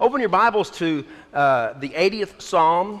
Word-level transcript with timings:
Open 0.00 0.18
your 0.18 0.28
Bibles 0.28 0.72
to 0.72 1.04
uh, 1.32 1.74
the 1.74 1.90
80th 1.90 2.42
Psalm, 2.42 3.00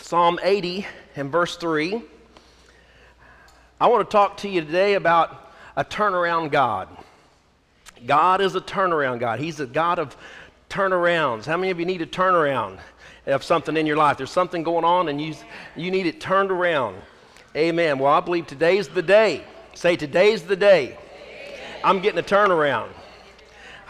Psalm 0.00 0.40
80 0.42 0.84
and 1.14 1.30
verse 1.30 1.56
3. 1.56 2.02
I 3.80 3.86
want 3.86 4.10
to 4.10 4.12
talk 4.12 4.38
to 4.38 4.48
you 4.48 4.62
today 4.62 4.94
about 4.94 5.52
a 5.76 5.84
turnaround 5.84 6.50
God. 6.50 6.88
God 8.04 8.40
is 8.40 8.56
a 8.56 8.60
turnaround 8.60 9.20
God. 9.20 9.38
He's 9.38 9.60
a 9.60 9.66
God 9.66 10.00
of 10.00 10.16
turnarounds. 10.68 11.44
How 11.44 11.56
many 11.56 11.70
of 11.70 11.78
you 11.78 11.86
need 11.86 12.02
a 12.02 12.06
turnaround 12.06 12.80
of 13.26 13.44
something 13.44 13.76
in 13.76 13.86
your 13.86 13.96
life? 13.96 14.16
There's 14.16 14.32
something 14.32 14.64
going 14.64 14.84
on 14.84 15.08
and 15.08 15.20
you, 15.20 15.36
you 15.76 15.92
need 15.92 16.06
it 16.06 16.20
turned 16.20 16.50
around. 16.50 16.96
Amen. 17.54 18.00
Well, 18.00 18.12
I 18.12 18.18
believe 18.18 18.48
today's 18.48 18.88
the 18.88 19.02
day. 19.02 19.44
Say, 19.74 19.94
today's 19.94 20.42
the 20.42 20.56
day. 20.56 20.98
I'm 21.84 22.00
getting 22.00 22.18
a 22.18 22.24
turnaround. 22.24 22.88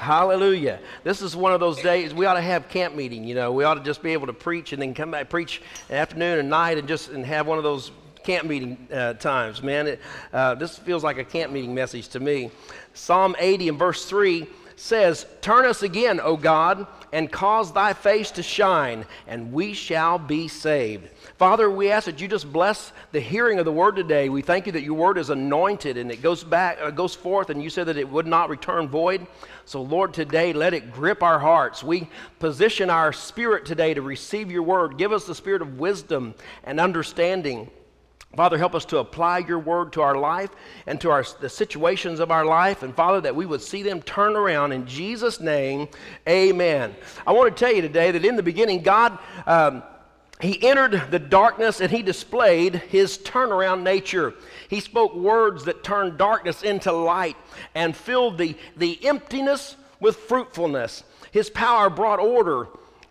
Hallelujah. 0.03 0.81
This 1.05 1.23
is 1.23 1.37
one 1.37 1.53
of 1.53 1.61
those 1.61 1.81
days 1.81 2.13
we 2.13 2.27
ought 2.27 2.35
to 2.35 2.41
have 2.41 2.69
camp 2.69 2.97
meeting, 2.97 3.23
you 3.23 3.37
know. 3.37 3.53
We 3.53 3.63
ought 3.63 3.75
to 3.75 3.85
just 3.85 4.03
be 4.03 4.13
able 4.15 4.27
to 4.27 4.33
preach 4.33 4.73
and 4.73 4.83
then 4.83 4.95
come 4.95 5.13
back 5.13 5.31
preach 5.31 5.63
afternoon 5.91 6.41
and 6.41 6.51
night 6.51 6.77
and 6.77 6.89
just 6.89 7.11
and 7.11 7.25
have 7.25 7.47
one 7.47 7.57
of 7.57 7.63
those 7.63 7.93
camp 8.25 8.49
meeting 8.49 8.89
uh, 8.93 9.13
times, 9.15 9.63
man. 9.63 9.87
It, 9.87 10.01
uh, 10.33 10.57
this 10.57 10.77
feels 10.77 11.05
like 11.05 11.19
a 11.19 11.25
camp 11.25 11.53
meeting 11.53 11.73
message 11.73 12.09
to 12.09 12.19
me. 12.19 12.51
Psalm 12.95 13.37
80 13.39 13.69
and 13.69 13.79
verse 13.79 14.05
3 14.07 14.49
says, 14.75 15.25
Turn 15.41 15.67
us 15.67 15.85
again, 15.85 16.19
O 16.19 16.37
God, 16.37 16.85
and 17.13 17.31
cause 17.31 17.73
thy 17.73 17.93
face 17.93 18.31
to 18.33 18.43
shine, 18.43 19.05
and 19.27 19.53
we 19.53 19.75
shall 19.75 20.19
be 20.19 20.49
saved. 20.49 21.09
Father, 21.37 21.71
we 21.71 21.91
ask 21.91 22.07
that 22.07 22.21
you 22.21 22.27
just 22.27 22.51
bless 22.51 22.93
the 23.13 23.21
hearing 23.21 23.59
of 23.59 23.65
the 23.65 23.73
word 23.73 23.97
today. 23.97 24.29
We 24.29 24.43
thank 24.43 24.67
you 24.67 24.73
that 24.73 24.83
your 24.83 24.95
word 24.95 25.19
is 25.19 25.29
anointed 25.29 25.97
and 25.99 26.11
it 26.11 26.23
goes 26.23 26.43
back, 26.43 26.79
uh, 26.81 26.91
goes 26.91 27.15
forth, 27.15 27.51
and 27.51 27.63
you 27.63 27.69
said 27.69 27.87
that 27.89 27.99
it 27.99 28.09
would 28.09 28.27
not 28.27 28.49
return 28.49 28.89
void. 28.89 29.27
So, 29.65 29.83
Lord, 29.83 30.15
today 30.15 30.53
let 30.53 30.75
it 30.75 30.93
grip 30.93 31.23
our 31.23 31.39
hearts. 31.39 31.85
We 31.85 32.09
position 32.39 32.91
our 32.91 33.13
spirit 33.13 33.67
today 33.67 33.95
to 33.95 34.03
receive 34.03 34.51
your 34.51 34.63
word. 34.63 34.99
Give 34.99 35.13
us 35.13 35.25
the 35.25 35.35
spirit 35.35 35.63
of 35.63 35.79
wisdom 35.79 36.35
and 36.65 36.81
understanding. 36.81 37.71
Father, 38.37 38.57
help 38.57 38.75
us 38.75 38.87
to 38.87 38.99
apply 38.99 39.39
your 39.39 39.59
word 39.59 39.93
to 39.93 40.03
our 40.03 40.17
life 40.17 40.51
and 40.87 41.01
to 41.03 41.11
our, 41.11 41.25
the 41.41 41.51
situations 41.51 42.19
of 42.19 42.31
our 42.31 42.47
life. 42.47 42.83
And 42.83 42.95
Father, 42.95 43.21
that 43.21 43.37
we 43.37 43.45
would 43.45 43.61
see 43.61 43.83
them 43.83 44.01
turn 44.01 44.37
around 44.37 44.73
in 44.73 44.87
Jesus' 44.87 45.39
name. 45.39 45.89
Amen. 46.27 46.95
I 47.27 47.33
want 47.33 47.55
to 47.55 47.65
tell 47.65 47.75
you 47.75 47.83
today 47.83 48.11
that 48.11 48.25
in 48.25 48.37
the 48.37 48.43
beginning, 48.43 48.83
God. 48.83 49.19
Um, 49.47 49.83
he 50.41 50.61
entered 50.67 51.05
the 51.13 51.21
darkness 51.21 51.81
and 51.81 51.89
he 51.89 52.03
displayed 52.03 52.75
his 52.75 53.17
turnaround 53.17 53.83
nature. 53.83 54.35
He 54.69 54.81
spoke 54.81 55.15
words 55.15 55.67
that 55.67 55.85
turned 55.85 56.19
darkness 56.19 56.65
into 56.65 56.91
light 56.91 57.37
and 57.77 57.97
filled 57.97 58.39
the, 58.39 58.57
the 58.77 58.99
emptiness 59.07 59.77
with 60.01 60.17
fruitfulness. 60.17 61.05
His 61.31 61.49
power 61.49 61.89
brought 61.89 62.19
order 62.19 62.67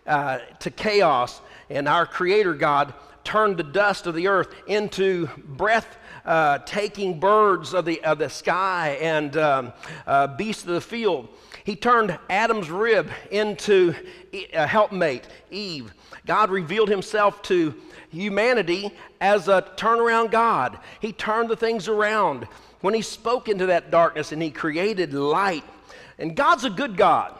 uh, 0.06 0.40
to 0.60 0.70
chaos, 0.70 1.40
and 1.70 1.88
our 1.88 2.04
Creator 2.04 2.54
God 2.54 2.92
turned 3.24 3.56
the 3.56 3.62
dust 3.62 4.06
of 4.06 4.14
the 4.14 4.28
earth 4.28 4.54
into 4.66 5.28
breath. 5.38 5.98
Uh, 6.24 6.58
taking 6.58 7.18
birds 7.18 7.74
of 7.74 7.84
the, 7.84 8.00
of 8.04 8.16
the 8.16 8.28
sky 8.28 8.96
and 9.00 9.36
um, 9.36 9.72
uh, 10.06 10.28
beasts 10.28 10.62
of 10.62 10.68
the 10.68 10.80
field. 10.80 11.28
He 11.64 11.74
turned 11.74 12.16
Adam's 12.30 12.70
rib 12.70 13.10
into 13.32 13.92
a 14.32 14.64
helpmate, 14.64 15.26
Eve. 15.50 15.92
God 16.24 16.50
revealed 16.50 16.88
himself 16.88 17.42
to 17.42 17.74
humanity 18.10 18.92
as 19.20 19.48
a 19.48 19.62
turnaround 19.76 20.30
God. 20.30 20.78
He 21.00 21.12
turned 21.12 21.48
the 21.48 21.56
things 21.56 21.88
around 21.88 22.46
when 22.82 22.94
he 22.94 23.02
spoke 23.02 23.48
into 23.48 23.66
that 23.66 23.90
darkness 23.90 24.32
and 24.32 24.42
he 24.42 24.50
created 24.50 25.14
light. 25.14 25.64
And 26.18 26.36
God's 26.36 26.64
a 26.64 26.70
good 26.70 26.96
God. 26.96 27.38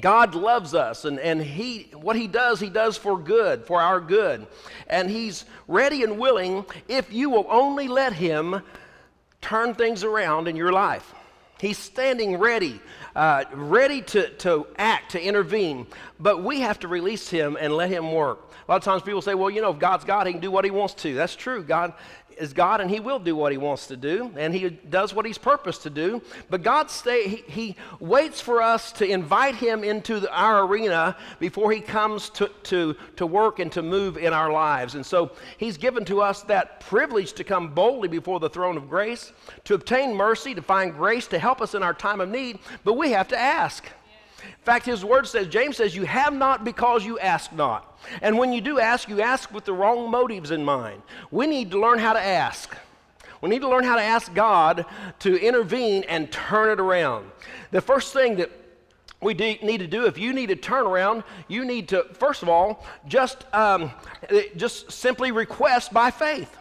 God 0.00 0.34
loves 0.34 0.74
us, 0.74 1.04
and, 1.04 1.18
and 1.20 1.40
he, 1.40 1.90
what 1.92 2.16
He 2.16 2.26
does, 2.26 2.60
He 2.60 2.68
does 2.68 2.96
for 2.96 3.18
good, 3.18 3.64
for 3.64 3.80
our 3.80 4.00
good. 4.00 4.46
And 4.88 5.08
He's 5.08 5.44
ready 5.68 6.02
and 6.02 6.18
willing 6.18 6.64
if 6.88 7.12
you 7.12 7.30
will 7.30 7.46
only 7.48 7.88
let 7.88 8.12
Him 8.12 8.62
turn 9.40 9.74
things 9.74 10.04
around 10.04 10.48
in 10.48 10.56
your 10.56 10.72
life. 10.72 11.14
He's 11.60 11.78
standing 11.78 12.38
ready 12.38 12.80
uh, 13.14 13.44
ready 13.52 14.02
to, 14.02 14.28
to 14.30 14.66
act, 14.76 15.12
to 15.12 15.22
intervene, 15.22 15.86
but 16.18 16.42
we 16.42 16.60
have 16.60 16.78
to 16.80 16.88
release 16.88 17.28
him 17.28 17.56
and 17.60 17.72
let 17.72 17.90
him 17.90 18.12
work. 18.12 18.52
A 18.66 18.72
lot 18.72 18.76
of 18.76 18.82
times 18.82 19.02
people 19.02 19.22
say, 19.22 19.34
well, 19.34 19.50
you 19.50 19.60
know, 19.60 19.70
if 19.70 19.78
God's 19.78 20.04
God, 20.04 20.26
he 20.26 20.32
can 20.32 20.42
do 20.42 20.50
what 20.50 20.64
he 20.64 20.70
wants 20.70 20.94
to. 20.94 21.14
That's 21.14 21.36
true. 21.36 21.62
God 21.62 21.92
is 22.38 22.52
God 22.52 22.80
and 22.80 22.90
he 22.90 23.00
will 23.00 23.18
do 23.18 23.34
what 23.36 23.52
he 23.52 23.58
wants 23.58 23.86
to 23.88 23.96
do 23.96 24.30
and 24.36 24.54
he 24.54 24.70
does 24.70 25.14
what 25.14 25.26
he's 25.26 25.38
purposed 25.38 25.82
to 25.82 25.90
do. 25.90 26.22
But 26.50 26.62
god 26.62 26.90
stay 26.90 27.28
he, 27.28 27.36
he 27.46 27.76
waits 28.00 28.40
for 28.40 28.62
us 28.62 28.92
to 28.92 29.06
invite 29.06 29.56
him 29.56 29.84
into 29.84 30.20
the, 30.20 30.32
our 30.32 30.64
arena 30.64 31.16
before 31.38 31.72
he 31.72 31.80
comes 31.80 32.30
to, 32.30 32.50
to, 32.64 32.96
to 33.16 33.26
work 33.26 33.58
and 33.58 33.70
to 33.72 33.82
move 33.82 34.16
in 34.16 34.32
our 34.32 34.50
lives. 34.50 34.94
And 34.94 35.04
so 35.04 35.32
he's 35.58 35.76
given 35.76 36.04
to 36.06 36.20
us 36.20 36.42
that 36.42 36.80
privilege 36.80 37.32
to 37.34 37.44
come 37.44 37.74
boldly 37.74 38.08
before 38.08 38.40
the 38.40 38.50
throne 38.50 38.76
of 38.76 38.88
grace 38.88 39.32
to 39.64 39.74
obtain 39.74 40.14
mercy 40.14 40.54
to 40.54 40.62
find 40.62 40.94
grace 40.94 41.26
to 41.28 41.38
help 41.38 41.60
us 41.60 41.74
in 41.74 41.82
our 41.82 41.94
time 41.94 42.20
of 42.20 42.28
need. 42.28 42.58
But 42.84 42.94
we 42.94 43.10
have 43.10 43.28
to 43.28 43.38
ask 43.38 43.88
in 44.64 44.72
fact, 44.72 44.86
his 44.86 45.04
word 45.04 45.26
says, 45.28 45.48
James 45.48 45.76
says, 45.76 45.94
You 45.94 46.04
have 46.04 46.32
not 46.32 46.64
because 46.64 47.04
you 47.04 47.18
ask 47.18 47.52
not. 47.52 48.00
And 48.22 48.38
when 48.38 48.50
you 48.50 48.62
do 48.62 48.80
ask, 48.80 49.10
you 49.10 49.20
ask 49.20 49.52
with 49.52 49.66
the 49.66 49.74
wrong 49.74 50.10
motives 50.10 50.52
in 50.52 50.64
mind. 50.64 51.02
We 51.30 51.46
need 51.46 51.70
to 51.72 51.78
learn 51.78 51.98
how 51.98 52.14
to 52.14 52.18
ask. 52.18 52.74
We 53.42 53.50
need 53.50 53.60
to 53.60 53.68
learn 53.68 53.84
how 53.84 53.96
to 53.96 54.02
ask 54.02 54.32
God 54.32 54.86
to 55.18 55.38
intervene 55.38 56.04
and 56.04 56.32
turn 56.32 56.70
it 56.70 56.80
around. 56.80 57.30
The 57.72 57.82
first 57.82 58.14
thing 58.14 58.36
that 58.36 58.50
we 59.20 59.34
need 59.34 59.78
to 59.80 59.86
do 59.86 60.06
if 60.06 60.16
you 60.16 60.32
need 60.32 60.46
to 60.46 60.56
turn 60.56 60.86
around 60.86 61.24
you 61.48 61.64
need 61.64 61.88
to 61.88 62.04
first 62.12 62.42
of 62.42 62.48
all 62.50 62.84
just 63.06 63.46
um, 63.54 63.90
just 64.54 64.92
simply 64.92 65.32
request 65.32 65.94
by 65.94 66.10
faith 66.10 66.58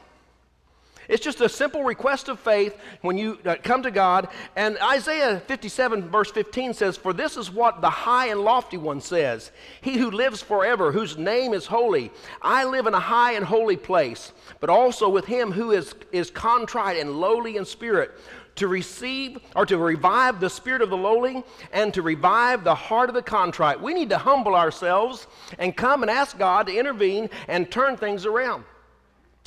it's 1.07 1.23
just 1.23 1.41
a 1.41 1.49
simple 1.49 1.83
request 1.83 2.29
of 2.29 2.39
faith 2.39 2.77
when 3.01 3.17
you 3.17 3.39
uh, 3.45 3.55
come 3.61 3.83
to 3.83 3.91
God. 3.91 4.27
And 4.55 4.77
Isaiah 4.81 5.41
57, 5.47 6.09
verse 6.09 6.31
15 6.31 6.73
says, 6.73 6.97
For 6.97 7.13
this 7.13 7.37
is 7.37 7.51
what 7.51 7.81
the 7.81 7.89
high 7.89 8.27
and 8.27 8.41
lofty 8.41 8.77
one 8.77 9.01
says 9.01 9.51
He 9.81 9.97
who 9.97 10.11
lives 10.11 10.41
forever, 10.41 10.91
whose 10.91 11.17
name 11.17 11.53
is 11.53 11.65
holy. 11.65 12.11
I 12.41 12.63
live 12.65 12.87
in 12.87 12.93
a 12.93 12.99
high 12.99 13.33
and 13.33 13.45
holy 13.45 13.77
place, 13.77 14.31
but 14.59 14.69
also 14.69 15.09
with 15.09 15.25
him 15.25 15.51
who 15.51 15.71
is, 15.71 15.95
is 16.11 16.29
contrite 16.29 16.97
and 16.97 17.19
lowly 17.19 17.57
in 17.57 17.65
spirit 17.65 18.11
to 18.55 18.67
receive 18.67 19.39
or 19.55 19.65
to 19.65 19.77
revive 19.77 20.39
the 20.39 20.49
spirit 20.49 20.81
of 20.81 20.89
the 20.89 20.97
lowly 20.97 21.43
and 21.71 21.93
to 21.93 22.01
revive 22.01 22.63
the 22.63 22.75
heart 22.75 23.09
of 23.09 23.15
the 23.15 23.21
contrite. 23.21 23.81
We 23.81 23.93
need 23.93 24.09
to 24.09 24.17
humble 24.17 24.55
ourselves 24.55 25.27
and 25.57 25.75
come 25.75 26.03
and 26.03 26.11
ask 26.11 26.37
God 26.37 26.67
to 26.67 26.77
intervene 26.77 27.29
and 27.47 27.71
turn 27.71 27.97
things 27.97 28.25
around. 28.25 28.63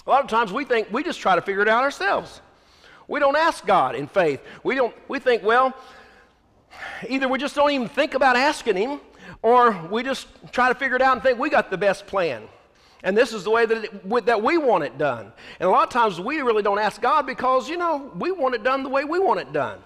A 0.06 0.10
lot 0.10 0.22
of 0.22 0.30
times 0.30 0.52
we 0.52 0.64
think 0.64 0.88
we 0.92 1.02
just 1.02 1.20
try 1.20 1.34
to 1.34 1.42
figure 1.42 1.62
it 1.62 1.68
out 1.68 1.82
ourselves. 1.82 2.40
We 3.08 3.20
don't 3.20 3.36
ask 3.36 3.66
God 3.66 3.94
in 3.94 4.06
faith. 4.06 4.40
We 4.62 4.74
don't 4.74 4.94
we 5.08 5.18
think, 5.18 5.42
well, 5.42 5.74
either 7.08 7.28
we 7.28 7.38
just 7.38 7.54
don't 7.54 7.70
even 7.70 7.88
think 7.88 8.14
about 8.14 8.36
asking 8.36 8.76
him 8.76 9.00
or 9.42 9.72
we 9.90 10.02
just 10.02 10.28
try 10.52 10.68
to 10.68 10.74
figure 10.74 10.96
it 10.96 11.02
out 11.02 11.14
and 11.14 11.22
think 11.22 11.38
we 11.38 11.50
got 11.50 11.70
the 11.70 11.78
best 11.78 12.06
plan. 12.06 12.42
And 13.02 13.16
this 13.16 13.32
is 13.32 13.44
the 13.44 13.50
way 13.50 13.66
that, 13.66 13.84
it, 13.84 14.26
that 14.26 14.42
we 14.42 14.58
want 14.58 14.84
it 14.84 14.98
done. 14.98 15.32
And 15.60 15.68
a 15.68 15.70
lot 15.70 15.84
of 15.84 15.92
times 15.92 16.20
we 16.20 16.40
really 16.40 16.62
don't 16.62 16.78
ask 16.78 17.00
God 17.00 17.26
because, 17.26 17.68
you 17.68 17.76
know, 17.76 18.10
we 18.16 18.32
want 18.32 18.54
it 18.54 18.64
done 18.64 18.82
the 18.82 18.88
way 18.88 19.04
we 19.04 19.18
want 19.18 19.38
it 19.38 19.52
done. 19.52 19.78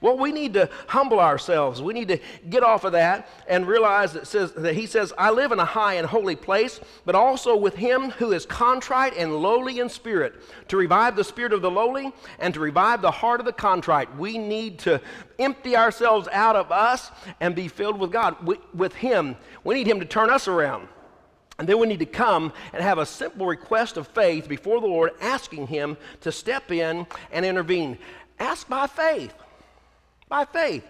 Well, 0.00 0.16
we 0.16 0.30
need 0.30 0.54
to 0.54 0.70
humble 0.86 1.18
ourselves. 1.18 1.82
We 1.82 1.92
need 1.92 2.08
to 2.08 2.18
get 2.48 2.62
off 2.62 2.84
of 2.84 2.92
that 2.92 3.28
and 3.48 3.66
realize 3.66 4.12
that, 4.12 4.28
says, 4.28 4.52
that 4.52 4.74
he 4.74 4.86
says, 4.86 5.12
I 5.18 5.30
live 5.30 5.50
in 5.50 5.58
a 5.58 5.64
high 5.64 5.94
and 5.94 6.06
holy 6.06 6.36
place, 6.36 6.78
but 7.04 7.16
also 7.16 7.56
with 7.56 7.74
him 7.74 8.10
who 8.10 8.32
is 8.32 8.46
contrite 8.46 9.16
and 9.16 9.36
lowly 9.36 9.80
in 9.80 9.88
spirit, 9.88 10.34
to 10.68 10.76
revive 10.76 11.16
the 11.16 11.24
spirit 11.24 11.52
of 11.52 11.62
the 11.62 11.70
lowly 11.70 12.12
and 12.38 12.54
to 12.54 12.60
revive 12.60 13.02
the 13.02 13.10
heart 13.10 13.40
of 13.40 13.46
the 13.46 13.52
contrite. 13.52 14.14
We 14.16 14.38
need 14.38 14.78
to 14.80 15.00
empty 15.38 15.76
ourselves 15.76 16.28
out 16.32 16.54
of 16.54 16.70
us 16.70 17.10
and 17.40 17.56
be 17.56 17.66
filled 17.66 17.98
with 17.98 18.12
God, 18.12 18.36
with 18.72 18.94
him. 18.94 19.36
We 19.64 19.74
need 19.74 19.88
him 19.88 19.98
to 19.98 20.06
turn 20.06 20.30
us 20.30 20.46
around. 20.46 20.88
And 21.58 21.68
then 21.68 21.80
we 21.80 21.88
need 21.88 21.98
to 21.98 22.06
come 22.06 22.52
and 22.72 22.80
have 22.80 22.98
a 22.98 23.06
simple 23.06 23.44
request 23.44 23.96
of 23.96 24.06
faith 24.06 24.48
before 24.48 24.80
the 24.80 24.86
Lord, 24.86 25.10
asking 25.20 25.66
Him 25.66 25.96
to 26.20 26.30
step 26.30 26.70
in 26.70 27.04
and 27.32 27.44
intervene. 27.44 27.98
Ask 28.38 28.68
by 28.68 28.86
faith. 28.86 29.34
By 30.28 30.44
faith. 30.44 30.86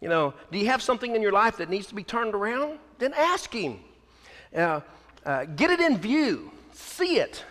You 0.00 0.08
know, 0.08 0.34
do 0.52 0.58
you 0.58 0.66
have 0.66 0.82
something 0.82 1.14
in 1.14 1.22
your 1.22 1.32
life 1.32 1.56
that 1.56 1.70
needs 1.70 1.86
to 1.86 1.94
be 1.94 2.02
turned 2.02 2.34
around? 2.34 2.78
Then 2.98 3.14
ask 3.14 3.52
Him. 3.52 3.80
Uh, 4.54 4.80
uh, 5.24 5.46
get 5.46 5.70
it 5.70 5.80
in 5.80 5.96
view, 5.96 6.50
see 6.72 7.16
it. 7.16 7.44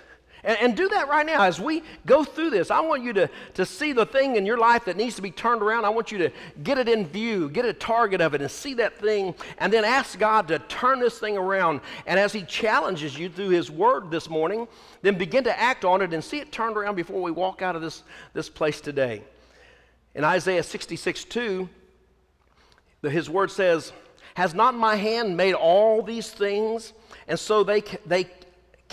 And, 0.46 0.58
and, 0.60 0.78
do 0.78 0.90
that 0.90 1.08
right 1.08 1.26
now 1.26 1.44
as 1.44 1.60
we 1.60 1.84
go 2.06 2.26
through 2.26 2.50
this. 2.50 2.70
I 2.70 2.82
want 2.82 3.02
you 3.02 3.14
to, 3.14 3.30
to 3.54 3.66
see 3.66 3.94
the 3.94 4.06
thing 4.06 4.36
in 4.36 4.46
your 4.46 4.58
life 4.58 4.86
that 4.86 4.98
needs 4.98 5.16
to 5.16 5.22
be 5.22 5.32
turned 5.32 5.62
around. 5.62 5.86
I 5.86 5.90
want 5.90 6.12
you 6.12 6.18
to 6.18 6.30
get 6.64 6.78
it 6.78 6.90
in 6.90 7.08
view, 7.08 7.50
get 7.50 7.64
a 7.64 7.72
target 7.72 8.20
of 8.20 8.34
it, 8.34 8.42
and 8.42 8.52
see 8.52 8.74
that 8.76 9.00
thing, 9.00 9.34
and 9.58 9.72
then 9.72 9.86
ask 9.86 10.20
God 10.20 10.50
to 10.50 10.60
turn 10.60 11.00
this 11.00 11.18
thing 11.18 11.38
around. 11.38 11.80
And 12.06 12.20
as 12.20 12.34
He 12.34 12.44
challenges 12.44 13.18
you 13.18 13.30
through 13.30 13.50
His 13.50 13.72
Word 13.72 14.12
this 14.12 14.30
morning, 14.30 14.68
then 15.02 15.18
begin 15.18 15.46
to 15.46 15.58
act 15.58 15.86
on 15.86 16.02
it 16.02 16.14
and 16.14 16.22
see 16.22 16.40
it 16.40 16.52
turned 16.52 16.76
around 16.76 16.96
before 16.96 17.22
we 17.22 17.32
walk 17.32 17.62
out 17.62 17.78
of 17.78 17.82
this, 17.82 18.04
this 18.34 18.50
place 18.50 18.82
today. 18.82 19.24
In 20.16 20.24
Isaiah 20.24 20.64
66 20.64 21.24
2, 21.26 21.70
his 23.04 23.30
word 23.30 23.52
says, 23.52 23.92
Has 24.36 24.54
not 24.54 24.76
my 24.76 24.96
hand 24.96 25.36
made 25.36 25.54
all 25.54 26.02
these 26.02 26.30
things? 26.30 26.94
And 27.28 27.40
so 27.40 27.64
they, 27.64 27.82
they 28.06 28.28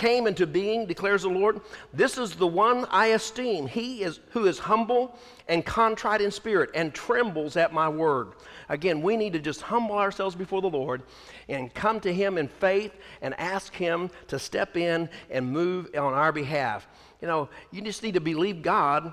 came 0.00 0.26
into 0.26 0.46
being, 0.46 0.86
declares 0.86 1.22
the 1.22 1.28
Lord. 1.28 1.60
This 1.92 2.16
is 2.16 2.34
the 2.34 2.46
one 2.46 2.86
I 2.90 3.08
esteem. 3.08 3.66
He 3.66 4.02
is 4.02 4.20
who 4.30 4.46
is 4.46 4.58
humble 4.58 5.14
and 5.46 5.64
contrite 5.64 6.22
in 6.22 6.30
spirit 6.30 6.70
and 6.74 6.94
trembles 6.94 7.56
at 7.56 7.74
my 7.74 7.88
word. 7.88 8.32
Again, 8.70 9.02
we 9.02 9.16
need 9.16 9.34
to 9.34 9.40
just 9.40 9.60
humble 9.60 9.96
ourselves 9.96 10.34
before 10.34 10.62
the 10.62 10.70
Lord 10.70 11.02
and 11.48 11.72
come 11.74 12.00
to 12.00 12.12
Him 12.12 12.38
in 12.38 12.48
faith 12.48 12.92
and 13.20 13.38
ask 13.38 13.74
Him 13.74 14.10
to 14.28 14.38
step 14.38 14.76
in 14.76 15.10
and 15.28 15.52
move 15.52 15.90
on 15.94 16.14
our 16.14 16.32
behalf. 16.32 16.88
You 17.20 17.28
know, 17.28 17.50
you 17.70 17.82
just 17.82 18.02
need 18.02 18.14
to 18.14 18.20
believe 18.20 18.62
God 18.62 19.12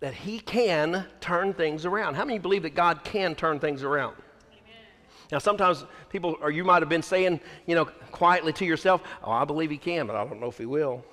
that 0.00 0.14
He 0.14 0.40
can 0.40 1.06
turn 1.20 1.54
things 1.54 1.84
around. 1.84 2.14
How 2.14 2.24
many 2.24 2.38
believe 2.38 2.62
that 2.62 2.74
God 2.74 3.04
can 3.04 3.34
turn 3.34 3.58
things 3.58 3.82
around? 3.82 4.16
Now, 5.32 5.38
sometimes 5.38 5.84
people, 6.08 6.36
or 6.40 6.50
you 6.50 6.62
might 6.62 6.82
have 6.82 6.88
been 6.88 7.02
saying, 7.02 7.40
you 7.66 7.74
know, 7.74 7.86
quietly 8.12 8.52
to 8.54 8.64
yourself, 8.64 9.02
Oh, 9.24 9.32
I 9.32 9.44
believe 9.44 9.70
He 9.70 9.78
can, 9.78 10.06
but 10.06 10.14
I 10.16 10.24
don't 10.24 10.40
know 10.40 10.48
if 10.48 10.58
He 10.58 10.66
will. 10.66 11.04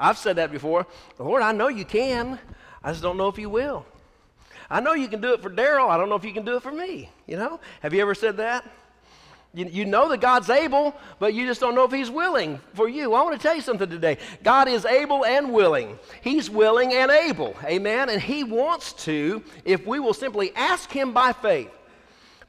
I've 0.00 0.18
said 0.18 0.36
that 0.36 0.50
before. 0.50 0.86
Lord, 1.18 1.42
I 1.42 1.52
know 1.52 1.68
you 1.68 1.84
can. 1.84 2.38
I 2.82 2.90
just 2.90 3.02
don't 3.02 3.16
know 3.16 3.28
if 3.28 3.38
you 3.38 3.50
will. 3.50 3.84
I 4.70 4.80
know 4.80 4.94
you 4.94 5.08
can 5.08 5.20
do 5.20 5.32
it 5.34 5.42
for 5.42 5.50
Daryl. 5.50 5.88
I 5.88 5.96
don't 5.96 6.08
know 6.08 6.14
if 6.16 6.24
you 6.24 6.32
can 6.32 6.44
do 6.44 6.56
it 6.56 6.62
for 6.62 6.72
me. 6.72 7.10
You 7.26 7.36
know? 7.36 7.60
Have 7.80 7.92
you 7.92 8.00
ever 8.00 8.14
said 8.14 8.38
that? 8.38 8.64
You, 9.56 9.64
you 9.64 9.84
know 9.86 10.10
that 10.10 10.20
God's 10.20 10.50
able, 10.50 10.94
but 11.18 11.32
you 11.32 11.46
just 11.46 11.62
don't 11.62 11.74
know 11.74 11.84
if 11.84 11.90
He's 11.90 12.10
willing 12.10 12.60
for 12.74 12.90
you. 12.90 13.14
I 13.14 13.22
want 13.22 13.40
to 13.40 13.42
tell 13.42 13.56
you 13.56 13.62
something 13.62 13.88
today. 13.88 14.18
God 14.42 14.68
is 14.68 14.84
able 14.84 15.24
and 15.24 15.50
willing. 15.50 15.98
He's 16.20 16.50
willing 16.50 16.92
and 16.92 17.10
able. 17.10 17.56
Amen? 17.64 18.10
And 18.10 18.20
He 18.20 18.44
wants 18.44 18.92
to, 19.04 19.42
if 19.64 19.86
we 19.86 19.98
will 19.98 20.12
simply 20.12 20.54
ask 20.54 20.90
Him 20.90 21.14
by 21.14 21.32
faith. 21.32 21.70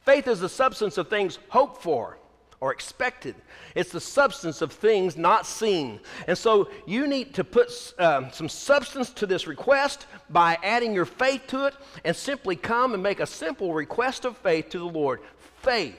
Faith 0.03 0.27
is 0.27 0.41
the 0.41 0.49
substance 0.49 0.97
of 0.97 1.07
things 1.07 1.39
hoped 1.47 1.81
for 1.81 2.17
or 2.59 2.73
expected. 2.73 3.35
It's 3.73 3.91
the 3.91 4.01
substance 4.01 4.61
of 4.61 4.73
things 4.73 5.15
not 5.15 5.45
seen. 5.45 6.01
And 6.27 6.37
so 6.37 6.69
you 6.85 7.07
need 7.07 7.33
to 7.35 7.45
put 7.45 7.93
um, 7.99 8.31
some 8.33 8.49
substance 8.49 9.11
to 9.11 9.25
this 9.25 9.47
request 9.47 10.07
by 10.29 10.57
adding 10.61 10.93
your 10.93 11.05
faith 11.05 11.43
to 11.47 11.67
it 11.67 11.75
and 12.03 12.13
simply 12.13 12.57
come 12.57 12.93
and 12.93 13.01
make 13.01 13.21
a 13.21 13.27
simple 13.27 13.73
request 13.73 14.25
of 14.25 14.37
faith 14.39 14.71
to 14.71 14.79
the 14.79 14.85
Lord. 14.85 15.21
Faith 15.61 15.95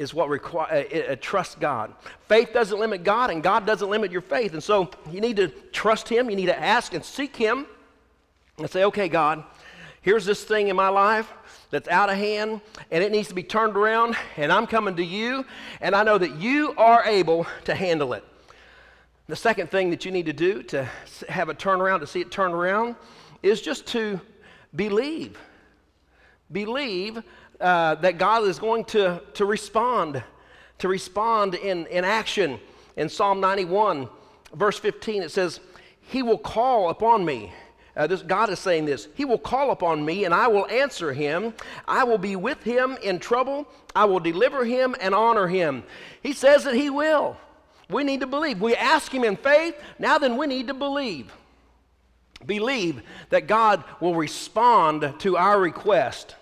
is 0.00 0.14
what 0.14 0.30
requires, 0.30 0.90
uh, 0.92 1.12
uh, 1.12 1.16
trust 1.20 1.60
God. 1.60 1.92
Faith 2.26 2.54
doesn't 2.54 2.80
limit 2.80 3.04
God, 3.04 3.28
and 3.28 3.42
God 3.42 3.66
doesn't 3.66 3.90
limit 3.90 4.10
your 4.10 4.22
faith. 4.22 4.54
And 4.54 4.62
so 4.62 4.90
you 5.10 5.20
need 5.20 5.36
to 5.36 5.48
trust 5.72 6.08
Him. 6.08 6.30
You 6.30 6.36
need 6.36 6.46
to 6.46 6.58
ask 6.58 6.94
and 6.94 7.04
seek 7.04 7.36
Him, 7.36 7.66
and 8.56 8.68
say, 8.70 8.84
"Okay, 8.84 9.10
God, 9.10 9.44
here's 10.00 10.24
this 10.24 10.42
thing 10.42 10.68
in 10.68 10.76
my 10.76 10.88
life 10.88 11.30
that's 11.68 11.86
out 11.88 12.08
of 12.08 12.16
hand 12.16 12.62
and 12.90 13.04
it 13.04 13.12
needs 13.12 13.28
to 13.28 13.34
be 13.34 13.42
turned 13.42 13.76
around, 13.76 14.16
and 14.38 14.50
I'm 14.50 14.66
coming 14.66 14.96
to 14.96 15.04
you, 15.04 15.44
and 15.82 15.94
I 15.94 16.02
know 16.02 16.16
that 16.16 16.36
you 16.36 16.74
are 16.78 17.04
able 17.04 17.46
to 17.64 17.74
handle 17.74 18.14
it. 18.14 18.24
The 19.28 19.36
second 19.36 19.70
thing 19.70 19.90
that 19.90 20.06
you 20.06 20.10
need 20.10 20.26
to 20.26 20.32
do 20.32 20.62
to 20.64 20.88
have 21.28 21.50
a 21.50 21.54
turnaround, 21.54 22.00
to 22.00 22.06
see 22.06 22.20
it 22.20 22.30
turn 22.30 22.52
around, 22.52 22.96
is 23.42 23.60
just 23.60 23.86
to 23.88 24.18
believe. 24.74 25.38
Believe 26.50 27.22
uh, 27.60 27.96
that 27.96 28.18
God 28.18 28.44
is 28.44 28.58
going 28.58 28.84
to, 28.86 29.22
to 29.34 29.44
respond, 29.44 30.22
to 30.78 30.88
respond 30.88 31.54
in, 31.54 31.86
in 31.86 32.04
action. 32.04 32.58
In 32.96 33.08
Psalm 33.08 33.40
91, 33.40 34.08
verse 34.54 34.78
15, 34.78 35.22
it 35.22 35.30
says, 35.30 35.60
He 36.00 36.22
will 36.22 36.38
call 36.38 36.90
upon 36.90 37.24
me 37.24 37.52
uh, 37.96 38.06
this, 38.06 38.22
God 38.22 38.50
is 38.50 38.58
saying 38.58 38.86
this 38.86 39.08
He 39.14 39.24
will 39.24 39.38
call 39.38 39.70
upon 39.70 40.04
me, 40.04 40.24
and 40.24 40.32
I 40.32 40.48
will 40.48 40.66
answer 40.68 41.12
him. 41.12 41.54
I 41.86 42.04
will 42.04 42.18
be 42.18 42.36
with 42.36 42.62
him 42.62 42.96
in 43.02 43.18
trouble. 43.18 43.66
I 43.94 44.04
will 44.04 44.20
deliver 44.20 44.64
him 44.64 44.94
and 45.00 45.14
honor 45.14 45.48
him. 45.48 45.82
He 46.22 46.32
says 46.32 46.64
that 46.64 46.74
He 46.74 46.90
will. 46.90 47.36
We 47.88 48.04
need 48.04 48.20
to 48.20 48.26
believe. 48.26 48.60
We 48.60 48.76
ask 48.76 49.12
Him 49.12 49.24
in 49.24 49.36
faith. 49.36 49.74
Now 49.98 50.16
then, 50.16 50.36
we 50.36 50.46
need 50.46 50.68
to 50.68 50.74
believe. 50.74 51.32
Believe 52.46 53.02
that 53.30 53.48
God 53.48 53.82
will 54.00 54.14
respond 54.14 55.12
to 55.18 55.36
our 55.36 55.60
request. 55.60 56.36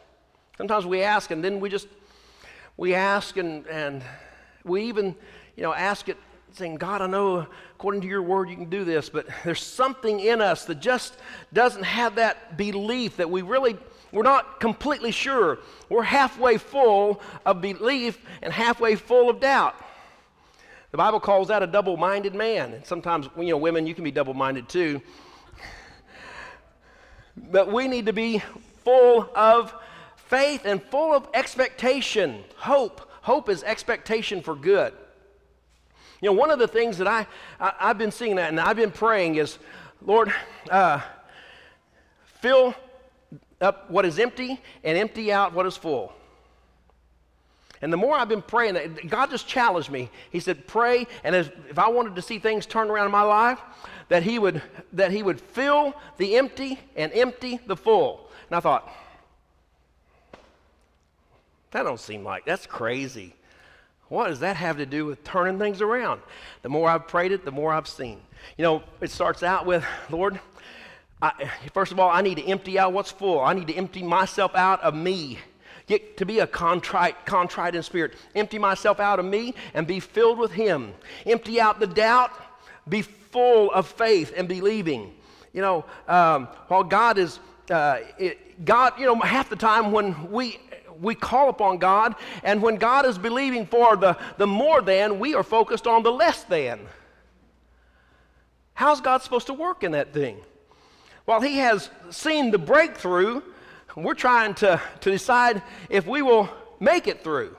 Sometimes 0.58 0.84
we 0.84 1.02
ask, 1.02 1.31
and 1.31 1.43
then 1.43 1.60
we 1.60 1.70
just 1.70 1.87
we 2.76 2.93
ask, 2.93 3.37
and 3.37 3.64
and 3.69 4.02
we 4.64 4.82
even 4.82 5.14
you 5.56 5.62
know 5.62 5.72
ask 5.72 6.08
it 6.08 6.16
saying, 6.52 6.75
God, 6.75 7.00
I 7.00 7.06
know 7.06 7.46
according 7.75 8.00
to 8.00 8.08
your 8.08 8.22
word 8.22 8.50
you 8.50 8.56
can 8.56 8.69
do 8.69 8.84
this, 8.84 9.08
but 9.08 9.28
there's 9.44 9.62
something 9.62 10.19
in 10.19 10.40
us 10.40 10.64
that 10.64 10.81
just 10.81 11.14
doesn't 11.52 11.84
have 11.84 12.16
that 12.16 12.56
belief 12.56 13.19
that 13.19 13.31
we 13.31 13.43
really, 13.43 13.76
we're 14.10 14.25
not 14.25 14.58
completely 14.58 15.12
sure. 15.12 15.58
We're 15.88 16.02
halfway 16.02 16.58
full 16.58 17.20
of 17.46 17.61
belief 17.61 18.19
and 18.43 18.52
halfway 18.52 18.96
full 18.96 19.31
of 19.31 19.38
doubt. 19.38 19.76
The 20.90 20.96
Bible 20.96 21.20
calls 21.20 21.49
that 21.49 21.62
a 21.62 21.69
double 21.69 21.96
minded 21.96 22.34
man. 22.34 22.72
And 22.72 22.84
sometimes, 22.84 23.28
you 23.37 23.50
know, 23.50 23.58
women, 23.58 23.87
you 23.87 23.94
can 23.94 24.02
be 24.02 24.11
double 24.11 24.34
minded 24.34 24.69
too. 24.69 25.00
But 27.37 27.70
we 27.70 27.87
need 27.87 28.06
to 28.06 28.12
be 28.12 28.43
full 28.82 29.31
of 29.37 29.72
faith 30.28 30.64
and 30.64 30.82
full 30.82 31.14
of 31.14 31.28
expectation, 31.34 32.44
hope. 32.56 33.00
Hope 33.22 33.48
is 33.48 33.62
expectation 33.62 34.42
for 34.42 34.54
good. 34.54 34.92
You 36.20 36.30
know, 36.30 36.32
one 36.32 36.50
of 36.50 36.58
the 36.58 36.69
things 36.69 36.98
that 36.98 37.06
I, 37.06 37.26
I, 37.60 37.88
have 37.88 37.98
been 37.98 38.10
seeing 38.10 38.36
that 38.36 38.48
and 38.48 38.60
I've 38.60 38.76
been 38.76 38.90
praying 38.90 39.36
is, 39.36 39.58
Lord, 40.02 40.32
uh, 40.70 41.00
fill 42.40 42.75
up 43.60 43.90
what 43.90 44.04
is 44.04 44.19
empty 44.19 44.60
and 44.84 44.98
empty 44.98 45.32
out 45.32 45.52
what 45.52 45.66
is 45.66 45.76
full. 45.76 46.12
And 47.80 47.92
the 47.92 47.96
more 47.96 48.16
I've 48.16 48.28
been 48.28 48.42
praying, 48.42 48.98
God 49.08 49.30
just 49.30 49.46
challenged 49.46 49.90
me. 49.90 50.10
He 50.30 50.40
said, 50.40 50.66
"Pray, 50.66 51.06
and 51.22 51.34
as, 51.34 51.50
if 51.69 51.78
I 51.78 51.88
wanted 51.88 52.16
to 52.16 52.22
see 52.22 52.40
things 52.40 52.66
turn 52.66 52.90
around 52.90 53.06
in 53.06 53.12
my 53.12 53.22
life, 53.22 53.60
that 54.08 54.25
He 54.25 54.40
would 54.40 54.60
that 54.94 55.12
He 55.12 55.22
would 55.22 55.40
fill 55.40 55.94
the 56.16 56.36
empty 56.36 56.80
and 56.96 57.12
empty 57.12 57.60
the 57.66 57.76
full." 57.76 58.30
And 58.48 58.56
I 58.56 58.60
thought, 58.60 58.92
that 61.70 61.82
don't 61.82 62.00
seem 62.00 62.25
like 62.25 62.44
that's 62.44 62.67
crazy. 62.67 63.35
What 64.09 64.29
does 64.29 64.41
that 64.41 64.56
have 64.56 64.79
to 64.79 64.87
do 64.87 65.05
with 65.05 65.23
turning 65.23 65.59
things 65.59 65.82
around? 65.82 66.23
The 66.62 66.69
more 66.69 66.88
I've 66.88 67.06
prayed 67.06 67.32
it, 67.32 67.44
the 67.44 67.50
more 67.50 67.73
I've 67.73 67.88
seen. 67.88 68.20
You 68.56 68.65
know, 68.65 68.82
it 69.00 69.11
starts 69.11 69.43
out 69.43 69.67
with, 69.67 69.85
Lord, 70.11 70.41
I, 71.20 71.50
first 71.75 71.93
of 71.93 71.99
all, 71.99 72.11
I 72.11 72.23
need 72.23 72.37
to 72.37 72.44
empty 72.47 72.79
out 72.79 72.93
what's 72.93 73.11
full. 73.11 73.41
I 73.41 73.53
need 73.53 73.67
to 73.67 73.75
empty 73.75 74.03
myself 74.03 74.55
out 74.55 74.81
of 74.82 74.94
me. 74.94 75.38
Get 75.87 76.19
to 76.19 76.26
be 76.26 76.38
a 76.41 76.47
contrite, 76.47 77.26
contrite 77.26 77.75
in 77.75 77.82
spirit. 77.82 78.14
Empty 78.35 78.59
myself 78.59 79.00
out 79.00 79.19
of 79.19 79.25
me 79.25 79.54
and 79.75 79.87
be 79.87 80.00
filled 80.00 80.38
with 80.38 80.52
Him. 80.52 80.92
Empty 81.26 81.61
out 81.61 81.81
the 81.81 81.87
doubt. 81.87 82.31
Be 82.88 83.02
full 83.02 83.71
of 83.73 83.87
faith 83.87 84.33
and 84.37 84.49
believing. 84.49 85.14
You 85.52 85.62
know, 85.62 85.85
um, 86.07 86.47
while 86.69 86.85
God 86.85 87.19
is, 87.19 87.40
uh, 87.71 87.99
it, 88.19 88.64
God, 88.64 88.95
you 88.99 89.07
know, 89.07 89.16
half 89.16 89.49
the 89.50 89.57
time 89.57 89.92
when 89.92 90.31
we 90.31 90.61
we 91.00 91.14
call 91.14 91.49
upon 91.49 91.78
God, 91.78 92.14
and 92.43 92.62
when 92.62 92.76
God 92.76 93.07
is 93.07 93.19
believing 93.19 93.67
for 93.67 93.97
the, 93.97 94.17
the 94.37 94.47
more 94.47 94.81
than, 94.83 95.19
we 95.19 95.35
are 95.35 95.43
focused 95.43 95.87
on 95.87 96.02
the 96.02 96.12
less 96.12 96.45
than. 96.45 96.81
How's 98.75 99.00
God 99.00 99.23
supposed 99.23 99.49
to 99.49 99.55
work 99.55 99.83
in 99.83 99.93
that 99.93 100.12
thing? 100.12 100.38
While 101.25 101.40
He 101.40 101.59
has 101.59 101.90
seen 102.11 102.50
the 102.50 102.59
breakthrough, 102.59 103.43
we're 103.97 104.14
trying 104.14 104.55
to, 104.55 104.81
to 105.00 105.11
decide 105.11 105.62
if 105.88 106.07
we 106.07 106.23
will 106.23 106.49
make 106.81 107.07
it 107.07 107.25
through. 107.25 107.57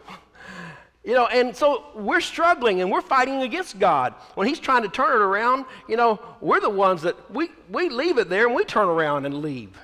You 1.04 1.14
know, 1.14 1.28
and 1.28 1.56
so 1.56 1.86
we're 1.96 2.22
struggling 2.22 2.82
and 2.82 2.92
we're 2.92 3.02
fighting 3.02 3.42
against 3.42 3.80
God. 3.80 4.14
When 4.36 4.48
He's 4.48 4.60
trying 4.60 4.84
to 4.84 4.90
turn 4.90 5.12
it 5.12 5.24
around, 5.24 5.66
you 5.88 5.98
know, 5.98 6.20
we're 6.42 6.60
the 6.60 6.70
ones 6.70 7.02
that 7.02 7.32
we, 7.32 7.50
we 7.70 7.90
leave 7.90 8.18
it 8.18 8.30
there 8.30 8.46
and 8.46 8.56
we 8.56 8.64
turn 8.64 8.88
around 8.88 9.26
and 9.26 9.42
leave. 9.42 9.78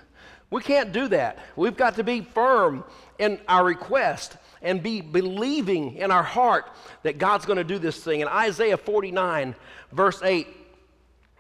We 0.52 0.62
can't 0.62 0.92
do 0.92 1.08
that. 1.10 1.40
We've 1.56 1.76
got 1.76 1.96
to 1.96 2.04
be 2.04 2.22
firm 2.22 2.84
in 3.20 3.40
our 3.48 3.64
request 3.64 4.38
and 4.62 4.82
be 4.82 5.02
believing 5.02 5.96
in 5.98 6.12
our 6.12 6.24
heart 6.24 6.66
that 7.04 7.18
God's 7.18 7.46
going 7.46 7.58
to 7.58 7.64
do 7.64 7.78
this 7.78 8.04
thing. 8.04 8.22
In 8.22 8.28
Isaiah 8.28 8.78
49, 8.78 9.56
verse 9.92 10.22
8, 10.24 10.48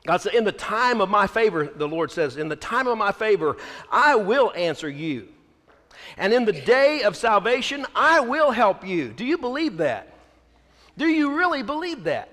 God 0.05 0.17
said, 0.17 0.35
In 0.35 0.43
the 0.43 0.51
time 0.51 1.01
of 1.01 1.09
my 1.09 1.27
favor, 1.27 1.65
the 1.65 1.87
Lord 1.87 2.11
says, 2.11 2.37
In 2.37 2.49
the 2.49 2.55
time 2.55 2.87
of 2.87 2.97
my 2.97 3.11
favor, 3.11 3.57
I 3.91 4.15
will 4.15 4.53
answer 4.55 4.89
you. 4.89 5.27
And 6.17 6.33
in 6.33 6.45
the 6.45 6.53
day 6.53 7.01
of 7.01 7.15
salvation, 7.15 7.85
I 7.95 8.19
will 8.19 8.51
help 8.51 8.85
you. 8.85 9.09
Do 9.09 9.25
you 9.25 9.37
believe 9.37 9.77
that? 9.77 10.13
Do 10.97 11.07
you 11.07 11.35
really 11.35 11.63
believe 11.63 12.03
that? 12.05 12.29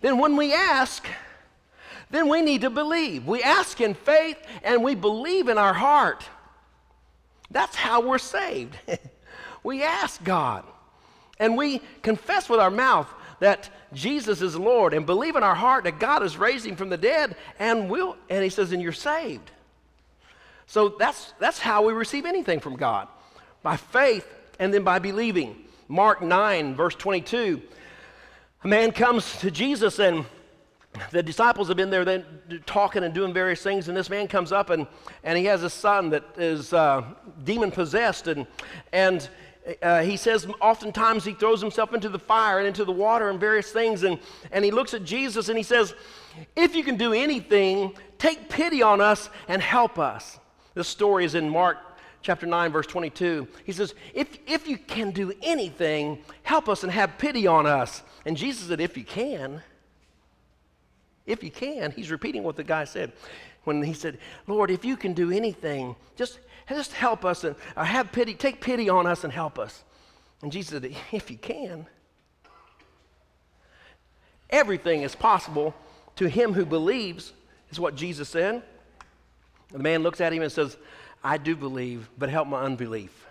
Then 0.00 0.18
when 0.18 0.36
we 0.36 0.54
ask, 0.54 1.06
then 2.10 2.28
we 2.28 2.42
need 2.42 2.62
to 2.62 2.70
believe. 2.70 3.26
We 3.26 3.42
ask 3.42 3.80
in 3.80 3.94
faith 3.94 4.38
and 4.62 4.82
we 4.82 4.94
believe 4.94 5.48
in 5.48 5.58
our 5.58 5.74
heart. 5.74 6.24
That's 7.50 7.76
how 7.76 8.00
we're 8.00 8.18
saved. 8.18 8.76
we 9.62 9.82
ask 9.82 10.22
God 10.22 10.64
and 11.38 11.56
we 11.56 11.80
confess 12.02 12.48
with 12.48 12.60
our 12.60 12.70
mouth 12.70 13.08
that 13.40 13.70
Jesus 13.92 14.42
is 14.42 14.56
Lord 14.56 14.92
and 14.92 15.06
believe 15.06 15.36
in 15.36 15.42
our 15.42 15.54
heart 15.54 15.84
that 15.84 15.98
God 16.00 16.22
has 16.22 16.36
raised 16.36 16.66
him 16.66 16.76
from 16.76 16.88
the 16.88 16.96
dead 16.96 17.36
and 17.58 17.88
will 17.88 18.16
and 18.28 18.42
he 18.42 18.50
says 18.50 18.72
and 18.72 18.82
you're 18.82 18.92
saved. 18.92 19.50
So 20.66 20.90
that's 20.98 21.32
that's 21.38 21.58
how 21.58 21.86
we 21.86 21.92
receive 21.92 22.26
anything 22.26 22.60
from 22.60 22.76
God. 22.76 23.08
by 23.62 23.76
faith 23.76 24.26
and 24.58 24.72
then 24.72 24.84
by 24.84 24.98
believing. 24.98 25.64
Mark 25.88 26.20
9, 26.20 26.74
verse 26.74 26.94
22. 26.94 27.62
A 28.64 28.68
man 28.68 28.92
comes 28.92 29.38
to 29.38 29.50
Jesus 29.50 29.98
and 29.98 30.26
the 31.10 31.22
disciples 31.22 31.68
have 31.68 31.76
been 31.76 31.90
there 31.90 32.04
then 32.04 32.24
talking 32.66 33.04
and 33.04 33.14
doing 33.14 33.32
various 33.32 33.62
things, 33.62 33.88
and 33.88 33.96
this 33.96 34.10
man 34.10 34.28
comes 34.28 34.52
up 34.52 34.70
and, 34.70 34.86
and 35.24 35.38
he 35.38 35.44
has 35.44 35.62
a 35.62 35.70
son 35.70 36.10
that 36.10 36.24
is 36.36 36.72
uh, 36.72 37.02
demon 37.44 37.70
possessed, 37.70 38.28
and, 38.28 38.46
and 38.92 39.28
uh, 39.82 40.02
he 40.02 40.16
says 40.16 40.46
oftentimes 40.60 41.24
he 41.24 41.32
throws 41.32 41.60
himself 41.60 41.92
into 41.92 42.08
the 42.08 42.18
fire 42.18 42.58
and 42.58 42.66
into 42.66 42.84
the 42.84 42.92
water 42.92 43.30
and 43.30 43.38
various 43.38 43.70
things, 43.72 44.02
and, 44.02 44.18
and 44.52 44.64
he 44.64 44.70
looks 44.70 44.94
at 44.94 45.04
Jesus 45.04 45.48
and 45.48 45.56
he 45.56 45.64
says, 45.64 45.94
If 46.56 46.74
you 46.74 46.82
can 46.82 46.96
do 46.96 47.12
anything, 47.12 47.94
take 48.18 48.48
pity 48.48 48.82
on 48.82 49.00
us 49.00 49.30
and 49.48 49.60
help 49.60 49.98
us. 49.98 50.38
This 50.74 50.88
story 50.88 51.24
is 51.24 51.34
in 51.34 51.48
Mark 51.48 51.78
chapter 52.22 52.46
9, 52.46 52.72
verse 52.72 52.86
22. 52.86 53.48
He 53.64 53.72
says, 53.72 53.94
if, 54.14 54.38
if 54.46 54.68
you 54.68 54.76
can 54.76 55.10
do 55.12 55.32
anything, 55.42 56.18
help 56.42 56.68
us 56.68 56.82
and 56.82 56.92
have 56.92 57.16
pity 57.18 57.46
on 57.46 57.66
us. 57.66 58.02
And 58.24 58.36
Jesus 58.36 58.68
said, 58.68 58.80
If 58.80 58.96
you 58.96 59.04
can. 59.04 59.62
If 61.28 61.44
you 61.44 61.50
can. 61.50 61.92
He's 61.92 62.10
repeating 62.10 62.42
what 62.42 62.56
the 62.56 62.64
guy 62.64 62.84
said 62.84 63.12
when 63.64 63.82
he 63.82 63.92
said, 63.92 64.18
Lord, 64.46 64.70
if 64.70 64.84
you 64.84 64.96
can 64.96 65.12
do 65.12 65.30
anything, 65.30 65.94
just, 66.16 66.38
just 66.68 66.92
help 66.92 67.24
us 67.24 67.44
and 67.44 67.54
uh, 67.76 67.84
have 67.84 68.10
pity, 68.10 68.34
take 68.34 68.62
pity 68.62 68.88
on 68.88 69.06
us 69.06 69.24
and 69.24 69.32
help 69.32 69.58
us. 69.58 69.84
And 70.42 70.50
Jesus 70.50 70.70
said, 70.70 70.96
If 71.12 71.30
you 71.30 71.36
can. 71.36 71.86
Everything 74.48 75.02
is 75.02 75.14
possible 75.14 75.74
to 76.16 76.28
him 76.28 76.54
who 76.54 76.64
believes, 76.64 77.34
is 77.70 77.78
what 77.78 77.94
Jesus 77.94 78.30
said. 78.30 78.62
The 79.70 79.78
man 79.78 80.02
looks 80.02 80.22
at 80.22 80.32
him 80.32 80.42
and 80.42 80.50
says, 80.50 80.78
I 81.22 81.36
do 81.36 81.54
believe, 81.54 82.08
but 82.16 82.30
help 82.30 82.48
my 82.48 82.62
unbelief. 82.62 83.27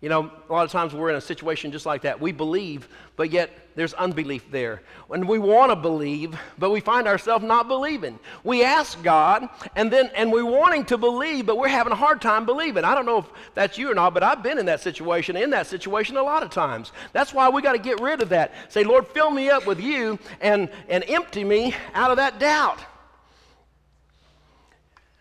You 0.00 0.08
know, 0.08 0.30
a 0.48 0.52
lot 0.52 0.64
of 0.64 0.70
times 0.70 0.94
we're 0.94 1.10
in 1.10 1.16
a 1.16 1.20
situation 1.20 1.72
just 1.72 1.84
like 1.84 2.02
that. 2.02 2.18
We 2.18 2.32
believe, 2.32 2.88
but 3.16 3.30
yet 3.30 3.50
there's 3.76 3.92
unbelief 3.92 4.50
there. 4.50 4.80
And 5.10 5.28
we 5.28 5.38
want 5.38 5.72
to 5.72 5.76
believe, 5.76 6.34
but 6.56 6.70
we 6.70 6.80
find 6.80 7.06
ourselves 7.06 7.44
not 7.44 7.68
believing. 7.68 8.18
We 8.42 8.64
ask 8.64 9.02
God, 9.02 9.46
and 9.76 9.92
then 9.92 10.10
and 10.14 10.32
we're 10.32 10.46
wanting 10.46 10.86
to 10.86 10.96
believe, 10.96 11.44
but 11.44 11.58
we're 11.58 11.68
having 11.68 11.92
a 11.92 11.96
hard 11.96 12.22
time 12.22 12.46
believing. 12.46 12.82
I 12.82 12.94
don't 12.94 13.04
know 13.04 13.18
if 13.18 13.26
that's 13.54 13.76
you 13.76 13.90
or 13.90 13.94
not, 13.94 14.14
but 14.14 14.22
I've 14.22 14.42
been 14.42 14.58
in 14.58 14.64
that 14.66 14.80
situation, 14.80 15.36
in 15.36 15.50
that 15.50 15.66
situation 15.66 16.16
a 16.16 16.22
lot 16.22 16.42
of 16.42 16.48
times. 16.48 16.92
That's 17.12 17.34
why 17.34 17.50
we 17.50 17.60
got 17.60 17.72
to 17.72 17.78
get 17.78 18.00
rid 18.00 18.22
of 18.22 18.30
that. 18.30 18.54
Say, 18.70 18.84
Lord, 18.84 19.06
fill 19.06 19.30
me 19.30 19.50
up 19.50 19.66
with 19.66 19.80
you 19.80 20.18
and, 20.40 20.70
and 20.88 21.04
empty 21.08 21.44
me 21.44 21.74
out 21.92 22.10
of 22.10 22.16
that 22.16 22.38
doubt 22.38 22.78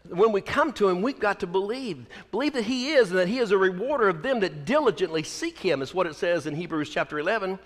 when 0.09 0.31
we 0.31 0.41
come 0.41 0.73
to 0.73 0.89
him, 0.89 1.01
we've 1.01 1.19
got 1.19 1.39
to 1.41 1.47
believe. 1.47 2.05
Believe 2.31 2.53
that 2.53 2.63
he 2.63 2.91
is 2.91 3.09
and 3.09 3.19
that 3.19 3.27
he 3.27 3.39
is 3.39 3.51
a 3.51 3.57
rewarder 3.57 4.09
of 4.09 4.21
them 4.21 4.39
that 4.41 4.65
diligently 4.65 5.23
seek 5.23 5.57
him, 5.57 5.81
is 5.81 5.93
what 5.93 6.07
it 6.07 6.15
says 6.15 6.47
in 6.47 6.55
Hebrews 6.55 6.89
chapter 6.89 7.19
11. 7.19 7.59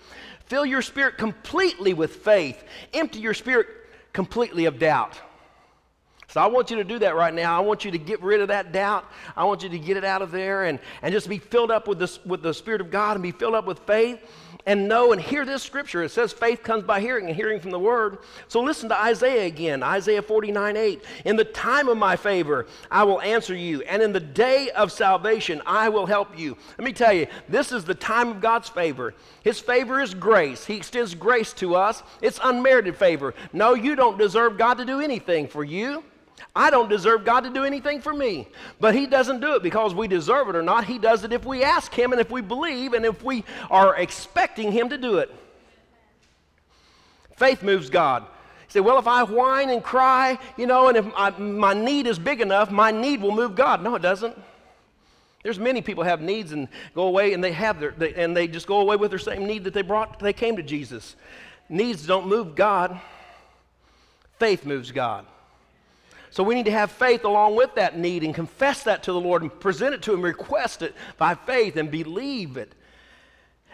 Fill 0.46 0.66
your 0.66 0.82
spirit 0.82 1.16
completely 1.16 1.94
with 1.94 2.16
faith, 2.16 2.62
empty 2.92 3.20
your 3.20 3.34
spirit 3.34 3.66
completely 4.12 4.66
of 4.66 4.78
doubt. 4.78 5.20
So 6.34 6.40
I 6.40 6.46
want 6.46 6.68
you 6.68 6.78
to 6.78 6.82
do 6.82 6.98
that 6.98 7.14
right 7.14 7.32
now. 7.32 7.56
I 7.56 7.60
want 7.60 7.84
you 7.84 7.92
to 7.92 7.98
get 7.98 8.20
rid 8.20 8.40
of 8.40 8.48
that 8.48 8.72
doubt. 8.72 9.08
I 9.36 9.44
want 9.44 9.62
you 9.62 9.68
to 9.68 9.78
get 9.78 9.96
it 9.96 10.02
out 10.02 10.20
of 10.20 10.32
there 10.32 10.64
and, 10.64 10.80
and 11.00 11.14
just 11.14 11.28
be 11.28 11.38
filled 11.38 11.70
up 11.70 11.86
with, 11.86 12.00
this, 12.00 12.18
with 12.24 12.42
the 12.42 12.52
Spirit 12.52 12.80
of 12.80 12.90
God 12.90 13.12
and 13.12 13.22
be 13.22 13.30
filled 13.30 13.54
up 13.54 13.66
with 13.66 13.78
faith 13.86 14.18
and 14.66 14.88
know 14.88 15.12
and 15.12 15.20
hear 15.20 15.44
this 15.44 15.62
scripture. 15.62 16.02
It 16.02 16.10
says 16.10 16.32
faith 16.32 16.64
comes 16.64 16.82
by 16.82 17.00
hearing 17.00 17.28
and 17.28 17.36
hearing 17.36 17.60
from 17.60 17.70
the 17.70 17.78
word. 17.78 18.18
So 18.48 18.60
listen 18.60 18.88
to 18.88 19.00
Isaiah 19.00 19.46
again, 19.46 19.84
Isaiah 19.84 20.22
49 20.22 20.76
8. 20.76 21.04
In 21.24 21.36
the 21.36 21.44
time 21.44 21.86
of 21.86 21.98
my 21.98 22.16
favor, 22.16 22.66
I 22.90 23.04
will 23.04 23.20
answer 23.20 23.54
you, 23.54 23.82
and 23.82 24.02
in 24.02 24.12
the 24.12 24.18
day 24.18 24.70
of 24.70 24.90
salvation, 24.90 25.62
I 25.64 25.88
will 25.88 26.06
help 26.06 26.36
you. 26.36 26.56
Let 26.76 26.84
me 26.84 26.92
tell 26.92 27.12
you, 27.12 27.28
this 27.48 27.70
is 27.70 27.84
the 27.84 27.94
time 27.94 28.30
of 28.30 28.40
God's 28.40 28.68
favor. 28.68 29.14
His 29.44 29.60
favor 29.60 30.00
is 30.00 30.14
grace. 30.14 30.66
He 30.66 30.74
extends 30.78 31.14
grace 31.14 31.52
to 31.52 31.76
us. 31.76 32.02
It's 32.20 32.40
unmerited 32.42 32.96
favor. 32.96 33.36
No, 33.52 33.74
you 33.74 33.94
don't 33.94 34.18
deserve 34.18 34.58
God 34.58 34.78
to 34.78 34.84
do 34.84 35.00
anything 35.00 35.46
for 35.46 35.62
you. 35.62 36.02
I 36.56 36.70
don't 36.70 36.88
deserve 36.88 37.24
God 37.24 37.40
to 37.40 37.50
do 37.50 37.64
anything 37.64 38.00
for 38.00 38.12
me. 38.12 38.46
But 38.78 38.94
He 38.94 39.06
doesn't 39.06 39.40
do 39.40 39.54
it 39.56 39.62
because 39.62 39.94
we 39.94 40.06
deserve 40.06 40.48
it 40.48 40.56
or 40.56 40.62
not. 40.62 40.84
He 40.84 40.98
does 40.98 41.24
it 41.24 41.32
if 41.32 41.44
we 41.44 41.64
ask 41.64 41.92
Him 41.92 42.12
and 42.12 42.20
if 42.20 42.30
we 42.30 42.40
believe 42.40 42.92
and 42.92 43.04
if 43.04 43.22
we 43.24 43.44
are 43.70 43.96
expecting 43.96 44.70
Him 44.70 44.88
to 44.90 44.98
do 44.98 45.18
it. 45.18 45.34
Faith 47.36 47.62
moves 47.62 47.90
God. 47.90 48.22
You 48.22 48.28
say, 48.68 48.80
well, 48.80 48.98
if 48.98 49.08
I 49.08 49.24
whine 49.24 49.68
and 49.70 49.82
cry, 49.82 50.38
you 50.56 50.66
know, 50.66 50.88
and 50.88 50.96
if 50.96 51.06
I, 51.16 51.30
my 51.30 51.74
need 51.74 52.06
is 52.06 52.18
big 52.18 52.40
enough, 52.40 52.70
my 52.70 52.92
need 52.92 53.20
will 53.20 53.34
move 53.34 53.56
God. 53.56 53.82
No, 53.82 53.96
it 53.96 54.02
doesn't. 54.02 54.38
There's 55.42 55.58
many 55.58 55.82
people 55.82 56.04
have 56.04 56.22
needs 56.22 56.52
and 56.52 56.68
go 56.94 57.02
away 57.02 57.34
and 57.34 57.42
they 57.42 57.52
have 57.52 57.80
their, 57.80 57.90
they, 57.90 58.14
and 58.14 58.34
they 58.34 58.46
just 58.46 58.66
go 58.66 58.80
away 58.80 58.96
with 58.96 59.10
their 59.10 59.18
same 59.18 59.44
need 59.44 59.64
that 59.64 59.74
they 59.74 59.82
brought, 59.82 60.20
they 60.20 60.32
came 60.32 60.56
to 60.56 60.62
Jesus. 60.62 61.16
Needs 61.68 62.06
don't 62.06 62.28
move 62.28 62.54
God. 62.54 62.98
Faith 64.38 64.64
moves 64.64 64.92
God. 64.92 65.26
So 66.34 66.42
we 66.42 66.56
need 66.56 66.64
to 66.64 66.72
have 66.72 66.90
faith 66.90 67.22
along 67.22 67.54
with 67.54 67.76
that 67.76 67.96
need 67.96 68.24
and 68.24 68.34
confess 68.34 68.82
that 68.82 69.04
to 69.04 69.12
the 69.12 69.20
Lord 69.20 69.42
and 69.42 69.60
present 69.60 69.94
it 69.94 70.02
to 70.02 70.12
Him, 70.12 70.20
request 70.20 70.82
it 70.82 70.92
by 71.16 71.36
faith 71.36 71.76
and 71.76 71.88
believe 71.92 72.56
it. 72.56 72.74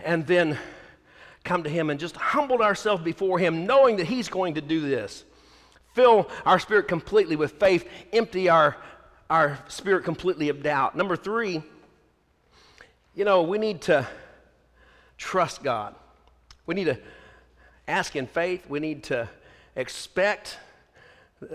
And 0.04 0.26
then 0.26 0.58
come 1.42 1.62
to 1.62 1.70
Him 1.70 1.88
and 1.88 1.98
just 1.98 2.16
humble 2.16 2.60
ourselves 2.60 3.02
before 3.02 3.38
Him, 3.38 3.64
knowing 3.64 3.96
that 3.96 4.04
He's 4.04 4.28
going 4.28 4.56
to 4.56 4.60
do 4.60 4.82
this. 4.82 5.24
Fill 5.94 6.28
our 6.44 6.58
spirit 6.58 6.86
completely 6.86 7.34
with 7.34 7.52
faith, 7.52 7.88
empty 8.12 8.50
our, 8.50 8.76
our 9.30 9.58
spirit 9.68 10.04
completely 10.04 10.50
of 10.50 10.62
doubt. 10.62 10.94
Number 10.94 11.16
three, 11.16 11.62
you 13.14 13.24
know, 13.24 13.40
we 13.40 13.56
need 13.56 13.80
to 13.82 14.06
trust 15.16 15.62
God. 15.62 15.94
We 16.66 16.74
need 16.74 16.84
to 16.84 16.98
ask 17.88 18.14
in 18.16 18.26
faith. 18.26 18.68
We 18.68 18.80
need 18.80 19.04
to 19.04 19.30
expect 19.76 20.58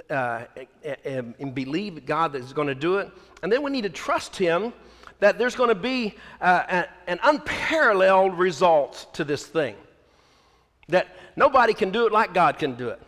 uh, 0.10 0.44
and, 1.04 1.36
and, 1.40 1.54
believe 1.54 2.06
God 2.06 2.34
that 2.34 2.42
is 2.42 2.54
going 2.54 2.68
to 2.68 2.76
do 2.76 2.98
it. 2.98 3.12
And 3.44 3.52
then 3.52 3.62
we 3.62 3.70
need 3.70 3.84
to 3.84 3.90
trust 3.90 4.36
Him 4.36 4.74
that 5.20 5.38
there's 5.38 5.56
going 5.56 5.70
to 5.70 5.76
be 5.76 6.16
uh, 6.42 6.64
a, 6.68 7.10
an 7.10 7.20
unparalleled 7.24 8.38
result 8.38 9.08
to 9.14 9.24
this 9.24 9.46
thing. 9.46 9.76
That 10.88 11.08
nobody 11.36 11.74
can 11.74 11.92
do 11.92 12.08
it 12.08 12.12
like 12.12 12.34
God 12.34 12.58
can 12.58 12.76
do 12.76 12.90
it. 12.90 13.02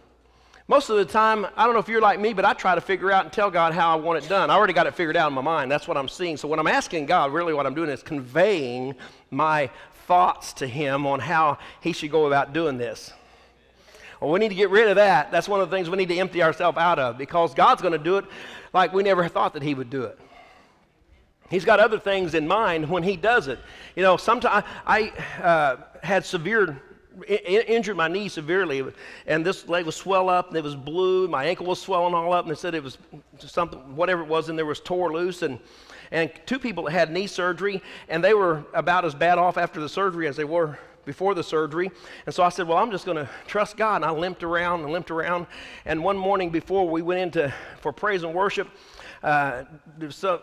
Most 0.70 0.90
of 0.90 0.98
the 0.98 1.06
time, 1.06 1.48
I 1.56 1.64
don't 1.64 1.74
know 1.74 1.80
if 1.80 1.88
you're 1.88 2.02
like 2.02 2.20
me, 2.20 2.34
but 2.34 2.44
I 2.44 2.54
try 2.54 2.76
to 2.76 2.82
figure 2.82 3.10
out 3.10 3.24
and 3.24 3.32
tell 3.32 3.50
God 3.50 3.74
how 3.74 3.94
I 3.94 3.96
want 3.96 4.24
it 4.24 4.28
done. 4.28 4.50
I 4.50 4.56
already 4.56 4.74
got 4.74 4.86
it 4.86 4.96
figured 4.96 5.16
out 5.16 5.30
in 5.30 5.34
my 5.34 5.42
mind. 5.42 5.72
That's 5.72 5.88
what 5.88 5.96
I'm 5.96 6.10
seeing. 6.10 6.36
So 6.36 6.48
when 6.48 6.60
I'm 6.60 6.68
asking 6.68 7.06
God, 7.06 7.32
really 7.32 7.54
what 7.54 7.66
I'm 7.66 7.74
doing 7.74 7.90
is 7.90 8.04
conveying 8.04 8.94
my 9.32 9.70
thoughts 10.08 10.52
to 10.54 10.68
Him 10.68 11.08
on 11.08 11.22
how 11.22 11.58
He 11.80 11.94
should 11.94 12.12
go 12.12 12.28
about 12.28 12.52
doing 12.52 12.78
this. 12.78 13.14
Well, 14.20 14.32
we 14.32 14.40
need 14.40 14.50
to 14.50 14.56
get 14.56 14.70
rid 14.70 14.88
of 14.88 14.96
that. 14.96 15.32
That's 15.32 15.48
one 15.48 15.62
of 15.62 15.70
the 15.70 15.76
things 15.76 15.90
we 15.90 15.98
need 15.98 16.10
to 16.10 16.18
empty 16.18 16.42
ourselves 16.42 16.78
out 16.78 17.00
of 17.00 17.18
because 17.18 17.54
God's 17.54 17.82
going 17.82 17.92
to 17.92 18.00
do 18.00 18.18
it 18.18 18.26
like 18.74 18.94
we 18.94 19.04
never 19.04 19.28
thought 19.28 19.54
that 19.54 19.64
He 19.64 19.74
would 19.74 19.90
do 19.90 20.04
it. 20.04 20.20
He's 21.50 21.64
got 21.64 21.80
other 21.80 22.00
things 22.00 22.34
in 22.34 22.48
mind 22.48 22.90
when 22.90 23.04
He 23.04 23.16
does 23.16 23.48
it. 23.48 23.60
You 23.96 24.04
know, 24.04 24.18
sometimes 24.18 24.66
I 24.86 25.10
uh, 25.42 25.78
had 26.04 26.26
severe 26.26 26.82
injured 27.28 27.98
my 27.98 28.08
knee 28.08 28.30
severely, 28.30 28.86
and 29.26 29.46
this 29.46 29.68
leg 29.68 29.86
was 29.86 29.96
swell 29.96 30.30
up, 30.30 30.50
and 30.50 30.58
it 30.58 30.64
was 30.64 30.76
blue. 30.76 31.28
My 31.28 31.46
ankle 31.46 31.66
was 31.66 31.82
swelling 31.82 32.14
all 32.14 32.34
up, 32.34 32.46
and 32.46 32.52
they 32.52 32.60
said 32.60 32.76
it 32.76 32.84
was 32.84 32.98
something, 33.40 33.96
whatever 33.96 34.22
it 34.22 34.28
was, 34.28 34.50
and 34.50 34.58
there 34.58 34.66
was 34.66 34.80
tore 34.80 35.14
loose. 35.14 35.42
And 35.42 35.60
and 36.12 36.32
two 36.46 36.60
people 36.60 36.88
had 36.88 37.12
knee 37.12 37.28
surgery, 37.28 37.82
and 38.08 38.24
they 38.24 38.34
were 38.34 38.64
about 38.74 39.06
as 39.06 39.14
bad 39.14 39.38
off 39.38 39.58
after 39.58 39.82
the 39.82 39.90
surgery 39.90 40.28
as 40.28 40.36
they 40.36 40.46
were 40.46 40.78
before 41.08 41.34
the 41.34 41.42
surgery. 41.42 41.90
And 42.26 42.36
so 42.36 42.44
I 42.44 42.50
said, 42.50 42.68
Well, 42.68 42.78
I'm 42.78 42.92
just 42.92 43.06
going 43.06 43.18
to 43.18 43.28
trust 43.48 43.78
God. 43.78 43.96
And 43.96 44.06
I 44.06 44.12
limped 44.12 44.44
around 44.44 44.84
and 44.84 44.92
limped 44.92 45.10
around. 45.10 45.48
And 45.86 46.04
one 46.04 46.18
morning 46.18 46.52
before 46.52 46.88
we 46.88 47.02
went 47.02 47.22
into 47.22 47.52
for 47.82 47.92
praise 47.92 48.22
and 48.22 48.36
worship, 48.36 48.68
uh, 49.24 49.64
so, 50.10 50.42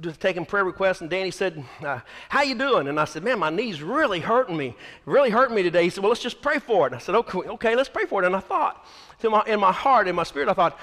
just 0.00 0.20
taking 0.20 0.46
prayer 0.46 0.64
requests, 0.64 1.00
and 1.00 1.10
Danny 1.10 1.32
said, 1.32 1.64
uh, 1.84 1.98
"How 2.28 2.42
you 2.42 2.54
doing?" 2.54 2.86
And 2.86 3.00
I 3.00 3.04
said, 3.04 3.24
"Man, 3.24 3.40
my 3.40 3.50
knee's 3.50 3.82
really 3.82 4.20
hurting 4.20 4.56
me, 4.56 4.76
really 5.06 5.30
hurting 5.30 5.56
me 5.56 5.64
today." 5.64 5.82
He 5.82 5.90
said, 5.90 6.04
"Well, 6.04 6.10
let's 6.10 6.22
just 6.22 6.40
pray 6.40 6.60
for 6.60 6.86
it." 6.86 6.92
And 6.92 6.94
I 6.94 6.98
said, 6.98 7.16
"Okay, 7.16 7.38
okay, 7.38 7.74
let's 7.74 7.88
pray 7.88 8.04
for 8.04 8.22
it." 8.22 8.26
And 8.26 8.36
I 8.36 8.40
thought, 8.40 8.86
my, 9.24 9.42
in 9.44 9.58
my 9.58 9.72
heart, 9.72 10.06
in 10.06 10.14
my 10.14 10.22
spirit, 10.22 10.48
I 10.48 10.52
thought, 10.52 10.78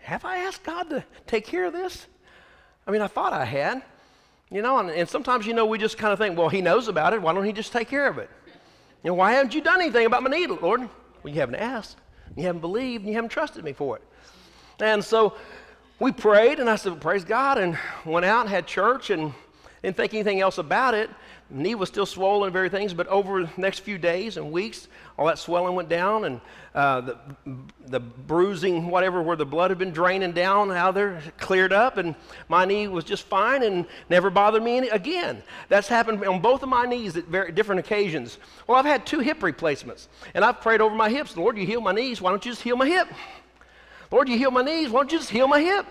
"Have 0.00 0.24
I 0.24 0.38
asked 0.38 0.62
God 0.62 0.88
to 0.88 1.04
take 1.26 1.44
care 1.44 1.66
of 1.66 1.74
this?" 1.74 2.06
I 2.86 2.90
mean, 2.90 3.02
I 3.02 3.06
thought 3.06 3.34
I 3.34 3.44
had. 3.44 3.82
You 4.52 4.60
know, 4.60 4.78
and, 4.78 4.90
and 4.90 5.08
sometimes, 5.08 5.46
you 5.46 5.54
know, 5.54 5.64
we 5.64 5.78
just 5.78 5.96
kind 5.96 6.12
of 6.12 6.18
think, 6.18 6.36
well, 6.36 6.50
he 6.50 6.60
knows 6.60 6.88
about 6.88 7.14
it. 7.14 7.22
Why 7.22 7.32
don't 7.32 7.44
he 7.44 7.52
just 7.52 7.72
take 7.72 7.88
care 7.88 8.06
of 8.06 8.18
it? 8.18 8.28
You 9.02 9.10
know, 9.10 9.14
why 9.14 9.32
haven't 9.32 9.54
you 9.54 9.62
done 9.62 9.80
anything 9.80 10.04
about 10.04 10.22
my 10.22 10.28
need, 10.28 10.50
Lord? 10.50 10.80
Well, 10.80 11.32
you 11.32 11.40
haven't 11.40 11.54
asked. 11.54 11.96
You 12.36 12.44
haven't 12.44 12.60
believed. 12.60 13.04
And 13.04 13.08
you 13.08 13.14
haven't 13.14 13.30
trusted 13.30 13.64
me 13.64 13.72
for 13.72 13.96
it. 13.96 14.02
And 14.78 15.02
so 15.02 15.34
we 15.98 16.12
prayed, 16.12 16.60
and 16.60 16.68
I 16.68 16.76
said, 16.76 17.00
praise 17.00 17.24
God, 17.24 17.56
and 17.56 17.78
went 18.04 18.26
out 18.26 18.42
and 18.42 18.50
had 18.50 18.66
church. 18.66 19.08
And 19.08 19.32
Didn't 19.82 19.96
think 19.96 20.14
anything 20.14 20.40
else 20.40 20.58
about 20.58 20.94
it. 20.94 21.10
Knee 21.50 21.74
was 21.74 21.88
still 21.88 22.06
swollen 22.06 22.46
and 22.46 22.52
various 22.52 22.72
things, 22.72 22.94
but 22.94 23.08
over 23.08 23.42
the 23.42 23.50
next 23.56 23.80
few 23.80 23.98
days 23.98 24.36
and 24.36 24.52
weeks, 24.52 24.86
all 25.18 25.26
that 25.26 25.38
swelling 25.38 25.74
went 25.74 25.88
down 25.88 26.24
and 26.24 26.40
uh, 26.74 27.00
the, 27.00 27.18
the 27.86 28.00
bruising, 28.00 28.86
whatever, 28.86 29.20
where 29.20 29.36
the 29.36 29.44
blood 29.44 29.70
had 29.70 29.78
been 29.78 29.90
draining 29.90 30.32
down 30.32 30.70
out 30.70 30.94
there, 30.94 31.20
cleared 31.36 31.72
up, 31.72 31.98
and 31.98 32.14
my 32.48 32.64
knee 32.64 32.86
was 32.86 33.04
just 33.04 33.24
fine 33.24 33.64
and 33.64 33.84
never 34.08 34.30
bothered 34.30 34.62
me 34.62 34.78
any, 34.78 34.88
again. 34.88 35.42
That's 35.68 35.88
happened 35.88 36.24
on 36.24 36.40
both 36.40 36.62
of 36.62 36.68
my 36.68 36.86
knees 36.86 37.16
at 37.16 37.24
very 37.24 37.50
different 37.52 37.80
occasions. 37.80 38.38
Well, 38.66 38.78
I've 38.78 38.86
had 38.86 39.04
two 39.04 39.18
hip 39.18 39.42
replacements, 39.42 40.08
and 40.32 40.44
I've 40.44 40.60
prayed 40.60 40.80
over 40.80 40.94
my 40.94 41.10
hips. 41.10 41.36
Lord, 41.36 41.58
you 41.58 41.66
heal 41.66 41.80
my 41.80 41.92
knees. 41.92 42.22
Why 42.22 42.30
don't 42.30 42.44
you 42.46 42.52
just 42.52 42.62
heal 42.62 42.76
my 42.76 42.86
hip? 42.86 43.08
Lord, 44.12 44.28
you 44.28 44.38
heal 44.38 44.52
my 44.52 44.62
knees. 44.62 44.90
Why 44.90 45.00
don't 45.00 45.12
you 45.12 45.18
just 45.18 45.30
heal 45.30 45.48
my 45.48 45.60
hip? 45.60 45.86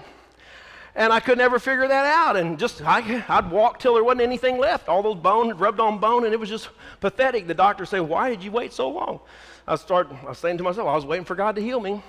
And 0.96 1.14
I 1.14 1.20
could 1.20 1.38
never 1.38 1.58
figure 1.58 1.88
that 1.88 2.06
out. 2.06 2.36
And 2.36 2.60
just, 2.60 2.82
I, 2.82 3.24
I'd 3.30 3.50
walk 3.50 3.80
till 3.80 3.94
there 3.94 4.04
wasn't 4.04 4.22
anything 4.22 4.58
left. 4.58 4.90
All 4.90 5.02
those 5.02 5.16
bones 5.16 5.54
rubbed 5.54 5.80
on 5.80 6.00
bone, 6.00 6.26
and 6.26 6.34
it 6.34 6.40
was 6.40 6.50
just 6.50 6.70
pathetic. 7.00 7.48
The 7.48 7.54
doctor 7.54 7.86
said, 7.86 8.02
Why 8.02 8.30
did 8.30 8.44
you 8.44 8.52
wait 8.52 8.74
so 8.74 8.90
long? 8.90 9.20
I 9.68 9.76
start, 9.76 10.10
I 10.26 10.30
was 10.30 10.38
saying 10.38 10.58
to 10.58 10.64
myself, 10.64 10.88
I 10.88 10.96
was 10.96 11.06
waiting 11.06 11.26
for 11.26 11.36
God 11.36 11.56
to 11.56 11.62
heal 11.62 11.80
me. 11.80 12.04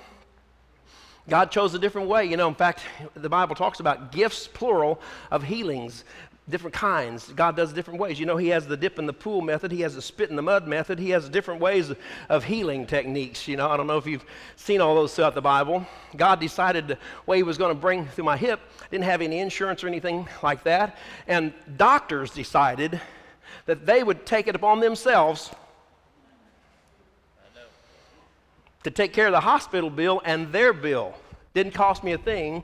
God 1.29 1.51
chose 1.51 1.73
a 1.73 1.79
different 1.79 2.09
way. 2.09 2.25
You 2.25 2.35
know, 2.35 2.49
in 2.49 2.55
fact, 2.55 2.81
the 3.15 3.29
Bible 3.29 3.55
talks 3.55 3.79
about 3.79 4.11
gifts, 4.11 4.47
plural, 4.47 4.99
of 5.31 5.43
healings 5.43 6.03
different 6.49 6.73
kinds. 6.73 7.31
God 7.33 7.55
does 7.55 7.71
different 7.71 7.99
ways. 7.99 8.19
You 8.19 8.25
know, 8.25 8.35
He 8.35 8.49
has 8.49 8.67
the 8.67 8.75
dip 8.75 8.99
in 8.99 9.05
the 9.05 9.13
pool 9.13 9.41
method, 9.41 9.71
He 9.71 9.81
has 9.81 9.95
the 9.95 10.01
spit 10.01 10.29
in 10.29 10.35
the 10.35 10.41
mud 10.41 10.67
method, 10.67 10.99
He 10.99 11.11
has 11.11 11.29
different 11.29 11.61
ways 11.61 11.91
of 12.29 12.43
healing 12.43 12.85
techniques. 12.85 13.47
You 13.47 13.57
know, 13.57 13.69
I 13.69 13.77
don't 13.77 13.87
know 13.87 13.97
if 13.97 14.05
you've 14.05 14.25
seen 14.55 14.81
all 14.81 14.95
those 14.95 15.15
throughout 15.15 15.35
the 15.35 15.41
Bible. 15.41 15.85
God 16.15 16.39
decided 16.39 16.87
the 16.87 16.97
way 17.25 17.37
He 17.37 17.43
was 17.43 17.57
going 17.57 17.73
to 17.73 17.79
bring 17.79 18.05
through 18.07 18.25
my 18.25 18.37
hip, 18.37 18.59
didn't 18.91 19.05
have 19.05 19.21
any 19.21 19.39
insurance 19.39 19.83
or 19.83 19.87
anything 19.87 20.27
like 20.41 20.63
that. 20.63 20.97
And 21.27 21.53
doctors 21.77 22.31
decided 22.31 22.99
that 23.65 23.85
they 23.85 24.03
would 24.03 24.25
take 24.25 24.47
it 24.47 24.55
upon 24.55 24.79
themselves 24.79 25.51
to 28.83 28.91
take 28.91 29.13
care 29.13 29.27
of 29.27 29.31
the 29.31 29.39
hospital 29.39 29.89
bill 29.89 30.21
and 30.25 30.51
their 30.51 30.73
bill. 30.73 31.13
Didn't 31.53 31.73
cost 31.73 32.03
me 32.03 32.11
a 32.11 32.17
thing. 32.17 32.63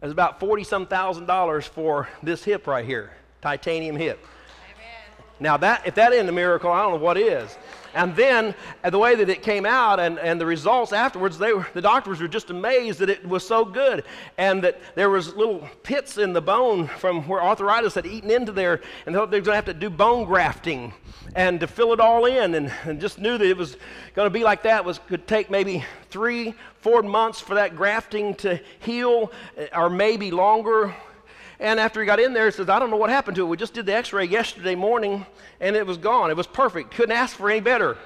It 0.00 0.04
was 0.04 0.12
about 0.12 0.40
40 0.40 0.64
some 0.64 0.86
thousand 0.86 1.26
dollars 1.26 1.66
for 1.66 2.08
this 2.22 2.44
hip 2.44 2.66
right 2.66 2.84
here, 2.84 3.12
titanium 3.40 3.96
hip. 3.96 4.24
Amen. 4.74 5.24
Now, 5.40 5.56
that, 5.56 5.86
if 5.86 5.94
that 5.94 6.12
isn't 6.12 6.28
a 6.28 6.32
miracle, 6.32 6.70
I 6.70 6.82
don't 6.82 6.92
know 6.92 7.04
what 7.04 7.16
is. 7.16 7.56
And 7.94 8.14
then 8.14 8.54
uh, 8.84 8.90
the 8.90 8.98
way 8.98 9.14
that 9.14 9.30
it 9.30 9.42
came 9.42 9.64
out 9.64 9.98
and, 9.98 10.18
and 10.18 10.38
the 10.38 10.44
results 10.44 10.92
afterwards, 10.92 11.38
they 11.38 11.54
were, 11.54 11.66
the 11.72 11.80
doctors 11.80 12.20
were 12.20 12.28
just 12.28 12.50
amazed 12.50 12.98
that 12.98 13.08
it 13.08 13.26
was 13.26 13.46
so 13.46 13.64
good 13.64 14.04
and 14.36 14.62
that 14.62 14.78
there 14.94 15.08
was 15.08 15.34
little 15.34 15.66
pits 15.82 16.18
in 16.18 16.34
the 16.34 16.42
bone 16.42 16.88
from 16.88 17.26
where 17.26 17.42
arthritis 17.42 17.94
had 17.94 18.04
eaten 18.04 18.30
into 18.30 18.52
there 18.52 18.82
and 19.06 19.14
they 19.14 19.18
thought 19.18 19.30
they 19.30 19.40
were 19.40 19.46
going 19.46 19.52
to 19.52 19.56
have 19.56 19.64
to 19.64 19.74
do 19.74 19.88
bone 19.88 20.26
grafting 20.26 20.92
and 21.36 21.60
to 21.60 21.66
fill 21.66 21.92
it 21.92 22.00
all 22.00 22.24
in 22.24 22.54
and, 22.54 22.72
and 22.84 22.98
just 22.98 23.18
knew 23.18 23.36
that 23.36 23.46
it 23.46 23.56
was 23.56 23.76
going 24.14 24.24
to 24.24 24.30
be 24.30 24.42
like 24.42 24.62
that 24.62 24.84
was 24.84 24.98
could 25.06 25.28
take 25.28 25.50
maybe 25.50 25.84
three, 26.08 26.54
four 26.80 27.02
months 27.02 27.40
for 27.40 27.54
that 27.54 27.76
grafting 27.76 28.34
to 28.36 28.58
heal 28.80 29.30
uh, 29.58 29.66
or 29.78 29.90
maybe 29.90 30.30
longer. 30.30 30.94
And 31.60 31.78
after 31.78 32.00
he 32.00 32.06
got 32.06 32.18
in 32.20 32.32
there, 32.32 32.46
he 32.46 32.52
says, 32.52 32.70
I 32.70 32.78
don't 32.78 32.90
know 32.90 32.96
what 32.96 33.10
happened 33.10 33.36
to 33.36 33.42
it. 33.42 33.48
We 33.48 33.58
just 33.58 33.74
did 33.74 33.84
the 33.84 33.94
x 33.94 34.14
ray 34.14 34.24
yesterday 34.24 34.74
morning 34.74 35.26
and 35.60 35.76
it 35.76 35.86
was 35.86 35.98
gone. 35.98 36.30
It 36.30 36.38
was 36.38 36.46
perfect. 36.46 36.92
Couldn't 36.92 37.14
ask 37.14 37.36
for 37.36 37.50
any 37.50 37.60
better. 37.60 37.98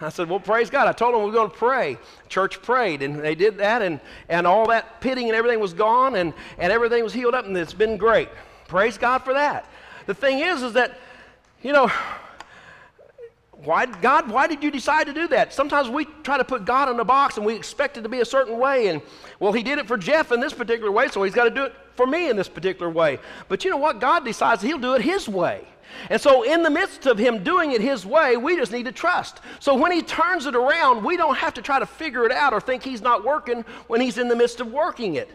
I 0.00 0.08
said, 0.08 0.28
Well, 0.28 0.40
praise 0.40 0.70
God. 0.70 0.88
I 0.88 0.92
told 0.92 1.14
them 1.14 1.20
we 1.20 1.28
were 1.28 1.36
going 1.36 1.50
to 1.50 1.56
pray. 1.56 1.98
Church 2.28 2.60
prayed, 2.62 3.02
and 3.02 3.20
they 3.20 3.34
did 3.34 3.58
that, 3.58 3.82
and, 3.82 4.00
and 4.30 4.46
all 4.46 4.66
that 4.68 5.00
pitting 5.02 5.28
and 5.28 5.36
everything 5.36 5.60
was 5.60 5.74
gone, 5.74 6.16
and, 6.16 6.32
and 6.58 6.72
everything 6.72 7.04
was 7.04 7.12
healed 7.12 7.34
up, 7.34 7.44
and 7.44 7.56
it's 7.56 7.74
been 7.74 7.98
great. 7.98 8.30
Praise 8.66 8.96
God 8.96 9.18
for 9.18 9.34
that. 9.34 9.66
The 10.06 10.14
thing 10.14 10.38
is, 10.38 10.62
is 10.62 10.72
that, 10.72 10.98
you 11.62 11.74
know, 11.74 11.92
why, 13.64 13.86
God, 13.86 14.30
why 14.30 14.46
did 14.46 14.62
you 14.62 14.70
decide 14.70 15.06
to 15.06 15.12
do 15.12 15.28
that? 15.28 15.52
Sometimes 15.52 15.90
we 15.90 16.06
try 16.22 16.38
to 16.38 16.44
put 16.44 16.64
God 16.64 16.88
in 16.88 16.98
a 16.98 17.04
box 17.04 17.36
and 17.36 17.44
we 17.44 17.54
expect 17.54 17.98
it 17.98 18.02
to 18.02 18.08
be 18.08 18.20
a 18.20 18.24
certain 18.24 18.58
way. 18.58 18.88
And, 18.88 19.02
well, 19.38 19.52
He 19.52 19.62
did 19.62 19.78
it 19.78 19.86
for 19.86 19.98
Jeff 19.98 20.32
in 20.32 20.40
this 20.40 20.54
particular 20.54 20.90
way, 20.90 21.08
so 21.08 21.22
He's 21.22 21.34
got 21.34 21.44
to 21.44 21.50
do 21.50 21.64
it 21.64 21.74
for 21.94 22.06
me 22.06 22.30
in 22.30 22.36
this 22.36 22.48
particular 22.48 22.90
way. 22.90 23.18
But 23.48 23.64
you 23.64 23.70
know 23.70 23.76
what? 23.76 24.00
God 24.00 24.24
decides 24.24 24.62
He'll 24.62 24.78
do 24.78 24.94
it 24.94 25.02
His 25.02 25.28
way. 25.28 25.66
And 26.08 26.20
so, 26.20 26.42
in 26.42 26.62
the 26.62 26.70
midst 26.70 27.06
of 27.06 27.18
Him 27.18 27.42
doing 27.42 27.72
it 27.72 27.80
His 27.80 28.06
way, 28.06 28.36
we 28.36 28.56
just 28.56 28.72
need 28.72 28.86
to 28.86 28.92
trust. 28.92 29.40
So, 29.58 29.74
when 29.74 29.92
He 29.92 30.00
turns 30.00 30.46
it 30.46 30.54
around, 30.54 31.04
we 31.04 31.16
don't 31.16 31.36
have 31.36 31.54
to 31.54 31.62
try 31.62 31.78
to 31.78 31.86
figure 31.86 32.24
it 32.24 32.32
out 32.32 32.54
or 32.54 32.60
think 32.60 32.82
He's 32.82 33.02
not 33.02 33.24
working 33.24 33.64
when 33.88 34.00
He's 34.00 34.16
in 34.16 34.28
the 34.28 34.36
midst 34.36 34.60
of 34.60 34.72
working 34.72 35.16
it. 35.16 35.28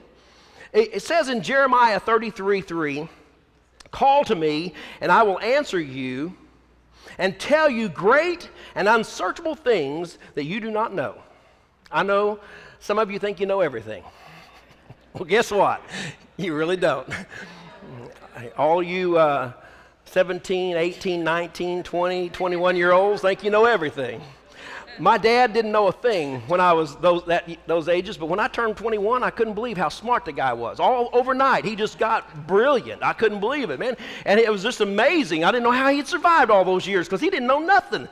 It, 0.74 0.96
it 0.96 1.04
says 1.04 1.30
in 1.30 1.44
Jeremiah 1.44 2.00
33 2.00 2.62
3, 2.62 3.10
Call 3.92 4.24
to 4.26 4.36
me, 4.36 4.74
and 5.00 5.12
I 5.12 5.24
will 5.24 5.40
answer 5.40 5.80
you 5.80 6.36
and 7.18 7.40
tell 7.40 7.70
you 7.70 7.90
great 7.90 8.50
and 8.76 8.88
unsearchable 8.88 9.56
things 9.56 10.18
that 10.36 10.46
you 10.46 10.60
do 10.60 10.72
not 10.72 10.94
know. 10.94 11.16
I 11.92 12.04
know 12.04 12.40
some 12.80 13.00
of 13.00 13.10
you 13.12 13.20
think 13.20 13.40
you 13.40 13.46
know 13.46 13.62
everything. 13.62 14.04
well, 15.14 15.26
guess 15.26 15.52
what? 15.52 15.82
You 16.38 16.56
really 16.56 16.78
don't. 16.78 17.08
All 18.58 18.84
you 18.84 19.18
uh, 19.18 19.54
17, 20.06 20.76
18, 20.76 21.24
19, 21.24 21.84
20, 21.84 22.30
21 22.30 22.76
year 22.76 22.92
olds 22.92 23.22
think 23.22 23.44
you 23.44 23.50
know 23.50 23.66
everything. 23.66 24.22
My 25.00 25.18
dad 25.18 25.54
didn't 25.54 25.72
know 25.72 25.88
a 25.88 25.92
thing 25.92 26.42
when 26.48 26.60
I 26.60 26.74
was 26.74 26.96
those, 26.98 27.26
that, 27.26 27.50
those 27.68 27.90
ages, 27.90 28.18
but 28.18 28.28
when 28.28 28.40
I 28.40 28.48
turned 28.48 28.78
21, 28.78 29.24
I 29.24 29.30
couldn't 29.30 29.54
believe 29.54 29.78
how 29.78 29.90
smart 29.90 30.26
the 30.26 30.32
guy 30.32 30.54
was. 30.54 30.80
All 30.80 31.10
overnight, 31.14 31.66
he 31.66 31.76
just 31.76 31.98
got 31.98 32.48
brilliant. 32.48 33.04
I 33.04 33.14
couldn't 33.14 33.40
believe 33.40 33.70
it, 33.70 33.80
man. 33.80 33.98
And 34.26 34.40
it 34.40 34.52
was 34.52 34.64
just 34.64 34.82
amazing. 34.82 35.44
I 35.44 35.52
didn't 35.52 35.64
know 35.64 35.72
how 35.72 35.90
he'd 35.90 36.08
survived 36.08 36.52
all 36.52 36.64
those 36.64 36.88
years 36.88 37.08
because 37.08 37.22
he 37.22 37.30
didn't 37.30 37.48
know 37.48 37.60
nothing 37.60 38.08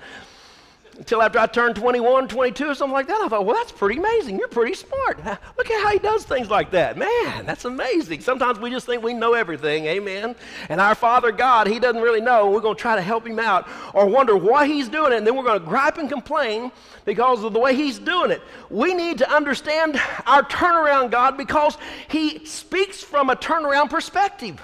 until 0.97 1.21
after 1.21 1.39
I 1.39 1.47
turned 1.47 1.75
21, 1.75 2.27
22, 2.27 2.69
or 2.69 2.75
something 2.75 2.93
like 2.93 3.07
that. 3.07 3.19
I 3.21 3.27
thought, 3.27 3.45
well, 3.45 3.55
that's 3.55 3.71
pretty 3.71 3.99
amazing. 3.99 4.37
You're 4.37 4.47
pretty 4.47 4.75
smart. 4.75 5.17
Look 5.57 5.69
at 5.69 5.83
how 5.83 5.91
he 5.91 5.99
does 5.99 6.23
things 6.23 6.49
like 6.49 6.71
that. 6.71 6.97
Man, 6.97 7.45
that's 7.45 7.65
amazing. 7.65 8.21
Sometimes 8.21 8.59
we 8.59 8.69
just 8.69 8.85
think 8.85 9.03
we 9.03 9.13
know 9.13 9.33
everything. 9.33 9.85
Amen. 9.85 10.35
And 10.69 10.79
our 10.79 10.95
Father 10.95 11.31
God, 11.31 11.67
He 11.67 11.79
doesn't 11.79 12.01
really 12.01 12.21
know. 12.21 12.49
We're 12.49 12.61
going 12.61 12.75
to 12.75 12.81
try 12.81 12.95
to 12.95 13.01
help 13.01 13.25
Him 13.25 13.39
out 13.39 13.67
or 13.93 14.05
wonder 14.05 14.37
why 14.37 14.67
He's 14.67 14.87
doing 14.87 15.13
it. 15.13 15.17
And 15.17 15.27
then 15.27 15.35
we're 15.35 15.43
going 15.43 15.59
to 15.59 15.65
gripe 15.65 15.97
and 15.97 16.09
complain 16.09 16.71
because 17.05 17.43
of 17.43 17.53
the 17.53 17.59
way 17.59 17.75
He's 17.75 17.99
doing 17.99 18.31
it. 18.31 18.41
We 18.69 18.93
need 18.93 19.17
to 19.19 19.31
understand 19.31 19.99
our 20.25 20.43
turnaround 20.43 21.11
God 21.11 21.37
because 21.37 21.77
He 22.07 22.45
speaks 22.45 23.03
from 23.03 23.29
a 23.29 23.35
turnaround 23.35 23.89
perspective. 23.89 24.61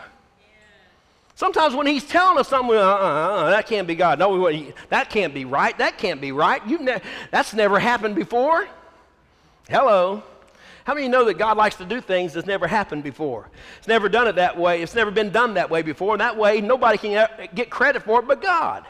Sometimes 1.40 1.74
when 1.74 1.88
he's 1.88 2.04
telling 2.04 2.38
us 2.38 2.50
something, 2.50 2.76
uh, 2.76 2.82
uh, 2.82 2.84
uh, 2.84 3.50
that 3.52 3.66
can't 3.66 3.88
be 3.88 3.96
God. 3.96 4.20
No, 4.20 4.52
that 4.90 5.10
can't 5.10 5.34
be 5.34 5.46
right. 5.46 5.78
That 5.78 5.98
can't 5.98 6.20
be 6.20 6.34
right. 6.34 6.68
ne- 6.68 7.00
that's 7.32 7.54
never 7.54 7.80
happened 7.80 8.16
before. 8.16 8.68
Hello. 9.70 10.22
How 10.84 10.94
many 10.94 11.06
of 11.06 11.10
you 11.10 11.18
know 11.18 11.24
that 11.24 11.36
God 11.36 11.56
likes 11.56 11.78
to 11.78 11.86
do 11.86 12.02
things 12.02 12.34
that's 12.34 12.46
never 12.46 12.68
happened 12.68 13.06
before? 13.06 13.48
It's 13.78 13.88
never 13.88 14.10
done 14.10 14.28
it 14.28 14.36
that 14.36 14.58
way. 14.58 14.82
It's 14.82 14.94
never 14.94 15.12
been 15.12 15.30
done 15.30 15.54
that 15.54 15.70
way 15.70 15.82
before. 15.82 16.14
And 16.14 16.20
that 16.20 16.36
way, 16.36 16.60
nobody 16.60 16.98
can 16.98 17.30
get 17.56 17.70
credit 17.70 18.04
for 18.04 18.20
it 18.20 18.28
but 18.28 18.42
God. 18.42 18.84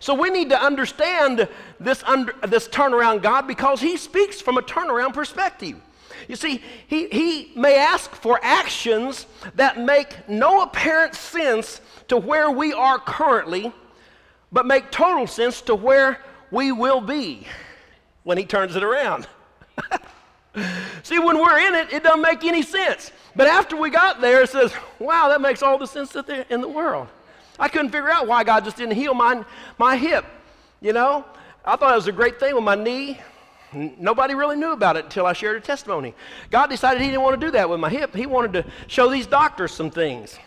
So 0.00 0.12
we 0.12 0.28
need 0.28 0.50
to 0.50 0.62
understand 0.62 1.48
this, 1.80 2.02
under, 2.02 2.34
this 2.46 2.68
turnaround 2.68 3.22
God 3.22 3.46
because 3.46 3.80
He 3.80 3.96
speaks 3.96 4.38
from 4.38 4.58
a 4.58 4.62
turnaround 4.62 5.14
perspective. 5.14 5.80
You 6.28 6.36
see, 6.36 6.62
he, 6.86 7.08
he 7.08 7.52
may 7.54 7.76
ask 7.76 8.14
for 8.14 8.38
actions 8.42 9.26
that 9.56 9.78
make 9.78 10.28
no 10.28 10.62
apparent 10.62 11.14
sense 11.14 11.80
to 12.08 12.16
where 12.16 12.50
we 12.50 12.72
are 12.72 12.98
currently, 12.98 13.72
but 14.52 14.66
make 14.66 14.90
total 14.90 15.26
sense 15.26 15.60
to 15.62 15.74
where 15.74 16.20
we 16.50 16.72
will 16.72 17.00
be 17.00 17.46
when 18.22 18.38
he 18.38 18.44
turns 18.44 18.76
it 18.76 18.82
around. 18.82 19.26
See, 21.02 21.18
when 21.18 21.38
we're 21.38 21.58
in 21.58 21.74
it, 21.74 21.92
it 21.92 22.02
doesn't 22.02 22.22
make 22.22 22.44
any 22.44 22.62
sense. 22.62 23.10
But 23.34 23.48
after 23.48 23.76
we 23.76 23.90
got 23.90 24.20
there, 24.20 24.42
it 24.42 24.50
says, 24.50 24.72
wow, 24.98 25.28
that 25.28 25.40
makes 25.40 25.62
all 25.62 25.78
the 25.78 25.86
sense 25.86 26.14
in 26.48 26.60
the 26.60 26.68
world. 26.68 27.08
I 27.58 27.68
couldn't 27.68 27.90
figure 27.90 28.10
out 28.10 28.26
why 28.26 28.44
God 28.44 28.64
just 28.64 28.76
didn't 28.76 28.94
heal 28.94 29.14
my, 29.14 29.44
my 29.78 29.96
hip. 29.96 30.24
You 30.80 30.92
know, 30.92 31.24
I 31.64 31.76
thought 31.76 31.92
it 31.92 31.96
was 31.96 32.06
a 32.06 32.12
great 32.12 32.38
thing 32.38 32.54
with 32.54 32.64
my 32.64 32.74
knee. 32.74 33.18
Nobody 33.74 34.34
really 34.34 34.56
knew 34.56 34.72
about 34.72 34.96
it 34.96 35.04
until 35.04 35.26
I 35.26 35.32
shared 35.32 35.56
a 35.56 35.60
testimony. 35.60 36.14
God 36.50 36.68
decided 36.68 37.02
He 37.02 37.08
didn't 37.08 37.22
want 37.22 37.40
to 37.40 37.46
do 37.46 37.50
that 37.52 37.68
with 37.68 37.80
my 37.80 37.90
hip. 37.90 38.14
He 38.14 38.26
wanted 38.26 38.52
to 38.54 38.70
show 38.86 39.10
these 39.10 39.26
doctors 39.26 39.72
some 39.72 39.90
things. 39.90 40.38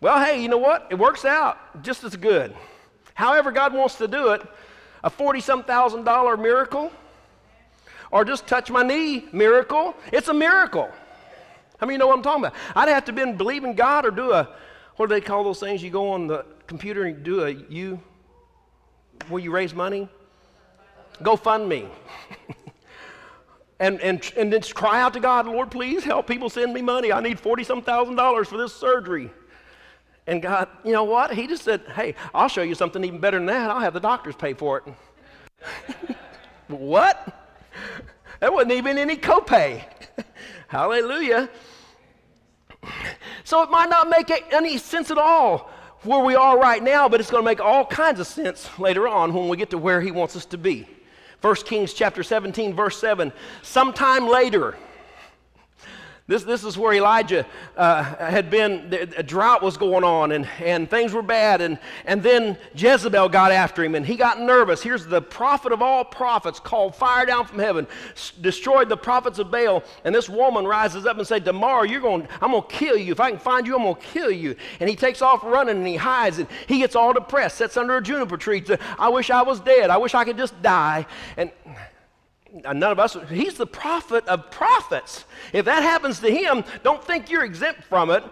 Well, 0.00 0.24
hey, 0.24 0.42
you 0.42 0.48
know 0.48 0.58
what? 0.58 0.86
It 0.90 0.94
works 0.94 1.24
out 1.24 1.82
just 1.82 2.04
as 2.04 2.16
good. 2.16 2.54
However, 3.14 3.52
God 3.52 3.74
wants 3.74 3.96
to 3.96 4.08
do 4.08 4.30
it, 4.30 4.42
a 5.04 5.10
40 5.10 5.40
some 5.40 5.62
thousand 5.62 6.04
dollar 6.04 6.36
miracle, 6.36 6.90
or 8.10 8.24
just 8.24 8.46
touch 8.46 8.70
my 8.70 8.82
knee 8.82 9.26
miracle, 9.32 9.94
it's 10.12 10.28
a 10.28 10.34
miracle. 10.34 10.90
How 11.78 11.86
many 11.86 11.94
you 11.94 11.98
know 11.98 12.08
what 12.08 12.16
I'm 12.16 12.22
talking 12.22 12.44
about? 12.44 12.56
I'd 12.74 12.88
have 12.88 13.04
to 13.06 13.12
been 13.12 13.36
believing 13.36 13.74
God 13.74 14.04
or 14.04 14.10
do 14.10 14.32
a, 14.32 14.48
what 14.96 15.08
do 15.08 15.14
they 15.14 15.20
call 15.20 15.44
those 15.44 15.60
things? 15.60 15.82
You 15.82 15.90
go 15.90 16.10
on 16.10 16.26
the 16.26 16.44
computer 16.66 17.04
and 17.04 17.22
do 17.22 17.44
a 17.44 17.50
you, 17.50 18.00
where 19.28 19.42
you 19.42 19.50
raise 19.50 19.74
money? 19.74 20.08
GoFundMe. 21.22 21.88
and, 23.80 24.00
and, 24.00 24.32
and 24.36 24.52
then 24.52 24.62
cry 24.62 25.00
out 25.00 25.12
to 25.14 25.20
God, 25.20 25.46
Lord, 25.46 25.70
please 25.70 26.04
help 26.04 26.26
people 26.26 26.50
send 26.50 26.72
me 26.72 26.82
money. 26.82 27.12
I 27.12 27.20
need 27.20 27.38
40 27.38 27.64
some 27.64 27.82
thousand 27.82 28.16
dollars 28.16 28.48
for 28.48 28.58
this 28.58 28.74
surgery. 28.74 29.30
And 30.26 30.42
God, 30.42 30.68
you 30.84 30.92
know 30.92 31.04
what? 31.04 31.34
He 31.34 31.46
just 31.46 31.64
said, 31.64 31.82
Hey, 31.94 32.14
I'll 32.34 32.48
show 32.48 32.62
you 32.62 32.74
something 32.74 33.02
even 33.04 33.18
better 33.18 33.38
than 33.38 33.46
that. 33.46 33.70
I'll 33.70 33.80
have 33.80 33.94
the 33.94 34.00
doctors 34.00 34.36
pay 34.36 34.54
for 34.54 34.78
it. 34.78 36.16
what? 36.68 37.36
There 38.38 38.52
wasn't 38.52 38.72
even 38.72 38.96
any 38.96 39.16
copay. 39.16 39.84
Hallelujah. 40.68 41.50
So 43.44 43.62
it 43.62 43.70
might 43.70 43.90
not 43.90 44.08
make 44.08 44.30
any 44.52 44.78
sense 44.78 45.10
at 45.10 45.18
all 45.18 45.70
where 46.02 46.24
we 46.24 46.34
are 46.34 46.58
right 46.58 46.82
now, 46.82 47.08
but 47.08 47.20
it's 47.20 47.30
going 47.30 47.42
to 47.42 47.44
make 47.44 47.60
all 47.60 47.84
kinds 47.84 48.20
of 48.20 48.26
sense 48.26 48.68
later 48.78 49.06
on 49.06 49.34
when 49.34 49.48
we 49.48 49.56
get 49.56 49.70
to 49.70 49.78
where 49.78 50.00
he 50.00 50.10
wants 50.10 50.36
us 50.36 50.46
to 50.46 50.58
be. 50.58 50.86
1 51.40 51.54
Kings 51.56 51.92
chapter 51.94 52.22
17, 52.22 52.74
verse 52.74 52.98
7. 52.98 53.32
Sometime 53.62 54.28
later, 54.28 54.76
this, 56.30 56.44
this 56.44 56.62
is 56.62 56.78
where 56.78 56.92
Elijah 56.92 57.44
uh, 57.76 58.04
had 58.04 58.50
been, 58.50 58.96
a 59.16 59.22
drought 59.22 59.62
was 59.62 59.76
going 59.76 60.04
on 60.04 60.30
and, 60.30 60.46
and 60.60 60.88
things 60.88 61.12
were 61.12 61.22
bad. 61.22 61.60
And, 61.60 61.76
and 62.04 62.22
then 62.22 62.56
Jezebel 62.76 63.30
got 63.30 63.50
after 63.50 63.82
him 63.82 63.96
and 63.96 64.06
he 64.06 64.14
got 64.14 64.40
nervous. 64.40 64.80
Here's 64.80 65.04
the 65.04 65.20
prophet 65.20 65.72
of 65.72 65.82
all 65.82 66.04
prophets 66.04 66.60
called 66.60 66.94
fire 66.94 67.26
down 67.26 67.46
from 67.46 67.58
heaven, 67.58 67.88
s- 68.12 68.32
destroyed 68.40 68.88
the 68.88 68.96
prophets 68.96 69.40
of 69.40 69.50
Baal. 69.50 69.82
And 70.04 70.14
this 70.14 70.28
woman 70.28 70.68
rises 70.68 71.04
up 71.04 71.18
and 71.18 71.26
says, 71.26 71.42
Tomorrow 71.42 71.82
you're 71.82 72.00
going, 72.00 72.28
I'm 72.40 72.52
going 72.52 72.62
to 72.62 72.68
kill 72.68 72.96
you. 72.96 73.10
If 73.10 73.18
I 73.18 73.30
can 73.30 73.40
find 73.40 73.66
you, 73.66 73.74
I'm 73.74 73.82
going 73.82 73.96
to 73.96 74.00
kill 74.00 74.30
you. 74.30 74.54
And 74.78 74.88
he 74.88 74.94
takes 74.94 75.22
off 75.22 75.42
running 75.42 75.78
and 75.78 75.86
he 75.86 75.96
hides 75.96 76.38
and 76.38 76.46
he 76.68 76.78
gets 76.78 76.94
all 76.94 77.12
depressed, 77.12 77.58
sits 77.58 77.76
under 77.76 77.96
a 77.96 78.02
juniper 78.02 78.36
tree. 78.36 78.64
I 79.00 79.08
wish 79.08 79.30
I 79.30 79.42
was 79.42 79.58
dead. 79.58 79.90
I 79.90 79.96
wish 79.96 80.14
I 80.14 80.24
could 80.24 80.36
just 80.36 80.62
die. 80.62 81.06
And 81.36 81.50
none 82.52 82.82
of 82.82 82.98
us, 82.98 83.16
he's 83.28 83.54
the 83.54 83.66
prophet 83.66 84.26
of 84.26 84.50
prophets. 84.50 85.24
If 85.52 85.64
that 85.66 85.82
happens 85.82 86.20
to 86.20 86.30
him, 86.30 86.64
don't 86.82 87.02
think 87.04 87.30
you're 87.30 87.44
exempt 87.44 87.84
from 87.84 88.10
it. 88.10 88.24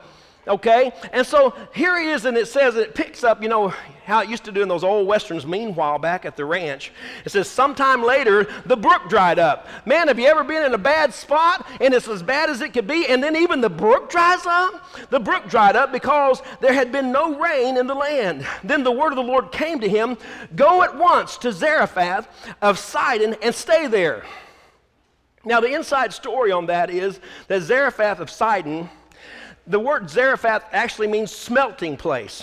Okay? 0.46 0.92
And 1.12 1.26
so 1.26 1.54
here 1.74 2.00
he 2.00 2.08
is, 2.10 2.24
and 2.24 2.36
it 2.36 2.48
says, 2.48 2.74
and 2.74 2.84
it 2.84 2.94
picks 2.94 3.22
up, 3.22 3.42
you 3.42 3.48
know, 3.48 3.72
how 4.08 4.20
it 4.22 4.28
used 4.30 4.44
to 4.44 4.52
do 4.52 4.62
in 4.62 4.68
those 4.68 4.82
old 4.82 5.06
westerns, 5.06 5.46
meanwhile, 5.46 5.98
back 5.98 6.24
at 6.24 6.34
the 6.34 6.44
ranch. 6.44 6.90
It 7.26 7.30
says, 7.30 7.46
sometime 7.46 8.02
later, 8.02 8.44
the 8.64 8.76
brook 8.76 9.02
dried 9.10 9.38
up. 9.38 9.68
Man, 9.84 10.08
have 10.08 10.18
you 10.18 10.26
ever 10.26 10.42
been 10.42 10.64
in 10.64 10.72
a 10.72 10.78
bad 10.78 11.12
spot 11.12 11.68
and 11.78 11.92
it's 11.92 12.08
as 12.08 12.22
bad 12.22 12.48
as 12.48 12.62
it 12.62 12.72
could 12.72 12.86
be, 12.86 13.06
and 13.06 13.22
then 13.22 13.36
even 13.36 13.60
the 13.60 13.68
brook 13.68 14.08
dries 14.08 14.46
up? 14.46 15.10
The 15.10 15.20
brook 15.20 15.48
dried 15.50 15.76
up 15.76 15.92
because 15.92 16.40
there 16.62 16.72
had 16.72 16.90
been 16.90 17.12
no 17.12 17.38
rain 17.38 17.76
in 17.76 17.86
the 17.86 17.94
land. 17.94 18.46
Then 18.64 18.82
the 18.82 18.90
word 18.90 19.12
of 19.12 19.16
the 19.16 19.22
Lord 19.22 19.52
came 19.52 19.78
to 19.80 19.88
him 19.88 20.16
Go 20.56 20.82
at 20.82 20.96
once 20.96 21.36
to 21.38 21.52
Zarephath 21.52 22.26
of 22.62 22.78
Sidon 22.78 23.36
and 23.42 23.54
stay 23.54 23.88
there. 23.88 24.24
Now, 25.44 25.60
the 25.60 25.74
inside 25.74 26.14
story 26.14 26.50
on 26.50 26.66
that 26.66 26.88
is 26.88 27.20
that 27.48 27.60
Zarephath 27.60 28.20
of 28.20 28.30
Sidon 28.30 28.88
the 29.66 29.78
word 29.78 30.08
Zarephath 30.08 30.64
actually 30.72 31.08
means 31.08 31.30
smelting 31.30 31.98
place. 31.98 32.42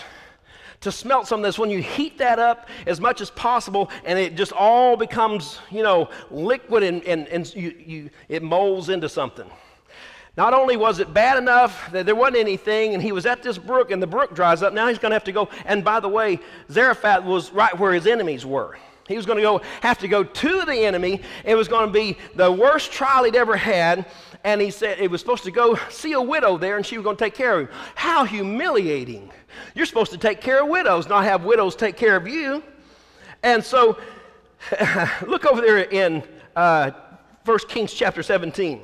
To 0.85 0.91
smelt 0.91 1.25
something 1.25 1.49
is 1.49 1.57
when 1.57 1.71
you 1.71 1.81
heat 1.81 2.19
that 2.19 2.37
up 2.37 2.69
as 2.85 3.01
much 3.01 3.19
as 3.19 3.31
possible 3.31 3.89
and 4.03 4.19
it 4.19 4.35
just 4.35 4.51
all 4.51 4.95
becomes, 4.95 5.57
you 5.71 5.81
know, 5.81 6.09
liquid 6.29 6.83
and, 6.83 7.03
and, 7.05 7.27
and 7.29 7.55
you, 7.55 7.73
you, 7.83 8.09
it 8.29 8.43
molds 8.43 8.89
into 8.89 9.09
something. 9.09 9.49
Not 10.37 10.53
only 10.53 10.77
was 10.77 10.99
it 10.99 11.11
bad 11.11 11.39
enough 11.39 11.91
that 11.91 12.05
there 12.05 12.13
wasn't 12.13 12.37
anything, 12.37 12.93
and 12.93 13.01
he 13.01 13.11
was 13.11 13.25
at 13.25 13.41
this 13.41 13.57
brook, 13.57 13.89
and 13.89 13.99
the 13.99 14.05
brook 14.05 14.35
dries 14.35 14.61
up, 14.61 14.73
now 14.73 14.87
he's 14.87 14.99
going 14.99 15.09
to 15.09 15.15
have 15.15 15.23
to 15.23 15.31
go. 15.31 15.49
And 15.65 15.83
by 15.83 15.99
the 15.99 16.07
way, 16.07 16.37
Zarephath 16.69 17.23
was 17.23 17.51
right 17.51 17.75
where 17.79 17.91
his 17.91 18.05
enemies 18.05 18.45
were. 18.45 18.77
He 19.07 19.15
was 19.15 19.25
going 19.25 19.37
to 19.37 19.41
go 19.41 19.61
have 19.81 19.97
to 19.99 20.07
go 20.07 20.23
to 20.23 20.65
the 20.65 20.85
enemy. 20.85 21.21
It 21.43 21.55
was 21.55 21.67
going 21.67 21.87
to 21.87 21.91
be 21.91 22.15
the 22.35 22.51
worst 22.51 22.91
trial 22.91 23.23
he'd 23.23 23.35
ever 23.35 23.57
had 23.57 24.05
and 24.45 24.61
he 24.61 24.69
said 24.69 24.99
it 24.99 25.09
was 25.09 25.21
supposed 25.21 25.43
to 25.45 25.51
go 25.51 25.77
see 25.89 26.13
a 26.13 26.21
widow 26.21 26.57
there 26.57 26.77
and 26.77 26.85
she 26.85 26.97
was 26.97 27.03
going 27.03 27.17
to 27.17 27.23
take 27.23 27.33
care 27.33 27.59
of 27.59 27.67
him. 27.67 27.75
How 27.95 28.23
humiliating. 28.25 29.31
You're 29.73 29.85
supposed 29.85 30.11
to 30.11 30.17
take 30.17 30.41
care 30.41 30.63
of 30.63 30.69
widows, 30.69 31.07
not 31.07 31.23
have 31.23 31.43
widows 31.43 31.75
take 31.75 31.97
care 31.97 32.15
of 32.15 32.27
you. 32.27 32.63
And 33.43 33.63
so, 33.63 33.97
look 35.27 35.45
over 35.45 35.61
there 35.61 35.79
in 35.79 36.23
uh, 36.55 36.91
1 37.45 37.59
Kings 37.67 37.93
chapter 37.93 38.23
17. 38.23 38.81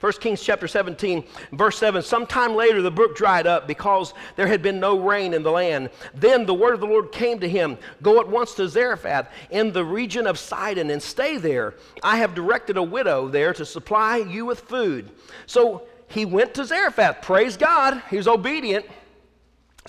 1 0.00 0.12
Kings 0.14 0.42
chapter 0.42 0.66
17, 0.66 1.24
verse 1.52 1.76
7 1.76 2.02
Sometime 2.02 2.54
later 2.54 2.80
the 2.80 2.90
brook 2.90 3.14
dried 3.14 3.46
up 3.46 3.66
because 3.66 4.14
there 4.34 4.46
had 4.46 4.62
been 4.62 4.80
no 4.80 4.98
rain 4.98 5.34
in 5.34 5.42
the 5.42 5.50
land. 5.50 5.90
Then 6.14 6.46
the 6.46 6.54
word 6.54 6.72
of 6.72 6.80
the 6.80 6.86
Lord 6.86 7.12
came 7.12 7.38
to 7.40 7.48
him 7.48 7.76
Go 8.00 8.18
at 8.18 8.26
once 8.26 8.54
to 8.54 8.66
Zarephath 8.66 9.28
in 9.50 9.72
the 9.72 9.84
region 9.84 10.26
of 10.26 10.38
Sidon 10.38 10.90
and 10.90 11.02
stay 11.02 11.36
there. 11.36 11.74
I 12.02 12.16
have 12.16 12.34
directed 12.34 12.78
a 12.78 12.82
widow 12.82 13.28
there 13.28 13.52
to 13.52 13.66
supply 13.66 14.16
you 14.16 14.46
with 14.46 14.60
food. 14.60 15.10
So 15.44 15.82
he 16.08 16.24
went 16.24 16.54
to 16.54 16.64
Zarephath. 16.64 17.20
Praise 17.20 17.58
God. 17.58 18.02
He 18.08 18.16
was 18.16 18.26
obedient. 18.26 18.86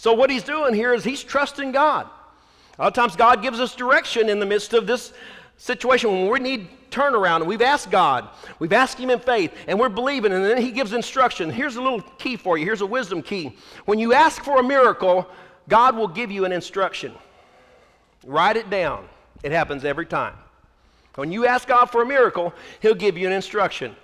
So 0.01 0.13
what 0.13 0.31
he's 0.31 0.41
doing 0.41 0.73
here 0.73 0.95
is 0.95 1.03
he's 1.03 1.23
trusting 1.23 1.73
God. 1.73 2.07
A 2.79 2.81
lot 2.81 2.87
of 2.87 2.93
times 2.95 3.15
God 3.15 3.43
gives 3.43 3.59
us 3.59 3.75
direction 3.75 4.29
in 4.29 4.39
the 4.39 4.47
midst 4.47 4.73
of 4.73 4.87
this 4.87 5.13
situation 5.57 6.09
when 6.09 6.27
we 6.27 6.39
need 6.39 6.69
turnaround 6.89 7.41
and 7.41 7.45
we've 7.45 7.61
asked 7.61 7.91
God, 7.91 8.27
we've 8.57 8.73
asked 8.73 8.97
Him 8.97 9.11
in 9.11 9.19
faith, 9.19 9.53
and 9.67 9.79
we're 9.79 9.89
believing, 9.89 10.33
and 10.33 10.43
then 10.43 10.57
He 10.57 10.71
gives 10.71 10.93
instruction. 10.93 11.51
Here's 11.51 11.75
a 11.75 11.81
little 11.83 12.01
key 12.17 12.35
for 12.35 12.57
you. 12.57 12.65
Here's 12.65 12.81
a 12.81 12.85
wisdom 12.87 13.21
key. 13.21 13.55
When 13.85 13.99
you 13.99 14.11
ask 14.11 14.43
for 14.43 14.59
a 14.59 14.63
miracle, 14.63 15.27
God 15.69 15.95
will 15.95 16.07
give 16.07 16.31
you 16.31 16.45
an 16.45 16.51
instruction. 16.51 17.13
Write 18.25 18.57
it 18.57 18.71
down. 18.71 19.07
It 19.43 19.51
happens 19.51 19.85
every 19.85 20.07
time. 20.07 20.33
When 21.13 21.31
you 21.31 21.45
ask 21.45 21.67
God 21.67 21.91
for 21.91 22.01
a 22.01 22.07
miracle, 22.07 22.55
He'll 22.81 22.95
give 22.95 23.19
you 23.19 23.27
an 23.27 23.33
instruction. 23.33 23.95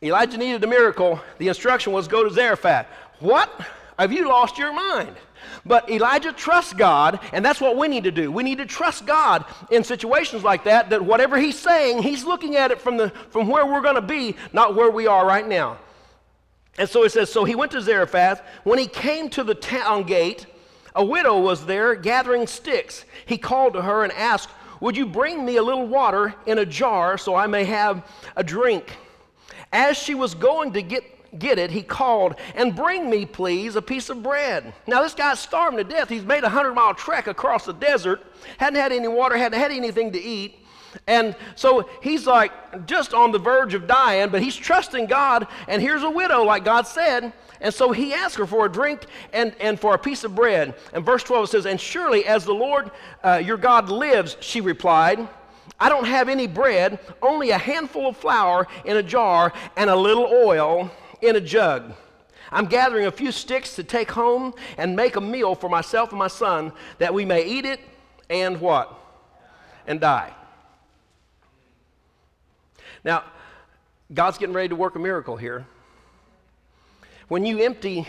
Elijah 0.00 0.38
needed 0.38 0.62
a 0.62 0.68
miracle. 0.68 1.18
The 1.38 1.48
instruction 1.48 1.92
was 1.92 2.06
go 2.06 2.22
to 2.22 2.30
Zarephath. 2.32 2.86
What? 3.18 3.50
Have 3.98 4.12
you 4.12 4.28
lost 4.28 4.58
your 4.58 4.72
mind? 4.72 5.16
But 5.64 5.90
Elijah 5.90 6.32
trusts 6.32 6.72
God, 6.72 7.18
and 7.32 7.44
that's 7.44 7.60
what 7.60 7.76
we 7.76 7.88
need 7.88 8.04
to 8.04 8.10
do. 8.10 8.30
We 8.30 8.42
need 8.42 8.58
to 8.58 8.66
trust 8.66 9.06
God 9.06 9.44
in 9.70 9.82
situations 9.84 10.44
like 10.44 10.64
that, 10.64 10.90
that 10.90 11.02
whatever 11.02 11.38
he's 11.38 11.58
saying, 11.58 12.02
he's 12.02 12.24
looking 12.24 12.56
at 12.56 12.70
it 12.70 12.80
from, 12.80 12.96
the, 12.96 13.10
from 13.30 13.48
where 13.48 13.66
we're 13.66 13.80
going 13.80 13.96
to 13.96 14.02
be, 14.02 14.36
not 14.52 14.74
where 14.74 14.90
we 14.90 15.06
are 15.06 15.26
right 15.26 15.46
now. 15.46 15.78
And 16.78 16.88
so 16.88 17.04
it 17.04 17.12
says, 17.12 17.32
So 17.32 17.44
he 17.44 17.54
went 17.54 17.72
to 17.72 17.80
Zarephath. 17.80 18.42
When 18.64 18.78
he 18.78 18.86
came 18.86 19.30
to 19.30 19.44
the 19.44 19.54
town 19.54 20.04
gate, 20.04 20.46
a 20.94 21.04
widow 21.04 21.40
was 21.40 21.66
there 21.66 21.94
gathering 21.94 22.46
sticks. 22.46 23.04
He 23.24 23.38
called 23.38 23.74
to 23.74 23.82
her 23.82 24.04
and 24.04 24.12
asked, 24.12 24.50
Would 24.80 24.96
you 24.96 25.06
bring 25.06 25.44
me 25.44 25.56
a 25.56 25.62
little 25.62 25.86
water 25.86 26.34
in 26.46 26.58
a 26.58 26.66
jar 26.66 27.18
so 27.18 27.34
I 27.34 27.46
may 27.46 27.64
have 27.64 28.06
a 28.36 28.44
drink? 28.44 28.96
As 29.72 29.96
she 29.96 30.14
was 30.14 30.34
going 30.34 30.72
to 30.74 30.82
get 30.82 31.15
get 31.38 31.58
it, 31.58 31.70
he 31.70 31.82
called, 31.82 32.36
and 32.54 32.74
bring 32.74 33.10
me, 33.10 33.26
please, 33.26 33.76
a 33.76 33.82
piece 33.82 34.08
of 34.08 34.22
bread. 34.22 34.72
Now, 34.86 35.02
this 35.02 35.14
guy's 35.14 35.38
starving 35.38 35.78
to 35.78 35.84
death. 35.84 36.08
He's 36.08 36.24
made 36.24 36.40
a 36.40 36.52
100 36.52 36.74
mile 36.74 36.94
trek 36.94 37.26
across 37.26 37.64
the 37.64 37.72
desert, 37.72 38.22
hadn't 38.58 38.80
had 38.80 38.92
any 38.92 39.08
water, 39.08 39.36
hadn't 39.36 39.58
had 39.58 39.72
anything 39.72 40.12
to 40.12 40.20
eat. 40.20 40.56
And 41.06 41.36
so 41.54 41.88
he's 42.02 42.26
like 42.26 42.86
just 42.86 43.12
on 43.12 43.32
the 43.32 43.38
verge 43.38 43.74
of 43.74 43.86
dying, 43.86 44.30
but 44.30 44.42
he's 44.42 44.56
trusting 44.56 45.06
God. 45.06 45.46
And 45.68 45.82
here's 45.82 46.02
a 46.02 46.10
widow, 46.10 46.42
like 46.42 46.64
God 46.64 46.86
said. 46.86 47.32
And 47.60 47.72
so 47.72 47.92
he 47.92 48.12
asked 48.12 48.36
her 48.36 48.46
for 48.46 48.66
a 48.66 48.72
drink 48.72 49.06
and, 49.32 49.54
and 49.60 49.78
for 49.78 49.94
a 49.94 49.98
piece 49.98 50.24
of 50.24 50.34
bread. 50.34 50.74
And 50.92 51.04
verse 51.04 51.22
12 51.22 51.50
says, 51.50 51.66
And 51.66 51.80
surely 51.80 52.26
as 52.26 52.44
the 52.44 52.54
Lord 52.54 52.90
uh, 53.22 53.42
your 53.44 53.56
God 53.56 53.88
lives, 53.88 54.36
she 54.40 54.60
replied, 54.60 55.26
I 55.78 55.88
don't 55.88 56.06
have 56.06 56.28
any 56.28 56.46
bread, 56.46 56.98
only 57.20 57.50
a 57.50 57.58
handful 57.58 58.08
of 58.08 58.16
flour 58.16 58.66
in 58.84 58.96
a 58.96 59.02
jar 59.02 59.52
and 59.76 59.90
a 59.90 59.96
little 59.96 60.26
oil 60.26 60.90
in 61.20 61.36
a 61.36 61.40
jug. 61.40 61.92
I'm 62.50 62.66
gathering 62.66 63.06
a 63.06 63.10
few 63.10 63.32
sticks 63.32 63.74
to 63.76 63.82
take 63.82 64.10
home 64.12 64.54
and 64.78 64.94
make 64.94 65.16
a 65.16 65.20
meal 65.20 65.54
for 65.54 65.68
myself 65.68 66.10
and 66.10 66.18
my 66.18 66.28
son 66.28 66.72
that 66.98 67.12
we 67.12 67.24
may 67.24 67.44
eat 67.44 67.64
it 67.64 67.80
and 68.30 68.60
what? 68.60 68.96
And 69.86 70.00
die. 70.00 70.32
Now, 73.04 73.24
God's 74.12 74.38
getting 74.38 74.54
ready 74.54 74.68
to 74.68 74.76
work 74.76 74.94
a 74.94 74.98
miracle 74.98 75.36
here. 75.36 75.66
When 77.28 77.44
you 77.44 77.60
empty 77.60 78.06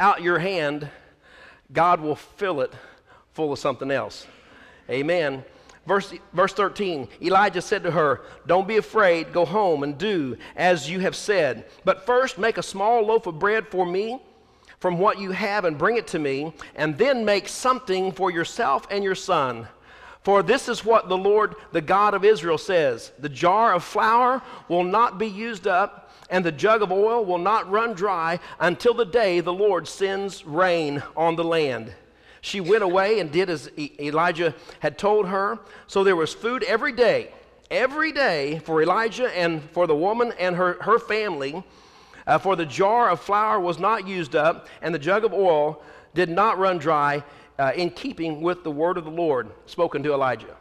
out 0.00 0.22
your 0.22 0.38
hand, 0.38 0.88
God 1.72 2.00
will 2.00 2.16
fill 2.16 2.60
it 2.60 2.72
full 3.32 3.52
of 3.52 3.58
something 3.58 3.90
else. 3.90 4.26
Amen. 4.90 5.44
Verse, 5.86 6.14
verse 6.32 6.52
13 6.52 7.08
Elijah 7.20 7.62
said 7.62 7.82
to 7.82 7.90
her, 7.90 8.22
Don't 8.46 8.68
be 8.68 8.76
afraid, 8.76 9.32
go 9.32 9.44
home 9.44 9.82
and 9.82 9.98
do 9.98 10.36
as 10.56 10.88
you 10.88 11.00
have 11.00 11.16
said. 11.16 11.66
But 11.84 12.06
first, 12.06 12.38
make 12.38 12.58
a 12.58 12.62
small 12.62 13.04
loaf 13.04 13.26
of 13.26 13.38
bread 13.38 13.68
for 13.68 13.84
me 13.84 14.20
from 14.78 14.98
what 14.98 15.18
you 15.18 15.30
have 15.30 15.64
and 15.64 15.78
bring 15.78 15.96
it 15.96 16.06
to 16.08 16.18
me, 16.18 16.52
and 16.74 16.98
then 16.98 17.24
make 17.24 17.48
something 17.48 18.12
for 18.12 18.30
yourself 18.30 18.86
and 18.90 19.02
your 19.02 19.14
son. 19.14 19.66
For 20.22 20.42
this 20.42 20.68
is 20.68 20.84
what 20.84 21.08
the 21.08 21.16
Lord, 21.16 21.54
the 21.72 21.80
God 21.80 22.14
of 22.14 22.24
Israel, 22.24 22.58
says 22.58 23.12
The 23.18 23.28
jar 23.28 23.74
of 23.74 23.84
flour 23.84 24.42
will 24.68 24.84
not 24.84 25.18
be 25.18 25.26
used 25.26 25.66
up, 25.66 26.12
and 26.30 26.44
the 26.44 26.52
jug 26.52 26.82
of 26.82 26.90
oil 26.92 27.24
will 27.24 27.38
not 27.38 27.70
run 27.70 27.94
dry 27.94 28.40
until 28.58 28.94
the 28.94 29.04
day 29.04 29.40
the 29.40 29.52
Lord 29.52 29.86
sends 29.86 30.44
rain 30.44 31.02
on 31.16 31.36
the 31.36 31.44
land. 31.44 31.94
She 32.44 32.60
went 32.60 32.82
away 32.82 33.20
and 33.20 33.32
did 33.32 33.48
as 33.48 33.70
Elijah 33.78 34.54
had 34.80 34.98
told 34.98 35.28
her. 35.28 35.58
So 35.86 36.04
there 36.04 36.14
was 36.14 36.34
food 36.34 36.62
every 36.64 36.92
day, 36.92 37.32
every 37.70 38.12
day 38.12 38.58
for 38.58 38.82
Elijah 38.82 39.34
and 39.34 39.62
for 39.70 39.86
the 39.86 39.96
woman 39.96 40.30
and 40.38 40.54
her, 40.54 40.76
her 40.82 40.98
family. 40.98 41.64
Uh, 42.26 42.36
for 42.36 42.54
the 42.54 42.66
jar 42.66 43.08
of 43.08 43.20
flour 43.20 43.58
was 43.58 43.78
not 43.78 44.06
used 44.06 44.36
up, 44.36 44.68
and 44.82 44.94
the 44.94 44.98
jug 44.98 45.24
of 45.24 45.32
oil 45.32 45.82
did 46.12 46.28
not 46.28 46.58
run 46.58 46.76
dry, 46.76 47.24
uh, 47.58 47.72
in 47.74 47.88
keeping 47.88 48.42
with 48.42 48.62
the 48.62 48.70
word 48.70 48.98
of 48.98 49.04
the 49.04 49.10
Lord 49.10 49.50
spoken 49.64 50.02
to 50.02 50.12
Elijah. 50.12 50.54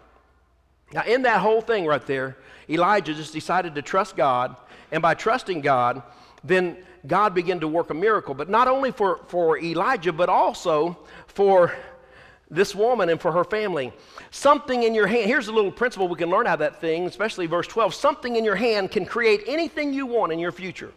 Now, 0.93 1.03
in 1.03 1.23
that 1.23 1.41
whole 1.41 1.59
thing 1.59 1.85
right 1.85 2.05
there, 2.05 2.37
Elijah 2.69 3.13
just 3.13 3.33
decided 3.33 3.75
to 3.75 3.81
trust 3.81 4.15
God, 4.15 4.55
and 4.89 5.01
by 5.01 5.15
trusting 5.15 5.59
God, 5.59 6.01
then 6.45 6.77
God 7.05 7.33
began 7.33 7.59
to 7.59 7.67
work 7.67 7.89
a 7.89 7.93
miracle. 7.93 8.33
But 8.33 8.49
not 8.49 8.67
only 8.67 8.91
for, 8.91 9.19
for 9.27 9.57
Elijah, 9.57 10.13
but 10.13 10.29
also 10.29 10.97
for 11.33 11.73
this 12.49 12.75
woman 12.75 13.09
and 13.09 13.19
for 13.19 13.31
her 13.31 13.43
family. 13.43 13.91
Something 14.31 14.83
in 14.83 14.93
your 14.93 15.07
hand, 15.07 15.27
here's 15.27 15.47
a 15.47 15.51
little 15.51 15.71
principle 15.71 16.07
we 16.07 16.15
can 16.15 16.29
learn 16.29 16.47
out 16.47 16.53
of 16.53 16.59
that 16.59 16.79
thing, 16.79 17.07
especially 17.07 17.47
verse 17.47 17.67
12. 17.67 17.93
Something 17.93 18.35
in 18.35 18.45
your 18.45 18.55
hand 18.55 18.91
can 18.91 19.05
create 19.05 19.41
anything 19.47 19.93
you 19.93 20.05
want 20.05 20.31
in 20.31 20.39
your 20.39 20.51
future. 20.51 20.91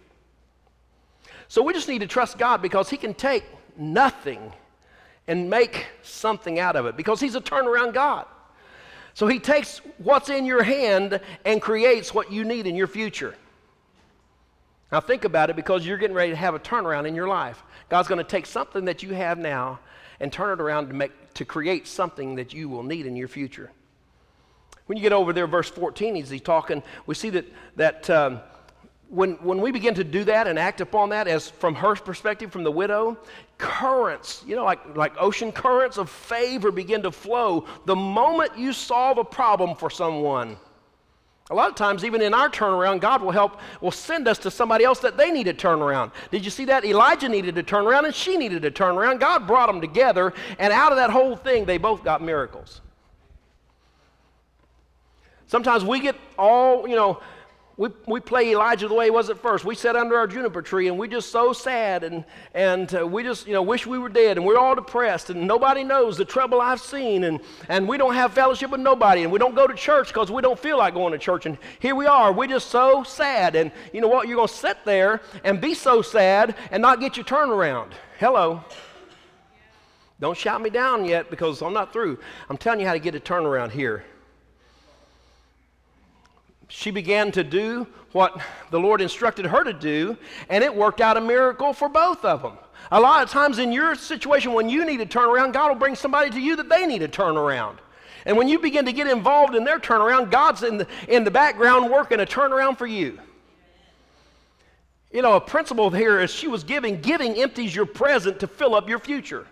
So 1.49 1.63
we 1.63 1.73
just 1.73 1.89
need 1.89 2.01
to 2.01 2.07
trust 2.07 2.39
God 2.39 2.61
because 2.61 2.91
He 2.91 2.97
can 2.97 3.15
take 3.15 3.45
nothing 3.77 4.53
and 5.29 5.49
make 5.49 5.87
something 6.03 6.59
out 6.59 6.77
of 6.77 6.87
it 6.87 6.97
because 6.97 7.21
He's 7.21 7.35
a 7.35 7.41
turnaround 7.41 7.95
God. 7.95 8.27
So 9.15 9.27
He 9.27 9.39
takes 9.39 9.79
what's 9.99 10.29
in 10.29 10.45
your 10.45 10.63
hand 10.63 11.21
and 11.45 11.63
creates 11.63 12.13
what 12.13 12.31
you 12.31 12.45
need 12.45 12.67
in 12.67 12.75
your 12.75 12.87
future. 12.87 13.35
Now, 14.93 15.01
think 15.01 15.25
about 15.25 15.51
it 15.51 15.57
because 15.57 15.85
you're 15.85 15.99
getting 15.99 16.15
ready 16.15 16.31
to 16.31 16.37
have 16.37 16.55
a 16.55 16.61
turnaround 16.61 17.09
in 17.09 17.15
your 17.15 17.27
life. 17.27 17.63
God's 17.89 18.09
going 18.09 18.19
to 18.19 18.25
take 18.25 18.47
something 18.47 18.85
that 18.85 19.03
you 19.03 19.15
have 19.15 19.39
now 19.39 19.81
and 20.21 20.33
turn 20.33 20.51
it 20.51 20.63
around 20.63 20.89
to, 20.89 20.95
make, 20.95 21.35
to 21.35 21.45
create 21.45 21.87
something 21.87 22.37
that 22.37 22.53
you 22.53 22.69
will 22.69 22.83
need 22.83 23.07
in 23.07 23.17
your 23.17 23.29
future. 23.29 23.71
When 24.87 24.97
you 24.97 25.03
get 25.03 25.13
over 25.13 25.33
there, 25.33 25.47
verse 25.47 25.69
14, 25.69 26.15
he's, 26.15 26.41
talking, 26.41 26.83
we 27.07 27.15
see 27.15 27.31
that, 27.31 27.45
that 27.77 28.09
um, 28.09 28.41
when, 29.09 29.33
when 29.35 29.61
we 29.61 29.73
begin 29.73 29.95
to 29.95 30.05
do 30.05 30.25
that 30.25 30.47
and 30.47 30.59
act 30.59 30.81
upon 30.81 31.11
that, 31.11 31.29
as 31.29 31.49
from 31.49 31.75
her 31.75 31.95
perspective, 31.97 32.53
from 32.53 32.65
the 32.65 32.71
widow, 32.71 33.17
currents, 33.59 34.45
you 34.47 34.57
know, 34.57 34.65
like, 34.65 34.97
like 34.97 35.13
ocean 35.19 35.53
currents 35.53 35.99
of 35.99 36.11
favor 36.11 36.71
begin 36.71 37.03
to 37.03 37.11
flow 37.11 37.67
the 37.85 37.97
moment 37.97 38.57
you 38.57 38.73
solve 38.73 39.19
a 39.19 39.25
problem 39.25 39.75
for 39.75 39.91
someone. 39.91 40.57
A 41.51 41.55
lot 41.55 41.69
of 41.69 41.77
times, 41.77 42.05
even 42.05 42.23
in 42.23 42.35
our 42.35 42.49
turnaround, 42.49 43.01
God 43.01 43.23
will 43.23 43.31
help, 43.31 43.61
will 43.81 43.93
send 43.93 44.27
us 44.27 44.37
to 44.39 44.51
somebody 44.51 44.85
else 44.85 44.99
that 45.01 45.17
they 45.17 45.31
need 45.31 45.45
to 45.45 45.53
turn 45.53 45.81
around. 45.81 46.11
Did 46.33 46.45
you 46.45 46.51
see 46.51 46.65
that? 46.65 46.85
Elijah 46.85 47.29
needed 47.29 47.55
to 47.55 47.63
turn 47.63 47.87
around 47.87 48.05
and 48.05 48.15
she 48.15 48.37
needed 48.37 48.63
to 48.63 48.71
turn 48.73 48.97
around. 48.97 49.21
God 49.21 49.47
brought 49.47 49.67
them 49.69 49.81
together, 49.81 50.35
and 50.59 50.73
out 50.73 50.91
of 50.91 50.99
that 50.99 51.11
whole 51.11 51.37
thing, 51.37 51.65
they 51.65 51.79
both 51.79 52.03
got 52.03 52.21
miracles. 52.21 52.81
Sometimes 55.47 55.85
we 55.85 56.01
get 56.01 56.17
all, 56.37 56.89
you 56.89 56.97
know, 56.97 57.21
we, 57.79 57.91
we 58.07 58.21
play 58.21 58.53
Elijah 58.53 58.89
the 58.89 58.95
way 58.95 59.07
he 59.07 59.11
was 59.11 59.29
at 59.29 59.39
first. 59.39 59.63
We 59.67 59.75
sat 59.75 59.97
under 59.97 60.17
our 60.17 60.27
juniper 60.27 60.63
tree 60.63 60.89
and 60.89 60.99
we 60.99 61.09
just 61.09 61.31
so 61.31 61.53
sad 61.53 62.05
and, 62.05 62.25
and 62.55 62.95
uh, 62.95 63.07
we 63.07 63.23
just, 63.23 63.47
you 63.47 63.53
know, 63.53 63.61
wish 63.61 63.87
we 63.87 63.99
were 63.99 64.09
dead 64.09 64.39
and 64.39 64.47
we're 64.47 64.57
all 64.57 64.75
depressed 64.75 65.29
and 65.29 65.47
nobody 65.47 65.85
knows 65.85 66.17
the 66.17 66.25
trouble 66.25 66.59
I've 66.59 66.81
seen 66.81 67.25
and, 67.25 67.39
and 67.69 67.87
we 67.87 67.99
don't 67.99 68.15
have 68.15 68.33
fellowship 68.33 68.71
with 68.71 68.81
nobody 68.81 69.25
and 69.25 69.33
we 69.33 69.39
don't 69.39 69.55
go 69.55 69.67
to 69.67 69.75
church 69.75 70.09
because 70.09 70.33
we 70.33 70.41
don't 70.41 70.59
feel 70.59 70.79
like 70.79 70.95
going 70.95 71.13
to 71.13 71.19
church. 71.19 71.45
And 71.45 71.59
here 71.79 71.95
we 71.95 72.07
are. 72.07 72.33
We're 72.33 72.47
just 72.47 72.71
so 72.71 73.03
sad. 73.03 73.55
And 73.57 73.71
you 73.93 74.01
know 74.01 74.09
what? 74.09 74.27
You're 74.27 74.37
going 74.37 74.49
to 74.49 74.55
sit 74.55 74.79
there 74.87 75.21
and 75.45 75.61
be 75.61 75.75
so 75.75 76.01
sad 76.01 76.55
and 76.71 76.81
not 76.81 76.99
get 76.99 77.19
your 77.19 77.27
turnaround. 77.27 77.91
Hello. 78.19 78.65
Don't 80.19 80.37
shout 80.37 80.63
me 80.63 80.71
down 80.71 81.05
yet 81.05 81.29
because 81.29 81.61
I'm 81.61 81.75
not 81.75 81.93
through. 81.93 82.19
I'm 82.49 82.57
telling 82.57 82.81
you 82.81 82.87
how 82.87 82.95
to 82.95 82.99
get 82.99 83.15
a 83.15 83.21
turnaround 83.21 83.73
here 83.73 84.03
she 86.69 86.91
began 86.91 87.31
to 87.33 87.45
do 87.45 87.87
what 88.13 88.41
the 88.71 88.81
Lord 88.81 89.01
instructed 89.01 89.47
her 89.47 89.63
to 89.63 89.73
do, 89.73 90.17
and 90.49 90.65
it 90.65 90.75
worked 90.75 91.01
out 91.01 91.17
a 91.17 91.21
miracle 91.21 91.73
for 91.73 91.89
both 91.89 92.25
of 92.25 92.43
them. 92.43 92.59
A 92.91 93.01
lot 93.01 93.23
of 93.23 93.31
times 93.31 93.59
in 93.59 93.73
your 93.73 93.95
situation, 93.95 94.53
when 94.53 94.69
you 94.69 94.85
need 94.85 94.99
to 94.99 95.07
turn 95.07 95.29
around, 95.29 95.53
God 95.53 95.69
will 95.69 95.79
bring 95.79 95.95
somebody 95.95 96.31
to 96.31 96.41
you 96.41 96.57
that 96.57 96.69
they 96.69 96.87
need 96.87 97.01
to 97.01 97.09
turn 97.09 97.37
around. 97.37 97.79
And 98.25 98.37
when 98.37 98.49
you 98.49 98.59
begin 98.59 98.85
to 98.87 98.93
get 98.93 99.07
involved 99.07 99.55
in 99.55 99.65
their 99.65 99.79
turnaround, 99.79 100.31
God's 100.31 100.63
in 100.63 100.79
the, 100.79 100.87
in 101.09 101.25
the 101.25 101.31
background 101.31 101.91
working 101.91 102.21
a 102.21 102.27
turnaround 102.27 102.77
for 102.77 102.87
you. 102.87 103.19
You 105.13 105.23
know, 105.23 105.35
a 105.35 105.41
principle 105.41 105.91
here 105.91 106.21
is 106.21 106.31
she 106.31 106.49
was 106.49 106.65
giving. 106.65 107.01
Giving 107.01 107.37
empties 107.37 107.75
your 107.75 107.87
present 107.87 108.41
to 108.41 108.49
fill 108.49 108.75
up 108.75 108.89
your 108.89 108.99
future. 108.99 109.47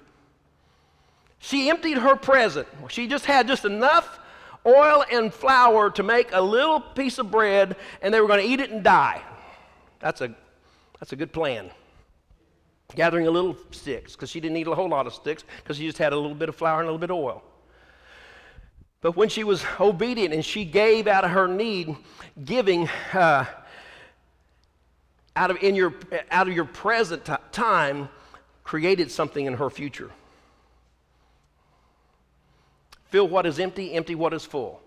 She 1.38 1.70
emptied 1.70 1.98
her 1.98 2.16
present. 2.16 2.66
She 2.88 3.06
just 3.06 3.26
had 3.26 3.46
just 3.46 3.64
enough 3.64 4.18
oil 4.66 5.04
and 5.10 5.32
flour 5.32 5.90
to 5.90 6.02
make 6.02 6.30
a 6.32 6.40
little 6.40 6.80
piece 6.80 7.18
of 7.18 7.30
bread, 7.30 7.76
and 8.02 8.12
they 8.12 8.20
were 8.20 8.26
going 8.26 8.40
to 8.40 8.46
eat 8.46 8.60
it 8.60 8.70
and 8.70 8.82
die. 8.82 9.22
That's 10.00 10.20
a, 10.20 10.34
that's 10.98 11.12
a 11.12 11.16
good 11.16 11.32
plan. 11.32 11.70
Gathering 12.94 13.26
a 13.26 13.30
little 13.30 13.56
sticks, 13.70 14.14
because 14.14 14.30
she 14.30 14.40
didn't 14.40 14.54
need 14.54 14.68
a 14.68 14.74
whole 14.74 14.88
lot 14.88 15.06
of 15.06 15.14
sticks, 15.14 15.44
because 15.62 15.76
she 15.76 15.86
just 15.86 15.98
had 15.98 16.12
a 16.12 16.16
little 16.16 16.34
bit 16.34 16.48
of 16.48 16.56
flour 16.56 16.80
and 16.80 16.88
a 16.88 16.92
little 16.92 16.98
bit 16.98 17.10
of 17.10 17.16
oil. 17.16 17.42
But 19.00 19.16
when 19.16 19.28
she 19.28 19.44
was 19.44 19.64
obedient 19.78 20.32
and 20.32 20.44
she 20.44 20.64
gave 20.64 21.06
out 21.06 21.24
of 21.24 21.32
her 21.32 21.46
need, 21.46 21.94
giving 22.42 22.88
uh, 23.12 23.44
out, 25.36 25.50
of, 25.50 25.62
in 25.62 25.74
your, 25.74 25.94
out 26.30 26.48
of 26.48 26.54
your 26.54 26.64
present 26.64 27.24
t- 27.24 27.34
time 27.52 28.08
created 28.62 29.10
something 29.10 29.44
in 29.44 29.54
her 29.54 29.68
future. 29.68 30.10
Fill 33.14 33.28
what 33.28 33.46
is 33.46 33.60
empty, 33.60 33.92
empty 33.92 34.16
what 34.16 34.34
is 34.34 34.44
full. 34.44 34.82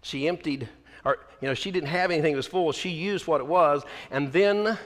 She 0.00 0.28
emptied, 0.28 0.68
or, 1.04 1.18
you 1.40 1.48
know, 1.48 1.54
she 1.54 1.72
didn't 1.72 1.88
have 1.88 2.12
anything 2.12 2.34
that 2.34 2.36
was 2.36 2.46
full. 2.46 2.70
She 2.70 2.90
used 2.90 3.26
what 3.26 3.40
it 3.40 3.48
was, 3.48 3.82
and 4.12 4.32
then 4.32 4.78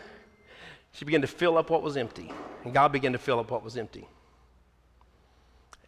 she 0.93 1.05
began 1.05 1.21
to 1.21 1.27
fill 1.27 1.59
up 1.59 1.69
what 1.69 1.83
was 1.83 1.99
empty. 1.99 2.33
And 2.65 2.73
God 2.73 2.93
began 2.93 3.13
to 3.13 3.19
fill 3.19 3.39
up 3.39 3.51
what 3.51 3.63
was 3.63 3.77
empty. 3.77 4.09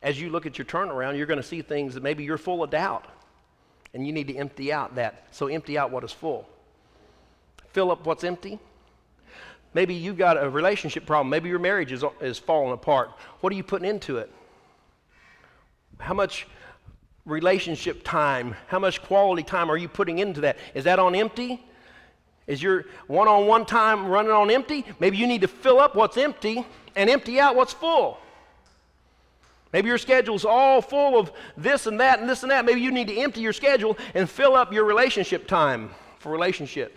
As 0.02 0.20
you 0.20 0.28
look 0.28 0.44
at 0.44 0.58
your 0.58 0.66
turnaround, 0.66 1.16
you're 1.16 1.24
going 1.24 1.40
to 1.40 1.42
see 1.42 1.62
things 1.62 1.94
that 1.94 2.02
maybe 2.02 2.22
you're 2.22 2.36
full 2.36 2.62
of 2.62 2.68
doubt, 2.68 3.06
and 3.94 4.06
you 4.06 4.12
need 4.12 4.28
to 4.28 4.36
empty 4.36 4.74
out 4.74 4.94
that. 4.96 5.26
So 5.30 5.46
empty 5.46 5.78
out 5.78 5.90
what 5.90 6.04
is 6.04 6.12
full. 6.12 6.46
Fill 7.70 7.90
up 7.90 8.04
what's 8.04 8.24
empty 8.24 8.58
Maybe 9.74 9.94
you've 9.94 10.18
got 10.18 10.42
a 10.42 10.48
relationship 10.48 11.06
problem. 11.06 11.30
Maybe 11.30 11.48
your 11.48 11.58
marriage 11.58 11.92
is, 11.92 12.04
is 12.20 12.38
falling 12.38 12.72
apart. 12.72 13.10
What 13.40 13.52
are 13.52 13.56
you 13.56 13.62
putting 13.62 13.88
into 13.88 14.18
it? 14.18 14.30
How 15.98 16.14
much 16.14 16.46
relationship 17.24 18.02
time, 18.04 18.56
how 18.66 18.78
much 18.78 19.02
quality 19.02 19.42
time 19.42 19.70
are 19.70 19.76
you 19.76 19.88
putting 19.88 20.18
into 20.18 20.42
that? 20.42 20.58
Is 20.74 20.84
that 20.84 20.98
on 20.98 21.14
empty? 21.14 21.64
Is 22.46 22.62
your 22.62 22.86
one 23.06 23.28
on 23.28 23.46
one 23.46 23.64
time 23.64 24.06
running 24.08 24.32
on 24.32 24.50
empty? 24.50 24.84
Maybe 24.98 25.16
you 25.16 25.26
need 25.26 25.42
to 25.42 25.48
fill 25.48 25.78
up 25.78 25.94
what's 25.94 26.16
empty 26.16 26.66
and 26.96 27.08
empty 27.08 27.38
out 27.38 27.56
what's 27.56 27.72
full. 27.72 28.18
Maybe 29.72 29.88
your 29.88 29.98
schedule's 29.98 30.44
all 30.44 30.82
full 30.82 31.18
of 31.18 31.32
this 31.56 31.86
and 31.86 31.98
that 32.00 32.20
and 32.20 32.28
this 32.28 32.42
and 32.42 32.50
that. 32.50 32.66
Maybe 32.66 32.80
you 32.80 32.90
need 32.90 33.08
to 33.08 33.16
empty 33.16 33.40
your 33.40 33.54
schedule 33.54 33.96
and 34.14 34.28
fill 34.28 34.54
up 34.54 34.72
your 34.72 34.84
relationship 34.84 35.46
time 35.46 35.90
for 36.18 36.30
relationship. 36.30 36.96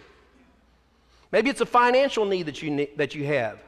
Maybe 1.35 1.49
it's 1.49 1.59
a 1.59 1.65
financial 1.65 2.23
need 2.23 2.43
that 2.43 2.61
you, 2.61 2.87
that 2.95 3.13
you 3.13 3.25
have. 3.25 3.59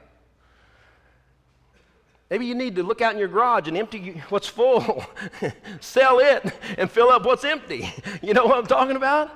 Maybe 2.30 2.46
you 2.46 2.56
need 2.56 2.78
to 2.78 2.84
look 2.84 3.02
out 3.02 3.12
in 3.12 3.20
your 3.20 3.28
garage 3.28 3.68
and 3.68 3.76
empty 3.76 4.24
what's 4.30 4.48
full, 4.48 5.06
sell 5.82 6.20
it, 6.20 6.46
and 6.78 6.90
fill 6.90 7.10
up 7.10 7.26
what's 7.26 7.44
empty. 7.44 7.92
You 8.22 8.34
know 8.34 8.46
what 8.46 8.58
I'm 8.58 8.68
talking 8.68 8.96
about? 8.96 9.32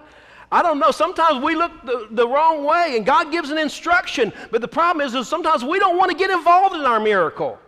I 0.50 0.62
don't 0.62 0.80
know. 0.80 0.92
Sometimes 0.92 1.44
we 1.44 1.56
look 1.56 1.74
the, 1.84 2.08
the 2.12 2.26
wrong 2.26 2.64
way, 2.64 2.96
and 2.96 3.06
God 3.06 3.34
gives 3.34 3.50
an 3.50 3.58
instruction. 3.58 4.32
But 4.50 4.62
the 4.62 4.68
problem 4.70 5.06
is, 5.06 5.14
is 5.14 5.28
sometimes 5.28 5.66
we 5.66 5.78
don't 5.78 5.98
want 5.98 6.10
to 6.10 6.18
get 6.18 6.30
involved 6.30 6.74
in 6.74 6.84
our 6.84 7.02
miracle. 7.02 7.60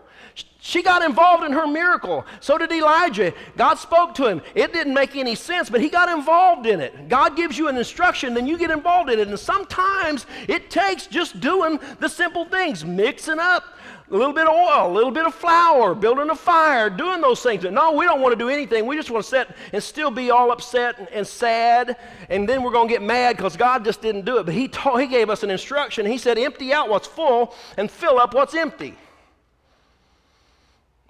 She 0.66 0.82
got 0.82 1.04
involved 1.04 1.44
in 1.44 1.52
her 1.52 1.68
miracle. 1.68 2.26
So 2.40 2.58
did 2.58 2.72
Elijah. 2.72 3.34
God 3.58 3.76
spoke 3.76 4.16
to 4.16 4.28
him. 4.28 4.42
It 4.56 4.72
didn't 4.72 4.94
make 4.94 5.16
any 5.16 5.36
sense, 5.36 5.70
but 5.70 5.82
he 5.82 5.90
got 5.90 6.08
involved 6.08 6.66
in 6.66 6.80
it. 6.80 7.10
God 7.10 7.36
gives 7.36 7.58
you 7.58 7.68
an 7.68 7.76
instruction, 7.78 8.34
then 8.34 8.48
you 8.48 8.58
get 8.58 8.72
involved 8.72 9.10
in 9.10 9.20
it. 9.20 9.28
And 9.28 9.38
sometimes 9.38 10.26
it 10.48 10.70
takes 10.70 11.06
just 11.06 11.42
doing 11.42 11.82
the 12.00 12.08
simple 12.08 12.46
things, 12.46 12.86
mixing 12.86 13.40
up 13.40 13.66
a 14.10 14.16
little 14.16 14.34
bit 14.34 14.48
of 14.48 14.54
oil, 14.54 14.90
a 14.90 14.94
little 14.94 15.12
bit 15.12 15.26
of 15.26 15.36
flour, 15.36 15.94
building 15.94 16.30
a 16.30 16.36
fire, 16.36 16.90
doing 16.90 17.20
those 17.20 17.42
things. 17.42 17.64
No, 17.64 17.92
we 17.92 18.06
don't 18.06 18.22
want 18.22 18.32
to 18.32 18.40
do 18.40 18.50
anything. 18.50 18.86
We 18.86 18.96
just 18.96 19.12
want 19.12 19.26
to 19.26 19.30
sit 19.30 19.50
and 19.74 19.84
still 19.84 20.12
be 20.12 20.32
all 20.32 20.52
upset 20.52 20.98
and, 20.98 21.10
and 21.10 21.28
sad, 21.28 21.98
and 22.30 22.48
then 22.48 22.64
we're 22.64 22.72
going 22.72 22.88
to 22.88 22.94
get 22.94 23.02
mad 23.02 23.36
because 23.36 23.58
God 23.58 23.84
just 23.84 24.02
didn't 24.02 24.24
do 24.24 24.38
it. 24.38 24.46
But 24.46 24.54
he, 24.54 24.70
told, 24.70 25.02
he 25.02 25.08
gave 25.08 25.30
us 25.30 25.44
an 25.44 25.50
instruction. 25.50 26.06
He 26.06 26.18
said, 26.18 26.38
empty 26.38 26.72
out 26.72 26.90
what's 26.90 27.08
full 27.08 27.54
and 27.78 27.92
fill 27.92 28.18
up 28.18 28.34
what's 28.34 28.54
empty. 28.54 28.96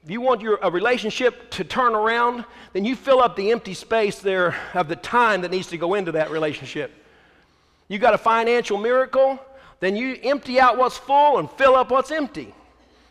If 0.03 0.11
you 0.11 0.19
want 0.19 0.41
your, 0.41 0.59
a 0.61 0.69
relationship 0.69 1.49
to 1.51 1.63
turn 1.63 1.95
around, 1.95 2.43
then 2.73 2.83
you 2.83 2.93
fill 2.95 3.21
up 3.21 3.37
the 3.37 3.51
empty 3.51 3.73
space 3.73 4.19
there 4.19 4.53
of 4.73 4.89
the 4.89 4.97
time 4.97 5.41
that 5.41 5.51
needs 5.51 5.67
to 5.67 5.77
go 5.77 5.93
into 5.93 6.11
that 6.11 6.29
relationship. 6.29 6.91
You 7.87 7.99
got 7.99 8.13
a 8.13 8.17
financial 8.17 8.77
miracle, 8.77 9.39
then 9.79 9.95
you 9.95 10.17
empty 10.23 10.59
out 10.59 10.77
what's 10.77 10.97
full 10.97 11.37
and 11.39 11.49
fill 11.51 11.75
up 11.75 11.89
what's 11.89 12.11
empty. 12.11 12.53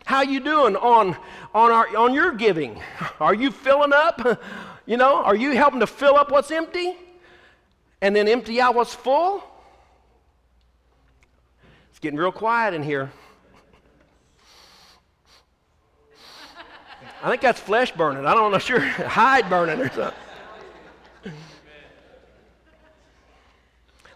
How 0.05 0.21
you 0.21 0.39
doing 0.39 0.75
on, 0.75 1.17
on, 1.55 1.71
our, 1.71 1.97
on 1.97 2.13
your 2.13 2.33
giving? 2.33 2.79
Are 3.19 3.33
you 3.33 3.51
filling 3.51 3.93
up? 3.93 4.41
You 4.85 4.97
know, 4.97 5.23
are 5.23 5.35
you 5.35 5.51
helping 5.51 5.79
to 5.79 5.87
fill 5.87 6.17
up 6.17 6.29
what's 6.29 6.51
empty 6.51 6.97
and 8.01 8.13
then 8.13 8.27
empty 8.27 8.59
out 8.59 8.75
what's 8.75 8.93
full? 8.93 9.41
It's 11.89 11.99
getting 11.99 12.19
real 12.19 12.33
quiet 12.33 12.73
in 12.73 12.83
here. 12.83 13.09
I 17.23 17.29
think 17.29 17.41
that's 17.41 17.59
flesh 17.59 17.93
burning. 17.93 18.25
I 18.25 18.33
don't 18.33 18.51
know, 18.51 18.57
sure, 18.59 18.81
hide 18.81 19.49
burning 19.49 19.79
or 19.79 19.89
something. 19.89 20.13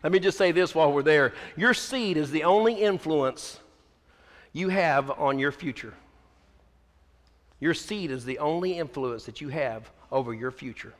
Let 0.03 0.11
me 0.11 0.19
just 0.19 0.37
say 0.37 0.51
this 0.51 0.75
while 0.75 0.91
we're 0.91 1.03
there. 1.03 1.33
Your 1.55 1.73
seed 1.73 2.17
is 2.17 2.31
the 2.31 2.43
only 2.43 2.73
influence 2.73 3.59
you 4.53 4.69
have 4.69 5.09
on 5.11 5.39
your 5.39 5.51
future. 5.51 5.93
Your 7.59 7.73
seed 7.73 8.11
is 8.11 8.23
the 8.23 8.39
only 8.39 8.77
influence 8.77 9.25
that 9.25 9.41
you 9.41 9.49
have 9.49 9.89
over 10.11 10.33
your 10.33 10.51
future. 10.51 10.93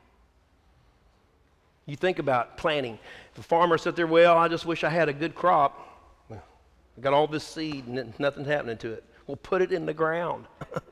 You 1.86 1.96
think 1.96 2.18
about 2.18 2.56
planting. 2.56 2.98
If 3.32 3.38
a 3.38 3.42
farmer 3.42 3.78
said 3.78 3.96
there, 3.96 4.06
well, 4.06 4.36
I 4.36 4.48
just 4.48 4.66
wish 4.66 4.82
I 4.82 4.90
had 4.90 5.08
a 5.08 5.12
good 5.12 5.34
crop. 5.34 5.84
I 6.30 7.00
got 7.00 7.12
all 7.12 7.26
this 7.26 7.44
seed 7.44 7.86
and 7.86 8.18
nothing's 8.18 8.48
happening 8.48 8.78
to 8.78 8.92
it. 8.92 9.04
Well, 9.26 9.36
put 9.36 9.62
it 9.62 9.72
in 9.72 9.86
the 9.86 9.94
ground. 9.94 10.46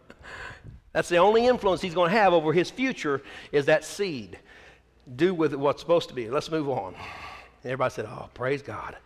That's 0.97 1.11
the 1.11 1.19
only 1.19 1.47
influence 1.47 1.83
he's 1.83 1.93
going 1.93 2.11
to 2.11 2.17
have 2.17 2.33
over 2.33 2.55
his 2.55 2.71
future 2.71 3.21
is 3.53 3.67
that 3.67 3.85
seed. 3.85 4.39
Do 5.15 5.35
with 5.35 5.53
it 5.53 5.59
what's 5.59 5.83
supposed 5.83 6.09
to 6.09 6.15
be. 6.15 6.31
Let's 6.31 6.51
move 6.51 6.71
on. 6.71 6.95
everybody 7.63 7.93
said, 7.93 8.07
oh, 8.07 8.31
praise 8.33 8.63
God. 8.63 8.97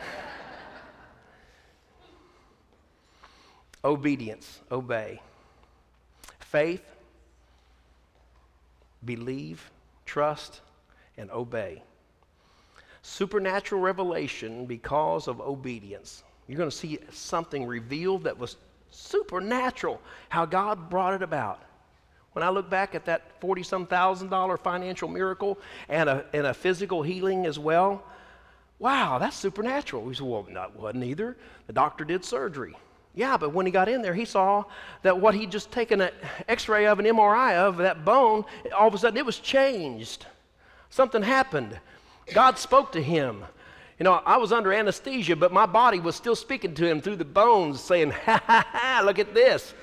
Obedience, 3.84 4.62
obey. 4.72 5.20
Faith, 6.40 6.80
believe, 9.04 9.70
trust, 10.06 10.62
and 11.18 11.30
obey. 11.30 11.82
Supernatural 13.02 13.82
revelation 13.82 14.64
because 14.64 15.28
of 15.28 15.42
obedience. 15.42 16.22
You're 16.48 16.56
going 16.56 16.70
to 16.70 16.74
see 16.74 16.98
something 17.12 17.66
revealed 17.66 18.24
that 18.24 18.38
was 18.38 18.56
supernatural, 18.94 20.00
how 20.28 20.46
God 20.46 20.88
brought 20.88 21.14
it 21.14 21.22
about. 21.22 21.60
When 22.32 22.42
I 22.42 22.48
look 22.48 22.68
back 22.68 22.94
at 22.94 23.04
that 23.04 23.40
40 23.40 23.62
some 23.62 23.86
thousand 23.86 24.28
dollar 24.28 24.56
financial 24.56 25.08
miracle 25.08 25.58
and 25.88 26.08
a, 26.08 26.24
and 26.32 26.46
a 26.46 26.54
physical 26.54 27.02
healing 27.02 27.46
as 27.46 27.58
well, 27.58 28.02
wow, 28.78 29.18
that's 29.18 29.36
supernatural. 29.36 30.02
We 30.02 30.14
said, 30.14 30.26
well, 30.26 30.46
that 30.52 30.76
wasn't 30.76 31.04
either. 31.04 31.36
The 31.66 31.72
doctor 31.72 32.04
did 32.04 32.24
surgery. 32.24 32.76
Yeah, 33.14 33.36
but 33.36 33.52
when 33.52 33.66
he 33.66 33.70
got 33.70 33.88
in 33.88 34.02
there, 34.02 34.14
he 34.14 34.24
saw 34.24 34.64
that 35.02 35.20
what 35.20 35.36
he'd 35.36 35.52
just 35.52 35.70
taken 35.70 36.00
an 36.00 36.10
x 36.48 36.68
ray 36.68 36.86
of, 36.86 36.98
an 36.98 37.04
MRI 37.04 37.54
of, 37.54 37.76
that 37.76 38.04
bone, 38.04 38.44
all 38.76 38.88
of 38.88 38.94
a 38.94 38.98
sudden 38.98 39.16
it 39.16 39.24
was 39.24 39.38
changed. 39.38 40.26
Something 40.90 41.22
happened. 41.22 41.78
God 42.32 42.58
spoke 42.58 42.90
to 42.92 43.02
him. 43.02 43.44
You 43.98 44.04
know, 44.04 44.14
I 44.26 44.36
was 44.36 44.52
under 44.52 44.72
anesthesia, 44.72 45.36
but 45.36 45.52
my 45.52 45.66
body 45.66 46.00
was 46.00 46.16
still 46.16 46.34
speaking 46.34 46.74
to 46.74 46.86
him 46.86 47.00
through 47.00 47.16
the 47.16 47.24
bones, 47.24 47.80
saying, 47.80 48.10
Ha 48.24 48.42
ha 48.44 48.66
ha, 48.68 49.02
look 49.04 49.18
at 49.18 49.34
this. 49.34 49.74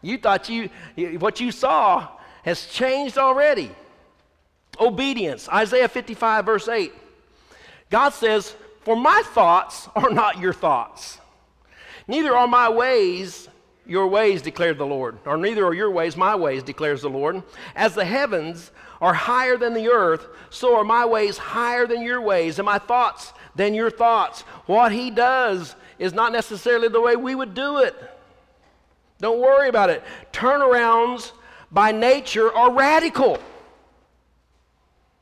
You 0.00 0.18
thought 0.18 0.48
you, 0.48 0.70
what 1.18 1.40
you 1.40 1.50
saw 1.50 2.08
has 2.44 2.66
changed 2.66 3.18
already. 3.18 3.70
Obedience, 4.80 5.48
Isaiah 5.48 5.88
55, 5.88 6.46
verse 6.46 6.68
8. 6.68 6.92
God 7.90 8.10
says, 8.10 8.54
For 8.82 8.94
my 8.94 9.22
thoughts 9.26 9.88
are 9.96 10.10
not 10.10 10.38
your 10.38 10.52
thoughts 10.52 11.18
Neither 12.08 12.34
are 12.34 12.48
my 12.48 12.70
ways 12.70 13.48
your 13.86 14.06
ways, 14.06 14.42
declared 14.42 14.76
the 14.76 14.86
Lord, 14.86 15.18
or 15.24 15.38
neither 15.38 15.64
are 15.64 15.72
your 15.72 15.90
ways 15.90 16.14
my 16.14 16.34
ways, 16.34 16.62
declares 16.62 17.00
the 17.00 17.08
Lord. 17.08 17.42
As 17.74 17.94
the 17.94 18.04
heavens 18.04 18.70
are 19.00 19.14
higher 19.14 19.56
than 19.56 19.74
the 19.74 19.88
earth, 19.88 20.26
so 20.50 20.76
are 20.76 20.84
my 20.84 21.04
ways 21.04 21.38
higher 21.38 21.86
than 21.86 22.02
your 22.02 22.20
ways, 22.20 22.58
and 22.58 22.66
my 22.66 22.78
thoughts 22.78 23.32
than 23.54 23.74
your 23.74 23.90
thoughts. 23.90 24.42
What 24.66 24.92
he 24.92 25.10
does 25.10 25.76
is 25.98 26.12
not 26.12 26.32
necessarily 26.32 26.88
the 26.88 27.00
way 27.00 27.16
we 27.16 27.34
would 27.34 27.54
do 27.54 27.78
it. 27.78 27.94
Don't 29.20 29.40
worry 29.40 29.68
about 29.68 29.90
it. 29.90 30.02
Turnarounds 30.32 31.32
by 31.70 31.92
nature 31.92 32.52
are 32.52 32.72
radical. 32.72 33.38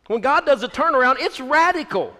When 0.06 0.20
God 0.20 0.46
does 0.46 0.62
a 0.62 0.68
turnaround, 0.68 1.16
it's 1.18 1.40
radical. 1.40 2.14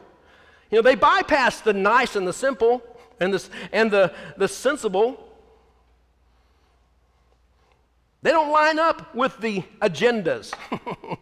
You 0.71 0.79
know, 0.79 0.83
they 0.83 0.95
bypass 0.95 1.61
the 1.61 1.73
nice 1.73 2.17
and 2.17 2.27
the 2.27 2.33
simple 2.33 2.83
and, 3.21 3.33
this, 3.33 3.51
and 3.73 3.91
the, 3.91 4.13
the 4.37 4.49
sensible, 4.49 5.23
they 8.23 8.31
don't 8.31 8.51
line 8.51 8.79
up 8.79 9.15
with 9.15 9.39
the 9.39 9.63
agendas. 9.81 10.53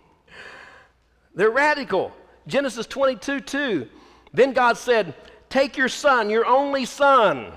They're 1.34 1.50
radical. 1.50 2.12
Genesis 2.46 2.86
22 2.86 3.40
2. 3.40 3.88
Then 4.32 4.52
God 4.52 4.76
said, 4.76 5.14
Take 5.48 5.76
your 5.76 5.88
son, 5.88 6.30
your 6.30 6.46
only 6.46 6.84
son, 6.84 7.52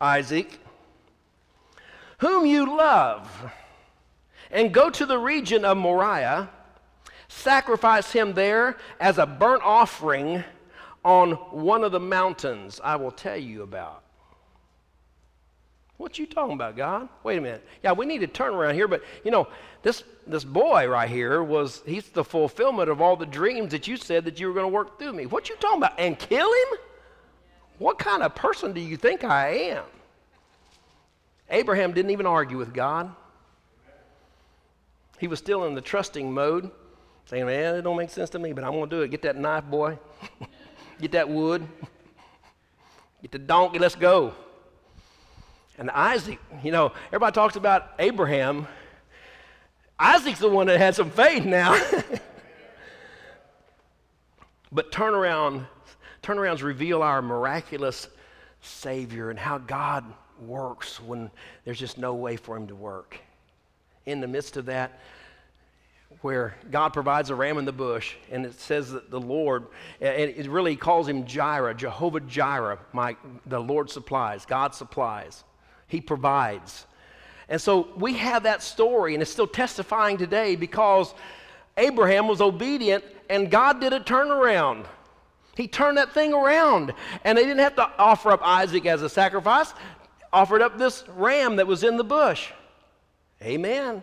Isaac, 0.00 0.60
whom 2.18 2.46
you 2.46 2.76
love, 2.76 3.50
and 4.50 4.72
go 4.72 4.90
to 4.90 5.06
the 5.06 5.18
region 5.18 5.64
of 5.64 5.76
Moriah, 5.76 6.48
sacrifice 7.28 8.12
him 8.12 8.34
there 8.34 8.76
as 9.00 9.18
a 9.18 9.26
burnt 9.26 9.62
offering 9.64 10.44
on 11.04 11.32
one 11.32 11.82
of 11.82 11.92
the 11.92 12.00
mountains 12.00 12.80
I 12.82 12.96
will 12.96 13.10
tell 13.10 13.36
you 13.36 13.62
about. 13.62 14.04
What 16.00 16.18
you 16.18 16.24
talking 16.24 16.54
about, 16.54 16.78
God? 16.78 17.10
Wait 17.24 17.36
a 17.36 17.42
minute. 17.42 17.62
Yeah, 17.84 17.92
we 17.92 18.06
need 18.06 18.22
to 18.22 18.26
turn 18.26 18.54
around 18.54 18.72
here, 18.72 18.88
but 18.88 19.02
you 19.22 19.30
know, 19.30 19.48
this 19.82 20.02
this 20.26 20.44
boy 20.44 20.88
right 20.88 21.10
here 21.10 21.44
was 21.44 21.82
he's 21.84 22.08
the 22.08 22.24
fulfillment 22.24 22.88
of 22.88 23.02
all 23.02 23.16
the 23.16 23.26
dreams 23.26 23.72
that 23.72 23.86
you 23.86 23.98
said 23.98 24.24
that 24.24 24.40
you 24.40 24.46
were 24.46 24.54
going 24.54 24.64
to 24.64 24.72
work 24.72 24.98
through 24.98 25.12
me. 25.12 25.26
What 25.26 25.50
you 25.50 25.56
talking 25.56 25.76
about? 25.76 26.00
And 26.00 26.18
kill 26.18 26.50
him? 26.50 26.78
What 27.76 27.98
kind 27.98 28.22
of 28.22 28.34
person 28.34 28.72
do 28.72 28.80
you 28.80 28.96
think 28.96 29.24
I 29.24 29.48
am? 29.48 29.84
Abraham 31.50 31.92
didn't 31.92 32.12
even 32.12 32.24
argue 32.24 32.56
with 32.56 32.72
God. 32.72 33.14
He 35.18 35.28
was 35.28 35.38
still 35.38 35.66
in 35.66 35.74
the 35.74 35.82
trusting 35.82 36.32
mode, 36.32 36.70
saying, 37.26 37.44
Man, 37.44 37.74
it 37.74 37.82
don't 37.82 37.98
make 37.98 38.08
sense 38.08 38.30
to 38.30 38.38
me, 38.38 38.54
but 38.54 38.64
I'm 38.64 38.72
to 38.72 38.86
do 38.86 39.02
it. 39.02 39.10
Get 39.10 39.20
that 39.20 39.36
knife, 39.36 39.64
boy. 39.64 39.98
Get 40.98 41.12
that 41.12 41.28
wood. 41.28 41.68
Get 43.20 43.32
the 43.32 43.38
donkey, 43.38 43.78
let's 43.78 43.96
go. 43.96 44.32
And 45.80 45.90
Isaac, 45.90 46.38
you 46.62 46.72
know, 46.72 46.92
everybody 47.06 47.34
talks 47.34 47.56
about 47.56 47.92
Abraham. 47.98 48.68
Isaac's 49.98 50.38
the 50.38 50.50
one 50.50 50.66
that 50.66 50.78
had 50.78 50.94
some 50.94 51.10
faith 51.10 51.46
now. 51.46 51.72
but 54.70 54.92
turnaround, 54.92 55.66
turnarounds 56.22 56.62
reveal 56.62 57.02
our 57.02 57.22
miraculous 57.22 58.08
Savior 58.60 59.30
and 59.30 59.38
how 59.38 59.56
God 59.56 60.04
works 60.46 61.00
when 61.00 61.30
there's 61.64 61.78
just 61.78 61.96
no 61.96 62.14
way 62.14 62.36
for 62.36 62.58
him 62.58 62.66
to 62.66 62.74
work. 62.74 63.18
In 64.04 64.20
the 64.20 64.28
midst 64.28 64.58
of 64.58 64.66
that, 64.66 65.00
where 66.20 66.56
God 66.70 66.90
provides 66.90 67.30
a 67.30 67.34
ram 67.34 67.56
in 67.56 67.64
the 67.64 67.72
bush, 67.72 68.16
and 68.30 68.44
it 68.44 68.60
says 68.60 68.92
that 68.92 69.10
the 69.10 69.20
Lord, 69.20 69.66
and 69.98 70.30
it 70.30 70.46
really 70.50 70.76
calls 70.76 71.08
him 71.08 71.24
Jireh, 71.24 71.72
Jehovah 71.72 72.20
Jireh, 72.20 72.78
my, 72.92 73.16
the 73.46 73.60
Lord 73.60 73.88
supplies, 73.88 74.44
God 74.44 74.74
supplies, 74.74 75.42
He 75.90 76.00
provides. 76.00 76.86
And 77.48 77.60
so 77.60 77.88
we 77.96 78.14
have 78.14 78.44
that 78.44 78.62
story, 78.62 79.14
and 79.14 79.20
it's 79.20 79.30
still 79.30 79.46
testifying 79.46 80.16
today 80.16 80.54
because 80.56 81.12
Abraham 81.76 82.28
was 82.28 82.40
obedient, 82.40 83.04
and 83.28 83.50
God 83.50 83.80
did 83.80 83.92
a 83.92 84.00
turnaround. 84.00 84.86
He 85.56 85.66
turned 85.66 85.98
that 85.98 86.12
thing 86.12 86.32
around, 86.32 86.94
and 87.24 87.36
they 87.36 87.42
didn't 87.42 87.58
have 87.58 87.74
to 87.76 87.90
offer 87.98 88.30
up 88.30 88.40
Isaac 88.42 88.86
as 88.86 89.02
a 89.02 89.08
sacrifice, 89.08 89.74
offered 90.32 90.62
up 90.62 90.78
this 90.78 91.04
ram 91.16 91.56
that 91.56 91.66
was 91.66 91.82
in 91.82 91.96
the 91.96 92.04
bush. 92.04 92.50
Amen. 93.42 94.02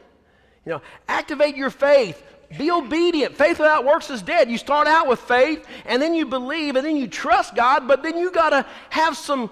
You 0.66 0.74
know, 0.74 0.82
activate 1.08 1.56
your 1.56 1.70
faith. 1.70 2.22
Be 2.58 2.70
obedient. 2.70 3.36
Faith 3.36 3.60
without 3.60 3.86
works 3.86 4.10
is 4.10 4.22
dead. 4.22 4.50
You 4.50 4.58
start 4.58 4.88
out 4.88 5.08
with 5.08 5.20
faith, 5.20 5.66
and 5.86 6.02
then 6.02 6.14
you 6.14 6.26
believe, 6.26 6.76
and 6.76 6.86
then 6.86 6.98
you 6.98 7.08
trust 7.08 7.56
God, 7.56 7.88
but 7.88 8.04
then 8.04 8.18
you 8.18 8.32
got 8.32 8.50
to 8.50 8.66
have 8.90 9.16
some 9.16 9.50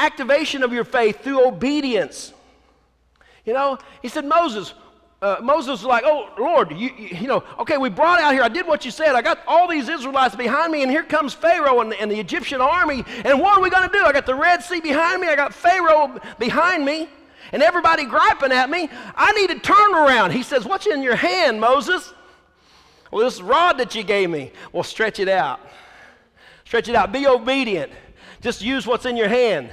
activation 0.00 0.62
of 0.62 0.72
your 0.72 0.84
faith 0.84 1.22
through 1.22 1.46
obedience. 1.46 2.32
You 3.44 3.54
know, 3.54 3.78
he 4.02 4.08
said, 4.08 4.24
Moses, 4.24 4.74
uh, 5.22 5.36
Moses 5.42 5.70
was 5.70 5.84
like, 5.84 6.04
Oh, 6.04 6.28
Lord, 6.38 6.72
you, 6.72 6.90
you, 6.96 7.08
you, 7.22 7.28
know, 7.28 7.44
okay, 7.58 7.78
we 7.78 7.88
brought 7.88 8.20
out 8.20 8.32
here. 8.32 8.42
I 8.42 8.48
did 8.48 8.66
what 8.66 8.84
you 8.84 8.90
said. 8.90 9.14
I 9.14 9.22
got 9.22 9.40
all 9.46 9.68
these 9.68 9.88
Israelites 9.88 10.34
behind 10.34 10.72
me, 10.72 10.82
and 10.82 10.90
here 10.90 11.02
comes 11.02 11.34
Pharaoh 11.34 11.80
and 11.80 11.92
the, 11.92 12.00
and 12.00 12.10
the 12.10 12.18
Egyptian 12.18 12.60
army. 12.60 13.04
And 13.24 13.40
what 13.40 13.58
are 13.58 13.62
we 13.62 13.70
going 13.70 13.88
to 13.88 13.92
do? 13.92 14.04
I 14.04 14.12
got 14.12 14.26
the 14.26 14.34
Red 14.34 14.62
Sea 14.62 14.80
behind 14.80 15.20
me, 15.20 15.28
I 15.28 15.36
got 15.36 15.54
Pharaoh 15.54 16.18
behind 16.38 16.84
me 16.84 17.08
and 17.52 17.62
everybody 17.62 18.04
griping 18.04 18.52
at 18.52 18.70
me, 18.70 18.88
I 19.16 19.32
need 19.32 19.50
to 19.50 19.58
turn 19.58 19.94
around. 19.94 20.32
He 20.32 20.42
says, 20.42 20.64
What's 20.64 20.86
in 20.86 21.02
your 21.02 21.16
hand, 21.16 21.60
Moses? 21.60 22.12
Well, 23.10 23.24
this 23.24 23.40
rod 23.40 23.78
that 23.78 23.94
you 23.94 24.04
gave 24.04 24.30
me. 24.30 24.52
Well, 24.72 24.84
stretch 24.84 25.18
it 25.18 25.28
out. 25.28 25.60
Stretch 26.64 26.88
it 26.88 26.94
out. 26.94 27.10
Be 27.10 27.26
obedient. 27.26 27.90
Just 28.40 28.62
use 28.62 28.86
what's 28.86 29.04
in 29.04 29.16
your 29.16 29.28
hand. 29.28 29.70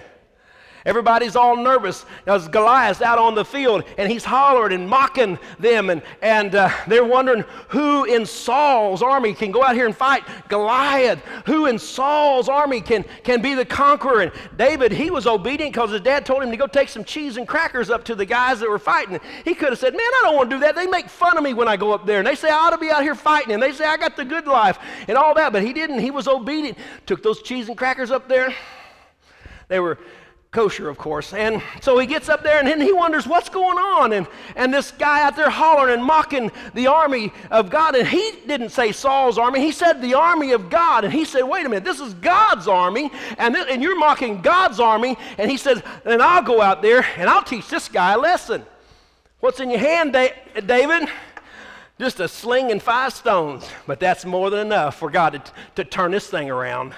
Everybody's 0.86 1.36
all 1.36 1.58
nervous 1.58 2.06
as 2.26 2.48
Goliath's 2.48 3.02
out 3.02 3.20
on 3.20 3.36
the 3.36 3.44
field 3.44 3.84
and 3.98 4.12
he's 4.12 4.24
hollering 4.24 4.74
and 4.74 4.88
mocking 4.88 5.38
them. 5.60 5.90
And, 5.90 6.02
and 6.22 6.56
uh, 6.56 6.72
they're 6.88 7.04
wondering 7.04 7.44
who 7.70 8.06
in 8.06 8.26
Saul's 8.26 9.02
army 9.02 9.34
can 9.34 9.52
go 9.52 9.64
out 9.64 9.76
here 9.76 9.86
and 9.86 9.96
fight 9.96 10.24
Goliath. 10.48 11.20
Who 11.46 11.66
in 11.66 11.80
Saul's 11.80 12.48
army 12.50 12.82
can, 12.82 13.04
can 13.24 13.42
be 13.42 13.54
the 13.54 13.66
conqueror. 13.66 14.22
And 14.22 14.32
David, 14.58 14.92
he 14.92 15.12
was 15.12 15.28
obedient 15.28 15.74
because 15.74 15.92
his 15.92 16.02
dad 16.02 16.26
told 16.26 16.44
him 16.44 16.52
to 16.52 16.58
go 16.58 16.68
take 16.68 16.90
some 16.90 17.04
cheese 17.04 17.38
and 17.38 17.48
crackers 17.48 17.90
up 17.90 18.04
to 18.06 18.16
the 18.16 18.26
guys 18.26 18.60
that 18.60 18.70
were 18.70 18.80
fighting. 18.80 19.20
He 19.44 19.56
could 19.56 19.70
have 19.70 19.80
said, 19.80 19.94
Man, 19.94 20.02
I 20.02 20.22
don't 20.24 20.36
want 20.36 20.50
to 20.50 20.56
do 20.56 20.60
that. 20.62 20.76
They 20.76 20.88
make 20.88 21.10
fun 21.10 21.38
of 21.38 21.44
me 21.44 21.54
when 21.54 21.68
I 21.68 21.78
go 21.78 21.92
up 21.92 22.06
there. 22.06 22.20
And 22.20 22.28
they 22.28 22.36
say 22.36 22.50
I 22.50 22.56
ought 22.56 22.70
to 22.72 22.78
be 22.78 22.90
out 22.90 23.04
here 23.04 23.16
fighting. 23.16 23.54
And 23.54 23.62
they 23.62 23.72
say 23.72 23.86
I 23.86 23.98
got 23.98 24.16
the 24.16 24.26
good 24.26 24.48
life 24.48 24.80
and 25.08 25.18
all 25.18 25.34
that. 25.36 25.52
But 25.52 25.64
he 25.64 25.74
didn't. 25.74 26.00
He 26.00 26.12
was 26.12 26.28
obedient. 26.28 26.78
Took 27.06 27.24
those 27.24 27.42
cheese 27.42 27.68
and 27.68 27.78
crackers 27.78 28.12
up 28.12 28.28
there. 28.30 28.54
They 29.68 29.80
were 29.80 29.98
kosher, 30.52 30.90
of 30.90 30.98
course. 30.98 31.34
And 31.34 31.62
so 31.82 32.00
he 32.00 32.08
gets 32.08 32.30
up 32.30 32.42
there 32.42 32.60
and 32.60 32.68
then 32.68 32.82
he 32.82 32.94
wonders 32.94 33.28
what's 33.28 33.50
going 33.50 33.78
on. 33.78 34.14
And, 34.14 34.28
and 34.56 34.74
this 34.74 34.92
guy 34.92 35.24
out 35.24 35.36
there 35.36 35.50
hollering 35.50 35.94
and 35.94 36.04
mocking 36.04 36.52
the 36.74 36.88
army 36.88 37.32
of 37.52 37.70
God. 37.70 37.96
And 37.96 38.08
he 38.08 38.34
didn't 38.48 38.70
say 38.70 38.92
Saul's 38.92 39.38
army, 39.38 39.60
he 39.60 39.72
said 39.72 40.02
the 40.02 40.14
army 40.14 40.54
of 40.54 40.70
God. 40.70 41.04
And 41.04 41.14
he 41.14 41.26
said, 41.26 41.44
wait 41.44 41.66
a 41.66 41.70
minute, 41.70 41.84
this 41.84 42.00
is 42.00 42.14
God's 42.16 42.68
army, 42.68 43.12
and, 43.38 43.54
th- 43.54 43.68
and 43.70 43.84
you're 43.84 44.00
mocking 44.00 44.42
God's 44.42 44.80
army. 44.80 45.18
And 45.38 45.52
he 45.52 45.58
says, 45.58 45.84
then 46.04 46.22
I'll 46.22 46.44
go 46.44 46.62
out 46.62 46.82
there 46.82 47.06
and 47.18 47.30
I'll 47.30 47.44
teach 47.44 47.68
this 47.68 47.88
guy 47.88 48.14
a 48.14 48.18
lesson. 48.18 48.66
What's 49.40 49.60
in 49.60 49.70
your 49.70 49.80
hand, 49.80 50.14
da- 50.14 50.34
David? 50.66 51.10
Just 52.00 52.20
a 52.20 52.28
sling 52.28 52.72
and 52.72 52.82
five 52.82 53.14
stones. 53.14 53.68
But 53.86 54.00
that's 54.00 54.24
more 54.24 54.50
than 54.50 54.68
enough 54.68 54.98
for 54.98 55.10
God 55.10 55.34
to, 55.34 55.40
t- 55.40 55.52
to 55.76 55.84
turn 55.84 56.12
this 56.12 56.30
thing 56.30 56.50
around. 56.50 56.94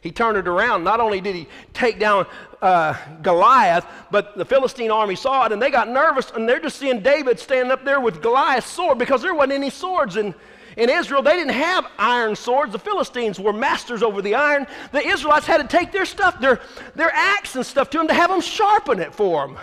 He 0.00 0.12
turned 0.12 0.38
it 0.38 0.46
around. 0.46 0.84
Not 0.84 1.00
only 1.00 1.20
did 1.20 1.34
he 1.34 1.48
take 1.74 1.98
down 1.98 2.26
uh, 2.60 2.94
Goliath, 3.22 3.86
but 4.10 4.36
the 4.36 4.44
Philistine 4.44 4.90
army 4.90 5.14
saw 5.14 5.46
it 5.46 5.52
and 5.52 5.60
they 5.60 5.70
got 5.70 5.88
nervous 5.88 6.30
and 6.30 6.48
they're 6.48 6.60
just 6.60 6.78
seeing 6.78 7.00
David 7.00 7.38
standing 7.38 7.70
up 7.70 7.84
there 7.84 8.00
with 8.00 8.20
Goliath's 8.20 8.70
sword 8.70 8.98
because 8.98 9.22
there 9.22 9.34
wasn't 9.34 9.52
any 9.52 9.70
swords 9.70 10.16
in, 10.16 10.34
in 10.76 10.90
Israel. 10.90 11.22
They 11.22 11.36
didn't 11.36 11.54
have 11.54 11.86
iron 11.98 12.34
swords. 12.34 12.72
The 12.72 12.78
Philistines 12.78 13.38
were 13.38 13.52
masters 13.52 14.02
over 14.02 14.22
the 14.22 14.34
iron. 14.34 14.66
The 14.92 15.06
Israelites 15.06 15.46
had 15.46 15.58
to 15.58 15.76
take 15.76 15.92
their 15.92 16.04
stuff, 16.04 16.40
their, 16.40 16.60
their 16.94 17.12
axe 17.14 17.56
and 17.56 17.64
stuff 17.64 17.90
to 17.90 17.98
them 17.98 18.08
to 18.08 18.14
have 18.14 18.30
them 18.30 18.40
sharpen 18.40 18.98
it 18.98 19.14
for 19.14 19.46
them. 19.46 19.58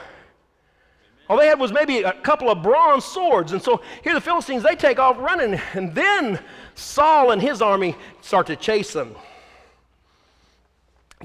All 1.27 1.37
they 1.37 1.47
had 1.47 1.59
was 1.59 1.71
maybe 1.71 2.03
a 2.03 2.13
couple 2.13 2.51
of 2.51 2.61
bronze 2.61 3.03
swords. 3.03 3.51
And 3.51 3.61
so 3.61 3.81
here 4.03 4.13
the 4.13 4.21
Philistines, 4.21 4.61
they 4.61 4.75
take 4.75 4.99
off 4.99 5.17
running. 5.17 5.59
And 5.73 5.93
then 5.95 6.39
Saul 6.75 7.31
and 7.31 7.41
his 7.41 7.61
army 7.61 7.95
start 8.21 8.47
to 8.47 8.55
chase 8.55 8.93
them. 8.93 9.15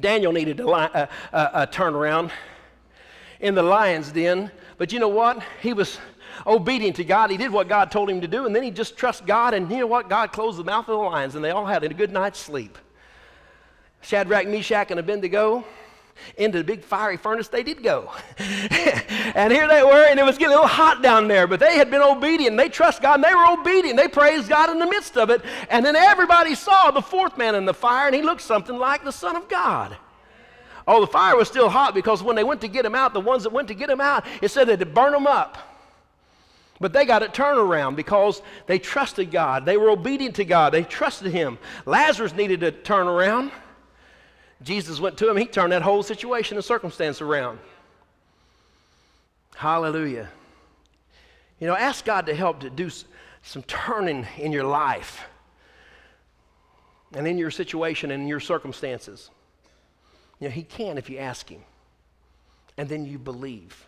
Daniel 0.01 0.33
needed 0.33 0.61
a, 0.61 0.67
a, 0.67 0.69
a, 0.69 0.77
uh, 0.77 1.07
a 1.33 1.37
uh, 1.37 1.39
uh, 1.53 1.67
turnaround 1.67 2.31
in 3.41 3.55
the 3.55 3.63
lion's 3.63 4.13
den, 4.13 4.51
but 4.79 4.93
you 4.93 4.99
know 4.99 5.09
what? 5.09 5.43
He 5.61 5.73
was 5.73 5.99
obedient 6.47 6.97
to 6.97 7.05
God. 7.05 7.31
He 7.31 7.37
did 7.37 7.51
what 7.51 7.69
God 7.69 7.91
told 7.91 8.11
him 8.11 8.21
to 8.21 8.29
do, 8.29 8.47
and 8.47 8.55
then 8.55 8.63
he 8.63 8.71
just 8.71 8.97
trusted 8.97 9.27
God, 9.27 9.55
and 9.55 9.71
you 9.71 9.79
know 9.79 9.87
what? 9.87 10.09
God 10.09 10.33
closed 10.33 10.59
the 10.59 10.65
mouth 10.65 10.89
of 10.89 10.99
the 10.99 11.05
lions, 11.05 11.35
and 11.35 11.45
they 11.45 11.51
all 11.51 11.67
had 11.67 11.83
a 11.83 11.89
good 11.89 12.13
night's 12.13 12.39
sleep. 12.39 12.79
Shadrach, 14.03 14.47
Meshach, 14.47 14.91
and 14.91 15.01
Abednego 15.01 15.65
into 16.37 16.59
the 16.59 16.65
big 16.65 16.83
fiery 16.83 17.17
furnace 17.17 17.49
they 17.49 17.63
did 17.63 17.83
go. 17.83 18.11
and 18.39 19.53
here 19.53 19.69
they 19.69 19.83
were, 19.83 20.07
and 20.07 20.19
it 20.19 20.25
was 20.25 20.39
getting 20.39 20.53
a 20.53 20.57
little 20.57 20.67
hot 20.67 21.03
down 21.03 21.29
there, 21.29 21.47
but 21.47 21.61
they 21.61 21.77
had 21.77 21.91
been 21.91 22.03
obedient. 22.03 22.57
They 22.57 22.69
trust 22.69 23.03
God, 23.03 23.15
and 23.15 23.25
they 23.25 23.35
were 23.35 23.47
obedient. 23.47 23.97
They 23.97 24.09
praised 24.09 24.49
God 24.49 24.71
in 24.71 24.79
the 24.79 24.87
midst 24.87 25.17
of 25.17 25.31
it. 25.31 25.43
And 25.69 25.85
then 25.85 25.97
everybody 25.97 26.55
saw 26.55 26.91
the 26.91 27.03
fourth 27.03 27.37
man 27.37 27.55
in 27.55 27.65
the 27.65 27.75
fire, 27.75 28.07
and 28.07 28.15
he 28.15 28.23
looked 28.23 28.43
something 28.43 28.77
like 28.77 29.05
the 29.05 29.13
Son 29.13 29.37
of 29.37 29.49
God. 29.49 29.97
Oh, 30.87 31.01
the 31.01 31.07
fire 31.07 31.37
was 31.37 31.49
still 31.49 31.69
hot 31.69 31.95
because 31.95 32.23
when 32.23 32.37
they 32.37 32.45
went 32.45 32.61
to 32.63 32.69
get 32.69 32.85
him 32.85 32.95
out, 32.95 33.13
the 33.13 33.21
ones 33.21 33.45
that 33.45 33.53
went 33.53 33.69
to 33.69 33.75
get 33.75 33.91
him 33.91 34.01
out, 34.01 34.25
it 34.43 34.51
said 34.51 34.69
that 34.69 34.83
it 34.83 34.95
burned 34.95 35.15
him 35.15 35.27
up. 35.27 35.59
But 36.81 36.95
they 36.95 37.05
got 37.05 37.23
a 37.23 37.27
turnaround 37.27 37.95
because 37.95 38.41
they 38.67 38.79
trusted 38.79 39.31
God. 39.31 39.67
They 39.67 39.77
were 39.77 39.91
obedient 39.91 40.37
to 40.37 40.47
God. 40.47 40.73
They 40.73 40.83
trusted 40.83 41.31
Him. 41.31 41.59
Lazarus 41.85 42.35
needed 42.35 42.63
a 42.63 42.73
turnaround. 42.73 43.53
Jesus 44.63 45.01
went 45.01 45.17
to 45.19 45.31
him, 45.31 45.37
he 45.37 45.47
turned 45.47 45.73
that 45.73 45.83
whole 45.83 46.03
situation 46.03 46.57
and 46.57 46.65
circumstance 46.65 47.21
around. 47.21 47.59
Hallelujah. 49.55 50.29
You 51.59 51.67
know, 51.67 51.77
ask 51.77 52.05
God 52.05 52.27
to 52.27 52.35
help 52.35 52.61
to 52.61 52.71
do 52.71 52.91
some 53.43 53.63
turning 53.65 54.27
in 54.39 54.53
your 54.53 54.65
life 54.65 55.27
and 57.13 57.27
in 57.27 57.39
your 57.39 57.51
situation 57.51 58.11
and 58.11 58.23
in 58.23 58.29
your 58.29 58.41
circumstances. 58.41 59.31
You 60.39 60.49
know, 60.49 60.53
He 60.53 60.63
can 60.63 60.99
if 60.99 61.11
you 61.11 61.19
ask 61.19 61.49
Him. 61.49 61.63
And 62.77 62.89
then 62.89 63.05
you 63.05 63.19
believe, 63.19 63.85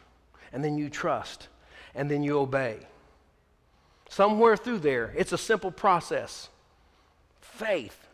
and 0.52 0.62
then 0.62 0.76
you 0.76 0.90
trust, 0.90 1.48
and 1.94 2.10
then 2.10 2.22
you 2.22 2.38
obey. 2.38 2.78
Somewhere 4.10 4.56
through 4.56 4.80
there, 4.80 5.14
it's 5.16 5.32
a 5.32 5.38
simple 5.38 5.70
process 5.70 6.50
faith, 7.40 8.06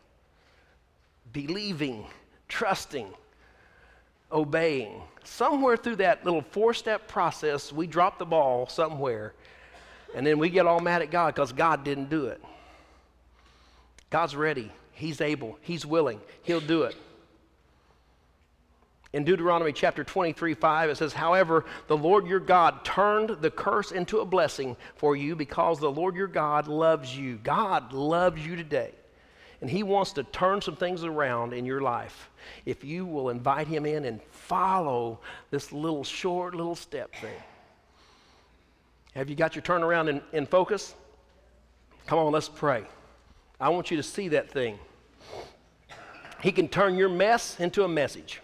believing, 1.32 2.06
trusting, 2.48 3.08
obeying. 4.32 5.00
Somewhere 5.24 5.76
through 5.76 5.96
that 5.96 6.24
little 6.24 6.42
four 6.42 6.74
step 6.74 7.06
process, 7.06 7.72
we 7.72 7.86
drop 7.86 8.18
the 8.18 8.26
ball 8.26 8.66
somewhere, 8.66 9.34
and 10.14 10.26
then 10.26 10.38
we 10.38 10.48
get 10.48 10.66
all 10.66 10.80
mad 10.80 11.02
at 11.02 11.10
God 11.10 11.34
because 11.34 11.52
God 11.52 11.84
didn't 11.84 12.10
do 12.10 12.26
it. 12.26 12.42
God's 14.10 14.34
ready, 14.34 14.72
He's 14.92 15.20
able, 15.20 15.58
He's 15.60 15.84
willing, 15.84 16.20
He'll 16.42 16.60
do 16.60 16.82
it. 16.82 16.96
In 19.14 19.24
Deuteronomy 19.24 19.72
chapter 19.72 20.04
23, 20.04 20.52
5, 20.52 20.90
it 20.90 20.96
says, 20.96 21.14
However, 21.14 21.64
the 21.86 21.96
Lord 21.96 22.26
your 22.26 22.40
God 22.40 22.84
turned 22.84 23.30
the 23.40 23.50
curse 23.50 23.90
into 23.90 24.20
a 24.20 24.26
blessing 24.26 24.76
for 24.96 25.16
you 25.16 25.34
because 25.34 25.80
the 25.80 25.90
Lord 25.90 26.14
your 26.14 26.26
God 26.26 26.68
loves 26.68 27.16
you. 27.16 27.36
God 27.42 27.94
loves 27.94 28.44
you 28.44 28.54
today. 28.54 28.92
And 29.60 29.68
He 29.68 29.82
wants 29.82 30.12
to 30.12 30.22
turn 30.22 30.60
some 30.60 30.76
things 30.76 31.04
around 31.04 31.52
in 31.52 31.64
your 31.64 31.80
life 31.80 32.30
if 32.64 32.84
you 32.84 33.04
will 33.04 33.30
invite 33.30 33.66
Him 33.66 33.86
in 33.86 34.04
and 34.04 34.22
follow 34.22 35.18
this 35.50 35.72
little 35.72 36.04
short 36.04 36.54
little 36.54 36.76
step 36.76 37.14
thing. 37.16 37.40
Have 39.14 39.28
you 39.28 39.34
got 39.34 39.56
your 39.56 39.62
turnaround 39.62 40.08
in, 40.08 40.20
in 40.32 40.46
focus? 40.46 40.94
Come 42.06 42.18
on, 42.18 42.32
let's 42.32 42.48
pray. 42.48 42.84
I 43.60 43.68
want 43.70 43.90
you 43.90 43.96
to 43.96 44.02
see 44.02 44.28
that 44.28 44.50
thing. 44.50 44.78
He 46.40 46.52
can 46.52 46.68
turn 46.68 46.96
your 46.96 47.08
mess 47.08 47.58
into 47.58 47.82
a 47.82 47.88
message. 47.88 48.40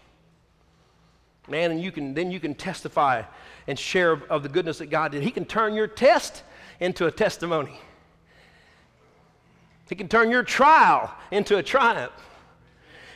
Man, 1.49 1.71
and 1.71 1.81
you 1.81 1.93
can 1.93 2.15
then 2.15 2.31
you 2.31 2.41
can 2.41 2.55
testify 2.55 3.23
and 3.67 3.79
share 3.79 4.13
of, 4.13 4.23
of 4.25 4.43
the 4.43 4.49
goodness 4.49 4.79
that 4.79 4.87
God 4.87 5.13
did. 5.13 5.23
He 5.23 5.31
can 5.31 5.45
turn 5.45 5.75
your 5.75 5.87
test 5.87 6.43
into 6.81 7.07
a 7.07 7.11
testimony. 7.11 7.79
He 9.89 9.95
can 9.95 10.09
turn 10.09 10.31
your 10.31 10.43
trial 10.43 11.15
into 11.31 11.57
a 11.57 11.63
triumph. 11.63 12.13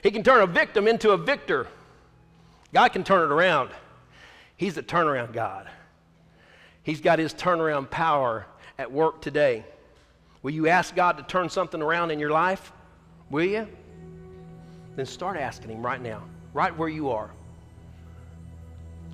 He 0.03 0.11
can 0.11 0.23
turn 0.23 0.43
a 0.43 0.47
victim 0.47 0.87
into 0.87 1.11
a 1.11 1.17
victor. 1.17 1.67
God 2.73 2.89
can 2.91 3.05
turn 3.05 3.23
it 3.23 3.33
around. 3.33 3.71
He's 4.57 4.77
a 4.77 4.83
turnaround 4.83 5.33
God. 5.33 5.69
He's 6.83 7.01
got 7.01 7.19
his 7.19 7.33
turnaround 7.33 7.91
power 7.91 8.47
at 8.79 8.91
work 8.91 9.21
today. 9.21 9.65
Will 10.43 10.53
you 10.53 10.69
ask 10.69 10.95
God 10.95 11.17
to 11.19 11.23
turn 11.25 11.49
something 11.49 11.83
around 11.83 12.11
in 12.11 12.19
your 12.19 12.31
life? 12.31 12.73
Will 13.31 13.45
you? 13.45 13.67
Then 14.97 15.07
start 15.07 15.37
asking 15.37 15.71
him 15.71 15.85
right 15.85 16.01
now, 16.01 16.23
right 16.55 16.77
where 16.77 16.89
you 16.89 17.11
are. 17.11 17.31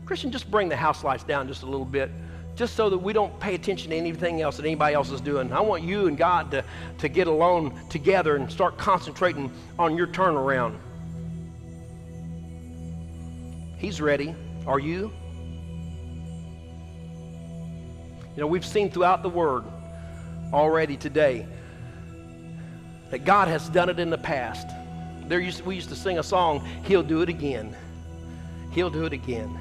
Christian, 0.06 0.30
just 0.30 0.50
bring 0.50 0.68
the 0.68 0.76
house 0.76 1.02
lights 1.02 1.24
down 1.24 1.48
just 1.48 1.62
a 1.62 1.66
little 1.66 1.86
bit 1.86 2.10
just 2.56 2.76
so 2.76 2.88
that 2.90 2.98
we 2.98 3.12
don't 3.12 3.38
pay 3.40 3.54
attention 3.54 3.90
to 3.90 3.96
anything 3.96 4.40
else 4.40 4.56
that 4.56 4.64
anybody 4.64 4.94
else 4.94 5.10
is 5.10 5.20
doing. 5.20 5.52
I 5.52 5.60
want 5.60 5.82
you 5.82 6.06
and 6.06 6.16
God 6.16 6.50
to, 6.52 6.64
to 6.98 7.08
get 7.08 7.26
alone 7.26 7.88
together 7.88 8.36
and 8.36 8.50
start 8.50 8.78
concentrating 8.78 9.52
on 9.78 9.96
your 9.96 10.06
turnaround. 10.06 10.78
He's 13.76 14.00
ready. 14.00 14.34
Are 14.66 14.78
you? 14.78 15.12
You 18.34 18.40
know, 18.40 18.46
we've 18.46 18.64
seen 18.64 18.90
throughout 18.90 19.22
the 19.22 19.28
Word 19.28 19.64
already 20.52 20.96
today 20.96 21.46
that 23.10 23.24
God 23.24 23.48
has 23.48 23.68
done 23.68 23.88
it 23.88 23.98
in 23.98 24.10
the 24.10 24.18
past. 24.18 24.68
There 25.26 25.40
used 25.40 25.58
to, 25.58 25.64
we 25.64 25.74
used 25.74 25.88
to 25.90 25.96
sing 25.96 26.18
a 26.18 26.22
song, 26.22 26.66
He'll 26.84 27.02
do 27.02 27.22
it 27.22 27.28
again. 27.28 27.76
He'll 28.70 28.90
do 28.90 29.04
it 29.04 29.12
again. 29.12 29.56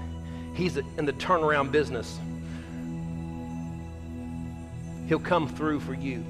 He's 0.56 0.78
in 0.78 1.06
the 1.06 1.14
turnaround 1.14 1.72
business. 1.72 2.20
He'll 5.08 5.20
come 5.20 5.48
through 5.48 5.80
for 5.82 5.94
you. 5.94 6.26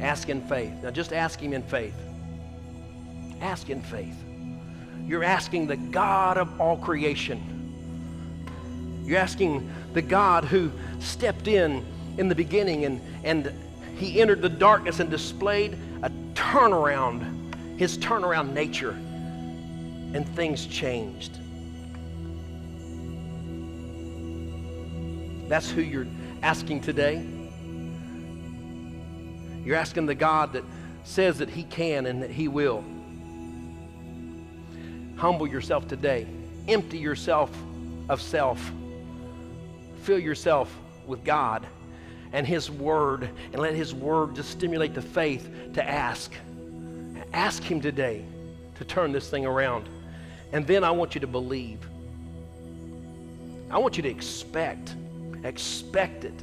Ask 0.00 0.28
in 0.28 0.40
faith. 0.42 0.72
Now 0.82 0.90
just 0.90 1.12
ask 1.12 1.40
Him 1.40 1.52
in 1.52 1.62
faith. 1.62 1.94
Ask 3.40 3.68
in 3.70 3.82
faith. 3.82 4.16
You're 5.06 5.24
asking 5.24 5.66
the 5.66 5.76
God 5.76 6.38
of 6.38 6.60
all 6.60 6.76
creation. 6.76 7.42
You're 9.04 9.18
asking 9.18 9.70
the 9.94 10.02
God 10.02 10.44
who 10.44 10.70
stepped 10.98 11.48
in 11.48 11.84
in 12.18 12.28
the 12.28 12.34
beginning 12.34 12.84
and, 12.84 13.00
and 13.24 13.52
he 13.96 14.20
entered 14.20 14.42
the 14.42 14.48
darkness 14.48 15.00
and 15.00 15.10
displayed 15.10 15.78
a 16.02 16.10
turnaround, 16.34 17.78
his 17.78 17.96
turnaround 17.98 18.52
nature, 18.52 18.96
and 20.14 20.28
things 20.34 20.66
changed. 20.66 21.38
That's 25.48 25.70
who 25.70 25.80
you're 25.80 26.06
asking 26.42 26.82
today. 26.82 27.24
You're 29.64 29.76
asking 29.76 30.06
the 30.06 30.14
God 30.14 30.52
that 30.52 30.64
says 31.04 31.38
that 31.38 31.48
He 31.48 31.62
can 31.64 32.06
and 32.06 32.22
that 32.22 32.30
He 32.30 32.48
will. 32.48 32.84
Humble 35.16 35.46
yourself 35.46 35.88
today. 35.88 36.26
Empty 36.68 36.98
yourself 36.98 37.50
of 38.08 38.20
self. 38.20 38.72
Fill 40.02 40.18
yourself 40.18 40.74
with 41.06 41.24
God 41.24 41.66
and 42.32 42.46
His 42.46 42.70
Word, 42.70 43.30
and 43.52 43.60
let 43.60 43.74
His 43.74 43.94
Word 43.94 44.36
just 44.36 44.50
stimulate 44.50 44.94
the 44.94 45.02
faith 45.02 45.50
to 45.74 45.86
ask. 45.86 46.32
Ask 47.32 47.62
Him 47.62 47.80
today 47.80 48.24
to 48.76 48.84
turn 48.84 49.12
this 49.12 49.30
thing 49.30 49.46
around. 49.46 49.88
And 50.52 50.66
then 50.66 50.84
I 50.84 50.90
want 50.90 51.14
you 51.14 51.20
to 51.20 51.26
believe. 51.26 51.86
I 53.70 53.78
want 53.78 53.96
you 53.96 54.02
to 54.02 54.08
expect. 54.08 54.94
Expect 55.44 56.24
it. 56.24 56.42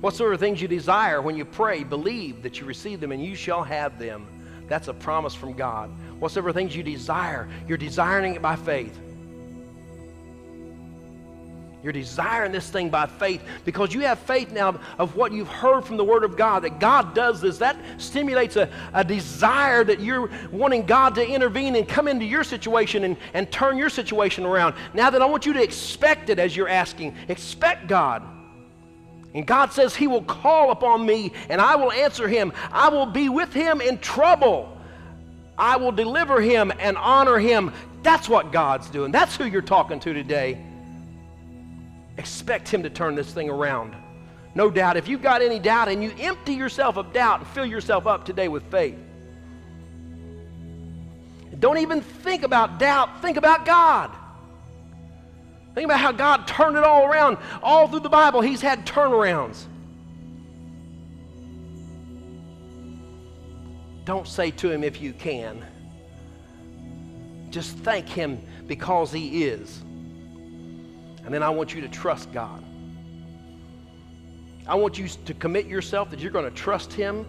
Whatsoever 0.00 0.36
things 0.36 0.62
you 0.62 0.68
desire 0.68 1.20
when 1.20 1.36
you 1.36 1.44
pray, 1.44 1.84
believe 1.84 2.42
that 2.42 2.60
you 2.60 2.66
receive 2.66 3.00
them 3.00 3.12
and 3.12 3.22
you 3.22 3.34
shall 3.34 3.62
have 3.62 3.98
them. 3.98 4.26
That's 4.68 4.88
a 4.88 4.94
promise 4.94 5.34
from 5.34 5.52
God. 5.52 5.90
Whatsoever 6.20 6.52
things 6.52 6.76
you 6.76 6.82
desire, 6.82 7.48
you're 7.66 7.78
desiring 7.78 8.34
it 8.34 8.42
by 8.42 8.56
faith. 8.56 8.98
You're 11.82 11.94
desiring 11.94 12.52
this 12.52 12.68
thing 12.68 12.90
by 12.90 13.06
faith 13.06 13.42
because 13.64 13.94
you 13.94 14.00
have 14.00 14.18
faith 14.18 14.52
now 14.52 14.78
of 14.98 15.16
what 15.16 15.32
you've 15.32 15.48
heard 15.48 15.84
from 15.84 15.96
the 15.96 16.04
Word 16.04 16.24
of 16.24 16.36
God, 16.36 16.60
that 16.64 16.78
God 16.78 17.14
does 17.14 17.40
this. 17.40 17.56
That 17.58 17.76
stimulates 17.96 18.56
a, 18.56 18.68
a 18.92 19.02
desire 19.02 19.82
that 19.84 19.98
you're 20.00 20.30
wanting 20.52 20.84
God 20.84 21.14
to 21.14 21.26
intervene 21.26 21.76
and 21.76 21.88
come 21.88 22.06
into 22.06 22.26
your 22.26 22.44
situation 22.44 23.04
and, 23.04 23.16
and 23.32 23.50
turn 23.50 23.78
your 23.78 23.88
situation 23.88 24.44
around. 24.44 24.74
Now 24.92 25.08
that 25.08 25.22
I 25.22 25.24
want 25.24 25.46
you 25.46 25.54
to 25.54 25.62
expect 25.62 26.28
it 26.28 26.38
as 26.38 26.54
you're 26.54 26.68
asking, 26.68 27.16
expect 27.28 27.86
God. 27.86 28.22
And 29.32 29.46
God 29.46 29.72
says 29.72 29.96
He 29.96 30.06
will 30.06 30.24
call 30.24 30.72
upon 30.72 31.06
me 31.06 31.32
and 31.48 31.62
I 31.62 31.76
will 31.76 31.92
answer 31.92 32.28
Him. 32.28 32.52
I 32.72 32.90
will 32.90 33.06
be 33.06 33.30
with 33.30 33.54
Him 33.54 33.80
in 33.80 33.98
trouble. 33.98 34.76
I 35.56 35.76
will 35.76 35.92
deliver 35.92 36.42
Him 36.42 36.72
and 36.78 36.98
honor 36.98 37.38
Him. 37.38 37.72
That's 38.02 38.28
what 38.28 38.52
God's 38.52 38.90
doing. 38.90 39.12
That's 39.12 39.34
who 39.34 39.44
you're 39.44 39.62
talking 39.62 40.00
to 40.00 40.12
today. 40.12 40.66
Expect 42.20 42.68
Him 42.68 42.82
to 42.82 42.90
turn 42.90 43.14
this 43.14 43.32
thing 43.32 43.48
around. 43.48 43.96
No 44.54 44.70
doubt. 44.70 44.98
If 44.98 45.08
you've 45.08 45.22
got 45.22 45.40
any 45.40 45.58
doubt 45.58 45.88
and 45.88 46.04
you 46.04 46.12
empty 46.18 46.52
yourself 46.52 46.98
of 46.98 47.14
doubt 47.14 47.38
and 47.38 47.48
fill 47.48 47.64
yourself 47.64 48.06
up 48.06 48.26
today 48.26 48.46
with 48.46 48.62
faith, 48.70 48.98
don't 51.58 51.78
even 51.78 52.02
think 52.02 52.42
about 52.42 52.78
doubt, 52.78 53.22
think 53.22 53.38
about 53.38 53.64
God. 53.64 54.10
Think 55.74 55.86
about 55.86 55.98
how 55.98 56.12
God 56.12 56.46
turned 56.46 56.76
it 56.76 56.84
all 56.84 57.06
around. 57.06 57.38
All 57.62 57.88
through 57.88 58.00
the 58.00 58.10
Bible, 58.10 58.42
He's 58.42 58.60
had 58.60 58.84
turnarounds. 58.84 59.64
Don't 64.04 64.28
say 64.28 64.50
to 64.50 64.70
Him 64.70 64.84
if 64.84 65.00
you 65.00 65.14
can. 65.14 65.64
Just 67.48 67.78
thank 67.78 68.06
Him 68.10 68.42
because 68.66 69.10
He 69.10 69.44
is. 69.44 69.80
And 71.30 71.34
then 71.36 71.44
I 71.44 71.50
want 71.50 71.72
you 71.72 71.80
to 71.82 71.88
trust 71.88 72.32
God. 72.32 72.60
I 74.66 74.74
want 74.74 74.98
you 74.98 75.06
to 75.06 75.32
commit 75.32 75.66
yourself 75.66 76.10
that 76.10 76.18
you're 76.18 76.32
going 76.32 76.44
to 76.44 76.50
trust 76.50 76.92
Him 76.92 77.24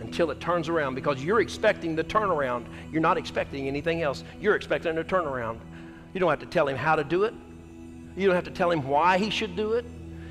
until 0.00 0.32
it 0.32 0.40
turns 0.40 0.68
around 0.68 0.96
because 0.96 1.22
you're 1.22 1.40
expecting 1.40 1.94
the 1.94 2.02
turnaround. 2.02 2.66
You're 2.90 3.00
not 3.00 3.16
expecting 3.16 3.68
anything 3.68 4.02
else. 4.02 4.24
You're 4.40 4.56
expecting 4.56 4.98
a 4.98 5.04
turnaround. 5.04 5.60
You 6.12 6.18
don't 6.18 6.28
have 6.28 6.40
to 6.40 6.46
tell 6.46 6.66
Him 6.66 6.76
how 6.76 6.96
to 6.96 7.04
do 7.04 7.22
it, 7.22 7.34
you 8.16 8.26
don't 8.26 8.34
have 8.34 8.46
to 8.46 8.50
tell 8.50 8.68
Him 8.68 8.82
why 8.88 9.16
He 9.16 9.30
should 9.30 9.54
do 9.54 9.74
it. 9.74 9.84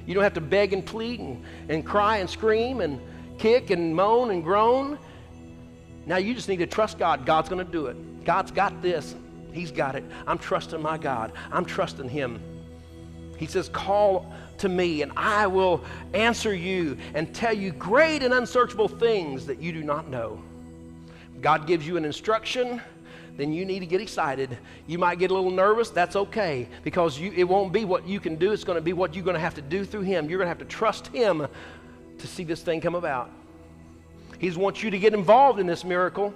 You 0.05 0.13
don't 0.13 0.23
have 0.23 0.33
to 0.33 0.41
beg 0.41 0.73
and 0.73 0.85
plead 0.85 1.21
and, 1.21 1.45
and 1.69 1.85
cry 1.85 2.17
and 2.17 2.29
scream 2.29 2.81
and 2.81 2.99
kick 3.37 3.69
and 3.69 3.95
moan 3.95 4.29
and 4.29 4.43
groan. 4.43 4.99
Now 6.05 6.17
you 6.17 6.33
just 6.33 6.49
need 6.49 6.57
to 6.57 6.67
trust 6.67 6.99
God. 6.99 7.25
God's 7.25 7.47
going 7.47 7.65
to 7.65 7.71
do 7.71 7.85
it. 7.85 8.25
God's 8.25 8.51
got 8.51 8.81
this. 8.81 9.15
He's 9.53 9.71
got 9.71 9.95
it. 9.95 10.03
I'm 10.27 10.37
trusting 10.37 10.81
my 10.81 10.97
God. 10.97 11.31
I'm 11.49 11.63
trusting 11.63 12.09
Him. 12.09 12.41
He 13.37 13.45
says, 13.45 13.69
Call 13.69 14.31
to 14.59 14.69
me, 14.69 15.01
and 15.01 15.11
I 15.15 15.47
will 15.47 15.83
answer 16.13 16.53
you 16.53 16.97
and 17.13 17.33
tell 17.33 17.53
you 17.53 17.71
great 17.71 18.23
and 18.23 18.33
unsearchable 18.33 18.87
things 18.87 19.45
that 19.45 19.61
you 19.61 19.71
do 19.71 19.83
not 19.83 20.09
know. 20.09 20.41
God 21.41 21.67
gives 21.67 21.85
you 21.85 21.97
an 21.97 22.05
instruction, 22.05 22.81
then 23.37 23.53
you 23.53 23.65
need 23.65 23.79
to 23.79 23.85
get 23.85 24.01
excited. 24.01 24.57
You 24.87 24.97
might 24.97 25.19
get 25.19 25.29
a 25.29 25.33
little 25.33 25.51
nervous. 25.51 25.91
That's 25.91 26.15
okay 26.15 26.67
because 26.83 27.19
you, 27.19 27.31
it 27.35 27.43
won't 27.43 27.71
be 27.71 27.85
what 27.85 28.07
you 28.07 28.19
can 28.19 28.35
do. 28.35 28.51
It's 28.51 28.63
going 28.63 28.77
to 28.77 28.81
be 28.81 28.93
what 28.93 29.13
you're 29.13 29.23
going 29.23 29.35
to 29.35 29.39
have 29.39 29.53
to 29.55 29.61
do 29.61 29.85
through 29.85 30.01
Him. 30.01 30.27
You're 30.27 30.39
going 30.39 30.47
to 30.47 30.49
have 30.49 30.57
to 30.57 30.65
trust 30.65 31.07
Him 31.07 31.47
to 32.17 32.27
see 32.27 32.43
this 32.43 32.63
thing 32.63 32.81
come 32.81 32.95
about. 32.95 33.29
He 34.39 34.49
wants 34.51 34.81
you 34.81 34.89
to 34.89 34.97
get 34.97 35.13
involved 35.13 35.59
in 35.59 35.67
this 35.67 35.83
miracle. 35.83 36.33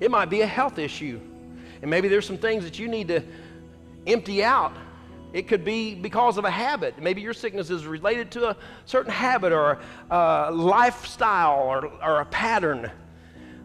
It 0.00 0.10
might 0.10 0.28
be 0.28 0.42
a 0.42 0.46
health 0.46 0.78
issue. 0.78 1.18
And 1.80 1.90
maybe 1.90 2.08
there's 2.08 2.26
some 2.26 2.38
things 2.38 2.64
that 2.64 2.78
you 2.78 2.88
need 2.88 3.08
to 3.08 3.22
empty 4.06 4.44
out. 4.44 4.74
It 5.32 5.48
could 5.48 5.64
be 5.64 5.94
because 5.94 6.36
of 6.36 6.44
a 6.44 6.50
habit. 6.50 7.00
Maybe 7.00 7.22
your 7.22 7.32
sickness 7.32 7.70
is 7.70 7.86
related 7.86 8.30
to 8.32 8.50
a 8.50 8.56
certain 8.84 9.10
habit 9.10 9.52
or 9.52 9.80
a 10.10 10.50
lifestyle 10.52 11.60
or, 11.60 11.86
or 11.86 12.20
a 12.20 12.26
pattern. 12.26 12.90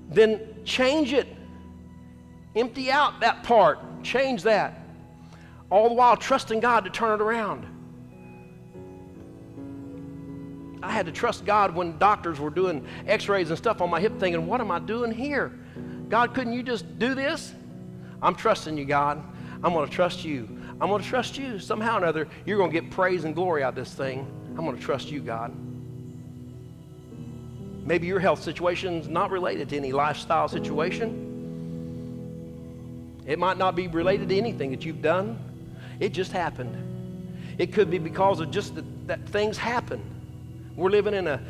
Then 0.09 0.63
change 0.63 1.11
it. 1.11 1.27
Empty 2.55 2.89
out 2.89 3.19
that 3.19 3.43
part. 3.43 3.79
Change 4.01 4.43
that. 4.43 4.79
All 5.69 5.89
the 5.89 5.95
while 5.95 6.15
trusting 6.15 6.61
God 6.61 6.85
to 6.85 6.89
turn 6.89 7.19
it 7.19 7.21
around. 7.21 7.65
I 10.81 10.91
had 10.91 11.07
to 11.07 11.11
trust 11.11 11.43
God 11.43 11.75
when 11.75 11.97
doctors 11.97 12.39
were 12.39 12.49
doing 12.49 12.85
x 13.07 13.27
rays 13.27 13.49
and 13.49 13.57
stuff 13.57 13.81
on 13.81 13.89
my 13.89 13.99
hip, 13.99 14.19
thinking, 14.19 14.47
What 14.47 14.61
am 14.61 14.71
I 14.71 14.79
doing 14.79 15.11
here? 15.11 15.51
God, 16.07 16.33
couldn't 16.33 16.53
you 16.53 16.63
just 16.63 16.97
do 16.97 17.13
this? 17.13 17.53
I'm 18.21 18.35
trusting 18.35 18.77
you, 18.77 18.85
God. 18.85 19.21
I'm 19.63 19.73
going 19.73 19.87
to 19.87 19.93
trust 19.93 20.23
you. 20.23 20.56
I'm 20.79 20.89
going 20.89 21.01
to 21.01 21.07
trust 21.07 21.37
you. 21.37 21.59
Somehow 21.59 21.95
or 21.95 21.97
another, 22.03 22.27
you're 22.45 22.57
going 22.57 22.71
to 22.71 22.81
get 22.81 22.91
praise 22.91 23.23
and 23.25 23.33
glory 23.33 23.63
out 23.63 23.69
of 23.69 23.75
this 23.75 23.93
thing. 23.93 24.27
I'm 24.49 24.63
going 24.65 24.77
to 24.77 24.81
trust 24.81 25.09
you, 25.11 25.21
God. 25.21 25.53
Maybe 27.85 28.05
your 28.05 28.19
health 28.19 28.43
situation 28.43 28.95
is 28.95 29.07
not 29.07 29.31
related 29.31 29.69
to 29.69 29.77
any 29.77 29.91
lifestyle 29.91 30.47
situation. 30.47 31.23
It 33.25 33.39
might 33.39 33.57
not 33.57 33.75
be 33.75 33.87
related 33.87 34.29
to 34.29 34.37
anything 34.37 34.71
that 34.71 34.85
you've 34.85 35.01
done. 35.01 35.39
It 35.99 36.09
just 36.09 36.31
happened. 36.31 36.75
It 37.57 37.73
could 37.73 37.89
be 37.89 37.97
because 37.97 38.39
of 38.39 38.51
just 38.51 38.75
that, 38.75 39.07
that 39.07 39.27
things 39.29 39.57
happen. 39.57 40.01
We're 40.75 40.91
living 40.91 41.13
in 41.13 41.27
a 41.27 41.41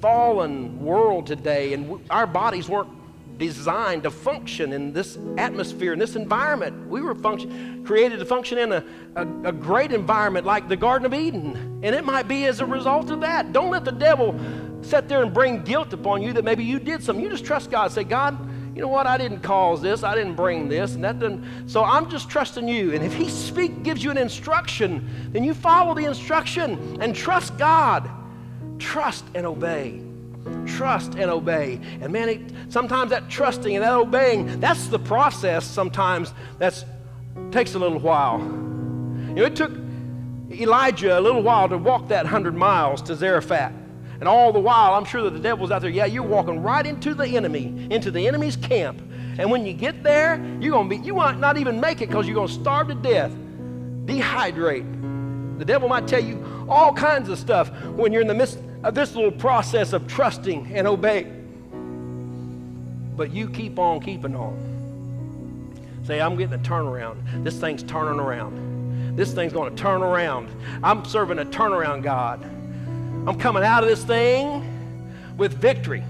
fallen 0.00 0.84
world 0.84 1.26
today, 1.26 1.72
and 1.72 2.04
our 2.10 2.26
bodies 2.26 2.68
weren't 2.68 2.90
designed 3.38 4.04
to 4.04 4.10
function 4.10 4.72
in 4.72 4.92
this 4.92 5.18
atmosphere, 5.36 5.92
in 5.92 5.98
this 5.98 6.16
environment. 6.16 6.88
We 6.88 7.00
were 7.00 7.14
function, 7.14 7.84
created 7.84 8.18
to 8.18 8.24
function 8.24 8.58
in 8.58 8.72
a, 8.72 8.84
a, 9.16 9.22
a, 9.48 9.52
great 9.52 9.92
environment 9.92 10.46
like 10.46 10.68
the 10.68 10.76
Garden 10.76 11.06
of 11.06 11.14
Eden. 11.14 11.80
And 11.82 11.94
it 11.94 12.04
might 12.04 12.28
be 12.28 12.46
as 12.46 12.60
a 12.60 12.66
result 12.66 13.10
of 13.10 13.20
that. 13.20 13.52
Don't 13.52 13.70
let 13.70 13.84
the 13.84 13.92
devil 13.92 14.38
sit 14.82 15.08
there 15.08 15.22
and 15.22 15.32
bring 15.32 15.62
guilt 15.62 15.92
upon 15.92 16.22
you 16.22 16.32
that 16.34 16.44
maybe 16.44 16.64
you 16.64 16.78
did 16.78 17.02
something. 17.02 17.22
You 17.24 17.30
just 17.30 17.44
trust 17.44 17.70
God. 17.70 17.90
Say, 17.92 18.04
God, 18.04 18.38
you 18.74 18.80
know 18.80 18.88
what? 18.88 19.06
I 19.06 19.18
didn't 19.18 19.40
cause 19.40 19.82
this. 19.82 20.02
I 20.02 20.14
didn't 20.14 20.34
bring 20.34 20.68
this. 20.68 20.94
And 20.94 21.04
that 21.04 21.18
didn't. 21.18 21.68
So 21.68 21.84
I'm 21.84 22.08
just 22.08 22.28
trusting 22.28 22.68
you. 22.68 22.92
And 22.92 23.04
if 23.04 23.14
he 23.14 23.28
speak, 23.28 23.82
gives 23.82 24.02
you 24.02 24.10
an 24.10 24.18
instruction, 24.18 25.08
then 25.32 25.44
you 25.44 25.54
follow 25.54 25.94
the 25.94 26.04
instruction 26.04 27.02
and 27.02 27.14
trust 27.14 27.56
God. 27.58 28.08
Trust 28.78 29.24
and 29.34 29.46
obey. 29.46 30.02
Trust 30.66 31.14
and 31.14 31.30
obey. 31.30 31.80
And 32.00 32.12
man, 32.12 32.28
it, 32.28 32.40
sometimes 32.68 33.10
that 33.10 33.28
trusting 33.28 33.74
and 33.74 33.84
that 33.84 33.92
obeying, 33.92 34.60
that's 34.60 34.88
the 34.88 34.98
process 34.98 35.64
sometimes 35.64 36.32
that 36.58 36.84
takes 37.50 37.74
a 37.74 37.78
little 37.78 37.98
while. 37.98 38.38
You 38.40 39.34
know, 39.34 39.44
it 39.44 39.56
took 39.56 39.72
Elijah 40.50 41.18
a 41.18 41.20
little 41.20 41.42
while 41.42 41.68
to 41.68 41.78
walk 41.78 42.08
that 42.08 42.26
hundred 42.26 42.54
miles 42.54 43.02
to 43.02 43.14
Zarephath. 43.14 43.72
And 44.20 44.28
all 44.28 44.52
the 44.52 44.60
while, 44.60 44.94
I'm 44.94 45.04
sure 45.04 45.22
that 45.22 45.30
the 45.30 45.40
devil's 45.40 45.70
out 45.72 45.82
there. 45.82 45.90
Yeah, 45.90 46.06
you're 46.06 46.22
walking 46.22 46.62
right 46.62 46.86
into 46.86 47.12
the 47.14 47.36
enemy, 47.36 47.88
into 47.90 48.10
the 48.10 48.28
enemy's 48.28 48.56
camp. 48.56 49.02
And 49.38 49.50
when 49.50 49.66
you 49.66 49.72
get 49.72 50.02
there, 50.02 50.36
you're 50.60 50.72
going 50.72 50.88
to 50.88 50.96
be, 50.96 51.04
you 51.04 51.14
might 51.14 51.38
not 51.38 51.56
even 51.56 51.80
make 51.80 52.02
it 52.02 52.08
because 52.08 52.26
you're 52.26 52.34
going 52.34 52.48
to 52.48 52.54
starve 52.54 52.88
to 52.88 52.94
death, 52.94 53.32
dehydrate. 54.04 55.58
The 55.58 55.64
devil 55.64 55.88
might 55.88 56.06
tell 56.06 56.22
you 56.22 56.66
all 56.68 56.92
kinds 56.92 57.28
of 57.30 57.38
stuff 57.38 57.70
when 57.86 58.12
you're 58.12 58.22
in 58.22 58.28
the 58.28 58.34
midst 58.34 58.58
this 58.90 59.14
little 59.14 59.30
process 59.30 59.92
of 59.92 60.06
trusting 60.08 60.72
and 60.74 60.86
obeying. 60.86 61.38
But 63.16 63.32
you 63.32 63.48
keep 63.48 63.78
on 63.78 64.00
keeping 64.00 64.34
on. 64.34 64.70
Say, 66.04 66.20
I'm 66.20 66.36
getting 66.36 66.54
a 66.54 66.58
turnaround. 66.58 67.44
This 67.44 67.58
thing's 67.60 67.84
turning 67.84 68.18
around. 68.18 69.16
This 69.16 69.32
thing's 69.32 69.52
going 69.52 69.74
to 69.74 69.80
turn 69.80 70.02
around. 70.02 70.48
I'm 70.82 71.04
serving 71.04 71.38
a 71.38 71.44
turnaround 71.44 72.02
God. 72.02 72.42
I'm 72.42 73.38
coming 73.38 73.62
out 73.62 73.84
of 73.84 73.88
this 73.88 74.02
thing 74.02 74.66
with 75.36 75.52
victory. 75.54 76.02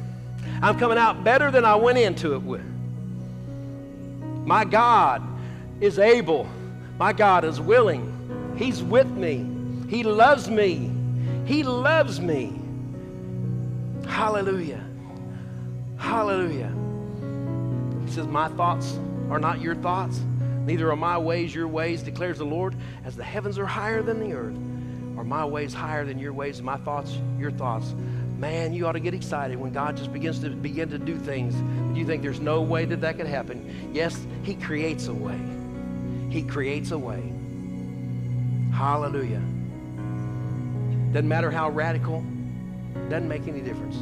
I'm 0.63 0.79
coming 0.79 0.97
out 0.97 1.25
better 1.25 1.51
than 1.51 1.65
I 1.65 1.75
went 1.75 1.99
into 1.99 2.35
it 2.35 2.43
with. 2.43 2.65
My 4.47 4.65
God 4.65 5.23
is 5.81 5.99
able. 5.99 6.49
My 6.99 7.13
God 7.13 7.45
is 7.45 7.61
willing. 7.61 8.55
He's 8.57 8.83
with 8.83 9.11
me. 9.11 9.47
He 9.89 10.05
loves 10.05 10.49
me. 10.49 10.91
He 11.45 11.65
loves 11.65 12.21
me. 12.21 12.62
Hallelujah. 14.13 14.85
Hallelujah. 15.97 16.71
He 18.05 18.13
says, 18.13 18.27
My 18.27 18.49
thoughts 18.49 18.99
are 19.31 19.39
not 19.39 19.63
your 19.63 19.75
thoughts, 19.75 20.21
neither 20.67 20.93
are 20.93 20.97
my 20.97 21.17
ways 21.17 21.55
your 21.55 21.67
ways, 21.67 22.03
declares 22.03 22.37
the 22.37 22.45
Lord. 22.45 22.77
As 23.07 23.17
the 23.17 23.25
heavens 23.25 23.59
are 23.59 23.65
higher 23.65 24.03
than 24.03 24.21
the 24.21 24.35
earth, 24.35 24.55
are 25.19 25.25
my 25.25 25.47
ways 25.47 25.73
higher 25.73 26.05
than 26.05 26.19
your 26.19 26.35
ways, 26.35 26.59
and 26.59 26.67
my 26.67 26.77
thoughts 26.77 27.17
your 27.39 27.51
thoughts. 27.51 27.95
Man, 28.37 28.75
you 28.75 28.87
ought 28.87 28.93
to 28.93 29.01
get 29.01 29.15
excited 29.15 29.59
when 29.59 29.73
God 29.73 29.97
just 29.97 30.13
begins 30.13 30.41
to 30.41 30.51
begin 30.51 30.91
to 30.91 30.99
do 30.99 31.17
things. 31.17 31.55
You 31.97 32.05
think 32.05 32.23
there's 32.23 32.39
no 32.39 32.61
way 32.61 32.85
that 32.85 33.01
that 33.01 33.17
could 33.17 33.27
happen. 33.27 33.93
Yes, 33.95 34.25
He 34.43 34.57
creates 34.57 35.07
a 35.07 35.15
way. 35.15 35.41
He 36.29 36.43
creates 36.43 36.91
a 36.91 36.99
way. 36.99 37.33
Hallelujah. 38.75 39.43
Doesn't 41.13 41.29
matter 41.29 41.51
how 41.51 41.71
radical, 41.71 42.23
doesn't 43.09 43.29
make 43.29 43.47
any 43.49 43.61
difference. 43.61 43.97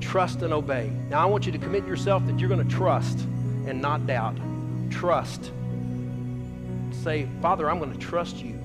Trust 0.00 0.42
and 0.42 0.52
obey. 0.52 0.90
Now, 1.10 1.20
I 1.20 1.26
want 1.26 1.46
you 1.46 1.52
to 1.52 1.58
commit 1.58 1.86
yourself 1.86 2.26
that 2.26 2.38
you're 2.38 2.48
going 2.48 2.66
to 2.66 2.74
trust 2.74 3.20
and 3.66 3.80
not 3.80 4.06
doubt. 4.06 4.36
Trust. 4.90 5.52
Say, 6.90 7.28
Father, 7.42 7.70
I'm 7.70 7.78
going 7.78 7.92
to 7.92 7.98
trust 7.98 8.36
you. 8.36 8.58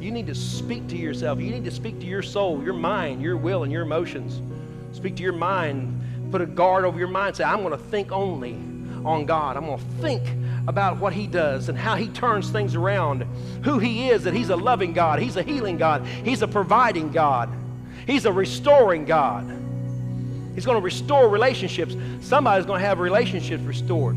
You 0.00 0.10
need 0.10 0.26
to 0.26 0.34
speak 0.34 0.88
to 0.88 0.96
yourself. 0.96 1.40
You 1.40 1.50
need 1.50 1.64
to 1.64 1.70
speak 1.70 2.00
to 2.00 2.06
your 2.06 2.22
soul, 2.22 2.62
your 2.62 2.74
mind, 2.74 3.22
your 3.22 3.36
will, 3.36 3.62
and 3.62 3.72
your 3.72 3.82
emotions. 3.82 4.40
Speak 4.96 5.16
to 5.16 5.22
your 5.22 5.32
mind. 5.32 6.30
Put 6.32 6.40
a 6.40 6.46
guard 6.46 6.84
over 6.84 6.98
your 6.98 7.08
mind. 7.08 7.36
Say, 7.36 7.44
I'm 7.44 7.60
going 7.60 7.70
to 7.70 7.78
think 7.78 8.10
only 8.10 8.54
on 9.04 9.26
God. 9.26 9.56
I'm 9.56 9.66
going 9.66 9.78
to 9.78 9.84
think 10.02 10.24
about 10.68 10.98
what 10.98 11.12
He 11.12 11.26
does 11.26 11.68
and 11.68 11.76
how 11.76 11.96
He 11.96 12.08
turns 12.08 12.50
things 12.50 12.74
around, 12.74 13.22
who 13.64 13.78
He 13.78 14.10
is, 14.10 14.24
that 14.24 14.34
He's 14.34 14.50
a 14.50 14.56
loving 14.56 14.92
God, 14.92 15.18
He's 15.20 15.36
a 15.36 15.42
healing 15.42 15.76
God, 15.76 16.06
He's 16.06 16.42
a 16.42 16.48
providing 16.48 17.10
God, 17.10 17.50
He's 18.06 18.24
a 18.24 18.32
restoring 18.32 19.04
God. 19.04 19.58
He's 20.54 20.66
going 20.66 20.76
to 20.76 20.84
restore 20.84 21.28
relationships. 21.28 21.96
Somebody's 22.20 22.66
going 22.66 22.80
to 22.80 22.86
have 22.86 22.98
relationships 22.98 23.62
restored 23.62 24.16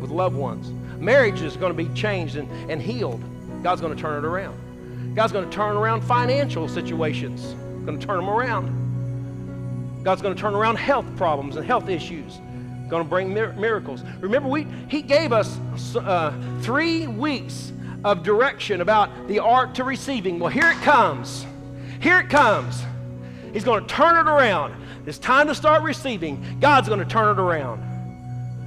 with 0.00 0.10
loved 0.10 0.34
ones. 0.34 0.70
Marriage 0.98 1.42
is 1.42 1.56
going 1.56 1.76
to 1.76 1.76
be 1.76 1.92
changed 1.94 2.36
and, 2.36 2.48
and 2.70 2.80
healed. 2.80 3.22
God's 3.62 3.82
going 3.82 3.94
to 3.94 4.00
turn 4.00 4.24
it 4.24 4.26
around. 4.26 5.14
God's 5.14 5.32
going 5.32 5.48
to 5.48 5.54
turn 5.54 5.76
around 5.76 6.00
financial 6.02 6.68
situations, 6.68 7.54
going 7.84 7.98
to 7.98 8.06
turn 8.06 8.16
them 8.16 8.30
around. 8.30 10.02
God's 10.02 10.22
going 10.22 10.34
to 10.34 10.40
turn 10.40 10.54
around 10.54 10.76
health 10.76 11.06
problems 11.16 11.56
and 11.56 11.64
health 11.64 11.88
issues. 11.88 12.38
Going 12.94 13.02
to 13.02 13.10
bring 13.10 13.34
mir- 13.34 13.54
miracles. 13.54 14.04
Remember, 14.20 14.48
we, 14.48 14.68
He 14.86 15.02
gave 15.02 15.32
us 15.32 15.58
uh, 15.96 16.32
three 16.60 17.08
weeks 17.08 17.72
of 18.04 18.22
direction 18.22 18.80
about 18.80 19.26
the 19.26 19.40
art 19.40 19.74
to 19.74 19.82
receiving. 19.82 20.38
Well, 20.38 20.52
here 20.52 20.70
it 20.70 20.76
comes. 20.76 21.44
Here 21.98 22.20
it 22.20 22.30
comes. 22.30 22.84
He's 23.52 23.64
going 23.64 23.84
to 23.84 23.92
turn 23.92 24.14
it 24.14 24.30
around. 24.30 24.80
It's 25.06 25.18
time 25.18 25.48
to 25.48 25.56
start 25.56 25.82
receiving. 25.82 26.60
God's 26.60 26.86
going 26.86 27.00
to 27.00 27.04
turn 27.04 27.36
it 27.36 27.40
around. 27.42 27.82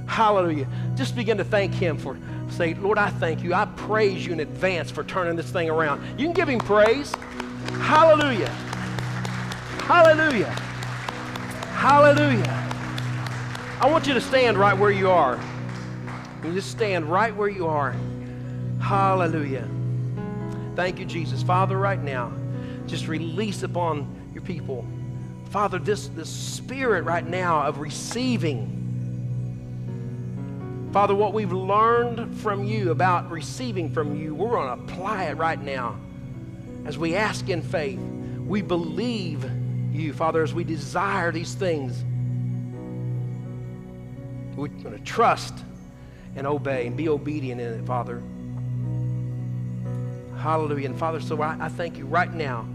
Hallelujah. 0.06 0.68
Just 0.94 1.16
begin 1.16 1.38
to 1.38 1.44
thank 1.44 1.72
Him 1.72 1.96
for, 1.96 2.18
say, 2.50 2.74
Lord, 2.74 2.98
I 2.98 3.08
thank 3.08 3.42
you. 3.42 3.54
I 3.54 3.64
praise 3.64 4.26
you 4.26 4.34
in 4.34 4.40
advance 4.40 4.90
for 4.90 5.04
turning 5.04 5.36
this 5.36 5.50
thing 5.50 5.70
around. 5.70 6.02
You 6.20 6.26
can 6.26 6.34
give 6.34 6.50
Him 6.50 6.58
praise. 6.58 7.14
Hallelujah. 7.80 8.50
Hallelujah. 9.88 10.50
Hallelujah. 11.72 12.67
I 13.80 13.88
want 13.88 14.08
you 14.08 14.14
to 14.14 14.20
stand 14.20 14.58
right 14.58 14.76
where 14.76 14.90
you 14.90 15.08
are. 15.08 15.38
You 16.42 16.52
just 16.52 16.72
stand 16.72 17.04
right 17.04 17.34
where 17.34 17.48
you 17.48 17.68
are. 17.68 17.94
Hallelujah. 18.80 19.68
Thank 20.74 20.98
you, 20.98 21.04
Jesus. 21.04 21.44
Father, 21.44 21.78
right 21.78 22.02
now, 22.02 22.32
just 22.88 23.06
release 23.06 23.62
upon 23.62 24.30
your 24.34 24.42
people. 24.42 24.84
Father, 25.50 25.78
this, 25.78 26.08
this 26.08 26.28
spirit 26.28 27.04
right 27.04 27.24
now 27.24 27.62
of 27.62 27.78
receiving. 27.78 28.74
Father, 30.92 31.14
what 31.14 31.32
we've 31.32 31.52
learned 31.52 32.36
from 32.40 32.64
you 32.64 32.90
about 32.90 33.30
receiving 33.30 33.92
from 33.92 34.20
you, 34.20 34.34
we're 34.34 34.50
going 34.50 34.76
to 34.76 34.84
apply 34.92 35.26
it 35.26 35.36
right 35.36 35.62
now. 35.62 35.94
As 36.84 36.98
we 36.98 37.14
ask 37.14 37.48
in 37.48 37.62
faith, 37.62 38.00
we 38.44 38.60
believe 38.60 39.48
you, 39.92 40.12
Father, 40.12 40.42
as 40.42 40.52
we 40.52 40.64
desire 40.64 41.30
these 41.30 41.54
things. 41.54 42.04
We're 44.58 44.66
going 44.66 44.98
to 44.98 45.04
trust 45.04 45.54
and 46.34 46.44
obey 46.44 46.88
and 46.88 46.96
be 46.96 47.08
obedient 47.08 47.60
in 47.60 47.74
it, 47.74 47.86
Father. 47.86 48.20
Hallelujah. 50.36 50.86
And 50.88 50.98
Father, 50.98 51.20
so 51.20 51.40
I, 51.40 51.56
I 51.60 51.68
thank 51.68 51.96
you 51.96 52.06
right 52.06 52.32
now, 52.34 52.66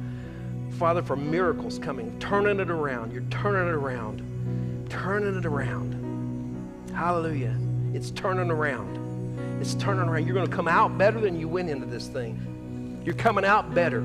Father, 0.79 1.01
for 1.01 1.17
miracles 1.17 1.79
coming, 1.79 2.17
turning 2.19 2.61
it 2.61 2.69
around. 2.69 3.11
You're 3.11 3.23
turning 3.23 3.67
it 3.67 3.73
around, 3.73 4.88
turning 4.89 5.38
it 5.38 5.45
around. 5.45 6.91
Hallelujah. 6.95 7.57
It's 7.93 8.11
turning 8.11 8.49
around. 8.49 9.59
It's 9.59 9.73
turning 9.75 10.07
around. 10.07 10.25
You're 10.25 10.36
going 10.36 10.49
to 10.49 10.55
come 10.55 10.69
out 10.69 10.97
better 10.97 11.19
than 11.19 11.38
you 11.38 11.49
went 11.49 11.69
into 11.69 11.86
this 11.86 12.07
thing. 12.07 13.01
You're 13.03 13.15
coming 13.15 13.43
out 13.43 13.73
better. 13.73 13.99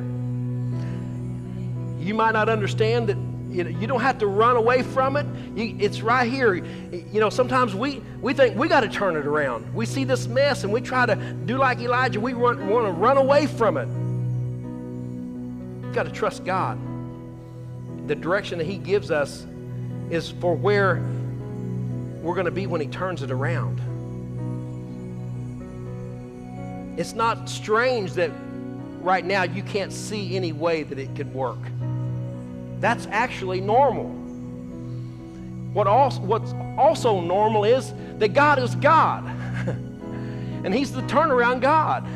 You 2.01 2.15
might 2.15 2.33
not 2.33 2.49
understand 2.49 3.09
that 3.09 3.19
you, 3.51 3.65
know, 3.65 3.71
you 3.71 3.87
don't 3.87 4.01
have 4.01 4.19
to 4.19 4.27
run 4.27 4.57
away 4.57 4.83
from 4.83 5.17
it. 5.17 5.27
You, 5.57 5.77
it's 5.79 6.03
right 6.03 6.31
here. 6.31 6.55
You 6.55 7.21
know, 7.21 7.31
sometimes 7.31 7.75
we, 7.75 8.03
we 8.21 8.35
think 8.35 8.57
we 8.57 8.69
got 8.69 8.81
to 8.81 8.89
turn 8.89 9.17
it 9.17 9.27
around. 9.27 9.73
We 9.75 9.87
see 9.87 10.05
this 10.05 10.27
mess 10.27 10.65
and 10.65 10.73
we 10.73 10.81
try 10.81 11.07
to 11.07 11.17
do 11.17 11.57
like 11.57 11.81
Elijah. 11.81 12.21
We 12.21 12.35
want, 12.35 12.59
to 12.59 12.65
run 12.65 13.17
away 13.17 13.47
from 13.47 13.77
it. 13.77 13.89
You've 15.87 15.95
got 15.95 16.05
to 16.05 16.13
trust 16.13 16.45
God. 16.45 16.79
The 18.07 18.15
direction 18.15 18.59
that 18.59 18.67
He 18.67 18.77
gives 18.77 19.11
us 19.11 19.47
is 20.11 20.31
for 20.31 20.55
where 20.55 21.03
we're 22.23 22.35
going 22.35 22.47
to 22.47 22.51
be 22.51 22.67
when 22.67 22.81
He 22.81 22.89
turns 22.89 23.23
it 23.23 23.31
around. 23.31 23.81
It's 26.99 27.15
not 27.15 27.49
strange 27.49 28.13
that 28.15 28.31
right 29.01 29.25
now 29.25 29.45
you 29.45 29.63
can't 29.63 29.93
see 29.93 30.37
any 30.37 30.53
way 30.53 30.83
that 30.83 30.99
it 30.99 31.15
could 31.15 31.33
work. 31.33 31.59
That's 32.81 33.07
actually 33.11 33.61
normal. 33.61 34.07
What 35.73 35.87
also, 35.87 36.21
what's 36.21 36.53
also 36.77 37.21
normal 37.21 37.65
is 37.65 37.93
that 38.19 38.29
God 38.29 38.59
is 38.59 38.75
God, 38.77 39.25
and 40.65 40.75
He's 40.75 40.93
the 40.93 41.03
turnaround 41.03 41.61
God. 41.61 42.07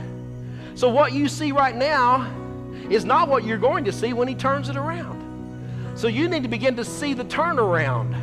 So, 0.74 0.88
what 0.88 1.12
you 1.12 1.28
see 1.28 1.52
right 1.52 1.76
now 1.76 2.30
is 2.90 3.04
not 3.04 3.28
what 3.28 3.44
you're 3.44 3.58
going 3.58 3.84
to 3.84 3.92
see 3.92 4.12
when 4.12 4.26
He 4.26 4.34
turns 4.34 4.68
it 4.68 4.76
around. 4.76 5.20
So, 5.96 6.08
you 6.08 6.28
need 6.28 6.42
to 6.44 6.48
begin 6.48 6.76
to 6.76 6.84
see 6.84 7.14
the 7.14 7.24
turnaround 7.24 8.14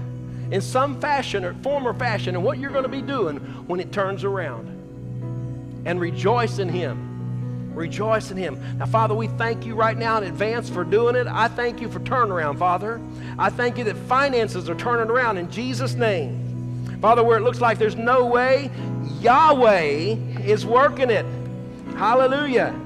in 0.51 0.61
some 0.61 0.99
fashion 0.99 1.45
or 1.45 1.53
form 1.55 1.87
or 1.87 1.93
fashion 1.93 2.35
and 2.35 2.43
what 2.43 2.57
you're 2.57 2.71
going 2.71 2.83
to 2.83 2.89
be 2.89 3.01
doing 3.01 3.37
when 3.67 3.79
it 3.79 3.91
turns 3.91 4.23
around. 4.23 4.67
And 5.85 5.99
rejoice 6.01 6.59
in 6.59 6.69
Him. 6.69 7.09
Rejoice 7.80 8.30
in 8.30 8.38
Him. 8.38 8.77
Now, 8.77 8.86
Father, 8.86 9.15
we 9.15 9.27
thank 9.27 9.65
you 9.65 9.73
right 9.73 9.97
now 9.97 10.17
in 10.17 10.25
advance 10.25 10.69
for 10.69 10.84
doing 10.84 11.15
it. 11.15 11.27
I 11.27 11.47
thank 11.47 11.80
you 11.82 11.89
for 11.89 11.99
turnaround, 12.01 12.59
Father. 12.59 12.99
I 13.38 13.49
thank 13.49 13.77
you 13.77 13.86
that 13.86 13.95
finances 13.95 14.69
are 14.69 14.75
turning 14.75 15.09
around 15.09 15.38
in 15.38 15.49
Jesus' 15.49 15.93
name. 15.93 16.99
Father, 17.01 17.23
where 17.23 17.38
it 17.38 17.41
looks 17.41 17.61
like 17.61 17.77
there's 17.77 17.95
no 17.95 18.25
way, 18.25 18.69
Yahweh 19.21 20.17
is 20.43 20.65
working 20.65 21.09
it. 21.09 21.25
Hallelujah. 21.95 22.77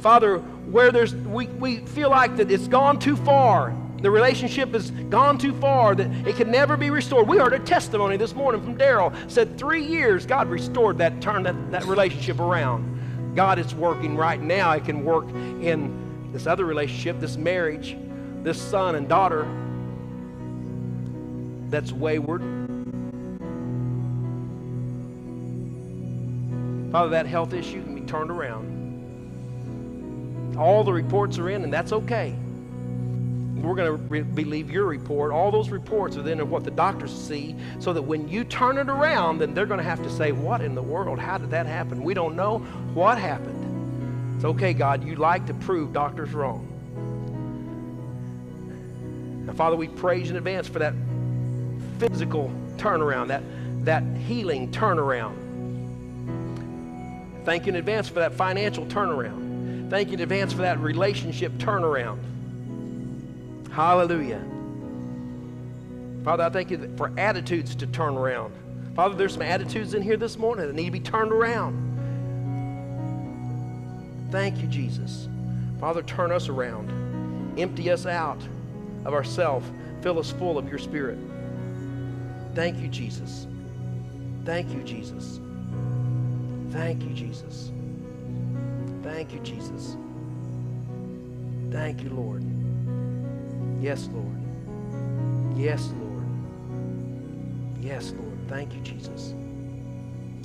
Father, 0.00 0.38
where 0.38 0.92
there's 0.92 1.14
we, 1.14 1.46
we 1.46 1.78
feel 1.78 2.10
like 2.10 2.36
that 2.36 2.50
it's 2.50 2.68
gone 2.68 2.98
too 2.98 3.16
far, 3.16 3.74
the 4.02 4.10
relationship 4.10 4.72
has 4.74 4.90
gone 4.90 5.38
too 5.38 5.54
far, 5.54 5.94
that 5.94 6.10
it 6.28 6.36
can 6.36 6.50
never 6.50 6.76
be 6.76 6.90
restored. 6.90 7.26
We 7.26 7.38
heard 7.38 7.54
a 7.54 7.58
testimony 7.60 8.18
this 8.18 8.34
morning 8.34 8.62
from 8.62 8.76
Daryl. 8.76 9.14
Said 9.30 9.56
three 9.56 9.82
years 9.82 10.26
God 10.26 10.48
restored 10.48 10.98
that, 10.98 11.22
turned 11.22 11.46
that, 11.46 11.70
that 11.70 11.84
relationship 11.86 12.38
around. 12.40 12.95
God 13.36 13.58
is 13.58 13.74
working 13.74 14.16
right 14.16 14.40
now. 14.40 14.72
It 14.72 14.86
can 14.86 15.04
work 15.04 15.28
in 15.28 16.32
this 16.32 16.46
other 16.46 16.64
relationship, 16.64 17.20
this 17.20 17.36
marriage, 17.36 17.96
this 18.42 18.60
son 18.60 18.94
and 18.94 19.06
daughter 19.08 19.46
that's 21.68 21.92
wayward. 21.92 22.40
Father, 26.90 27.10
that 27.10 27.26
health 27.26 27.52
issue 27.52 27.82
can 27.82 27.94
be 27.94 28.00
turned 28.00 28.30
around. 28.30 28.74
All 30.56 30.82
the 30.82 30.92
reports 30.92 31.38
are 31.38 31.50
in, 31.50 31.62
and 31.62 31.70
that's 31.72 31.92
okay. 31.92 32.34
We're 33.66 33.74
going 33.74 33.98
to 33.98 34.04
re- 34.04 34.22
believe 34.22 34.70
your 34.70 34.84
report. 34.84 35.32
All 35.32 35.50
those 35.50 35.70
reports 35.70 36.16
are 36.16 36.22
then 36.22 36.38
of 36.38 36.50
what 36.50 36.62
the 36.62 36.70
doctors 36.70 37.12
see, 37.12 37.56
so 37.80 37.92
that 37.92 38.02
when 38.02 38.28
you 38.28 38.44
turn 38.44 38.78
it 38.78 38.88
around, 38.88 39.38
then 39.38 39.54
they're 39.54 39.66
going 39.66 39.78
to 39.78 39.84
have 39.84 40.02
to 40.04 40.10
say, 40.10 40.30
What 40.30 40.60
in 40.60 40.76
the 40.76 40.82
world? 40.82 41.18
How 41.18 41.36
did 41.36 41.50
that 41.50 41.66
happen? 41.66 42.04
We 42.04 42.14
don't 42.14 42.36
know 42.36 42.58
what 42.94 43.18
happened. 43.18 44.36
It's 44.36 44.44
okay, 44.44 44.72
God. 44.72 45.02
You 45.02 45.16
like 45.16 45.46
to 45.46 45.54
prove 45.54 45.92
doctors 45.92 46.32
wrong. 46.32 46.72
And 49.48 49.56
Father, 49.56 49.74
we 49.74 49.88
praise 49.88 50.30
in 50.30 50.36
advance 50.36 50.68
for 50.68 50.78
that 50.78 50.94
physical 51.98 52.52
turnaround, 52.76 53.28
that, 53.28 53.42
that 53.84 54.04
healing 54.16 54.70
turnaround. 54.70 55.34
Thank 57.44 57.66
you 57.66 57.70
in 57.70 57.76
advance 57.76 58.06
for 58.08 58.20
that 58.20 58.34
financial 58.34 58.86
turnaround. 58.86 59.90
Thank 59.90 60.08
you 60.08 60.14
in 60.14 60.20
advance 60.20 60.52
for 60.52 60.62
that 60.62 60.78
relationship 60.78 61.52
turnaround. 61.54 62.18
Hallelujah. 63.76 64.42
Father, 66.24 66.44
I 66.44 66.48
thank 66.48 66.70
you 66.70 66.94
for 66.96 67.12
attitudes 67.18 67.74
to 67.74 67.86
turn 67.86 68.16
around. 68.16 68.54
Father, 68.94 69.14
there's 69.14 69.34
some 69.34 69.42
attitudes 69.42 69.92
in 69.92 70.00
here 70.00 70.16
this 70.16 70.38
morning 70.38 70.66
that 70.66 70.74
need 70.74 70.86
to 70.86 70.90
be 70.92 70.98
turned 70.98 71.30
around. 71.30 71.76
Thank 74.32 74.62
you, 74.62 74.66
Jesus. 74.66 75.28
Father, 75.78 76.02
turn 76.02 76.32
us 76.32 76.48
around. 76.48 77.58
Empty 77.58 77.90
us 77.90 78.06
out 78.06 78.40
of 79.04 79.12
ourself. 79.12 79.62
Fill 80.00 80.18
us 80.18 80.30
full 80.30 80.56
of 80.56 80.70
your 80.70 80.78
spirit. 80.78 81.18
Thank 82.54 82.78
you, 82.78 82.88
Jesus. 82.88 83.46
Thank 84.46 84.70
you, 84.70 84.82
Jesus. 84.84 85.38
Thank 86.70 87.02
you, 87.02 87.10
Jesus. 87.10 87.72
Thank 89.02 89.34
you, 89.34 89.40
Jesus. 89.40 89.98
Thank 91.70 92.02
you, 92.02 92.08
Lord. 92.08 92.55
Yes, 93.80 94.08
Lord. 94.12 95.56
Yes, 95.56 95.92
Lord. 96.00 96.26
Yes, 97.80 98.12
Lord. 98.12 98.38
Thank 98.48 98.74
you, 98.74 98.80
Jesus. 98.80 99.34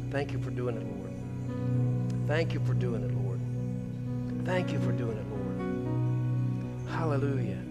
Thank 0.09 0.31
you 0.31 0.39
for 0.39 0.51
doing 0.51 0.75
it, 0.77 0.83
Lord. 0.83 2.27
Thank 2.27 2.53
you 2.53 2.59
for 2.65 2.73
doing 2.73 3.03
it, 3.03 3.11
Lord. 3.13 3.39
Thank 4.45 4.71
you 4.71 4.79
for 4.79 4.91
doing 4.91 5.17
it, 5.17 5.25
Lord. 5.29 6.89
Hallelujah. 6.89 7.63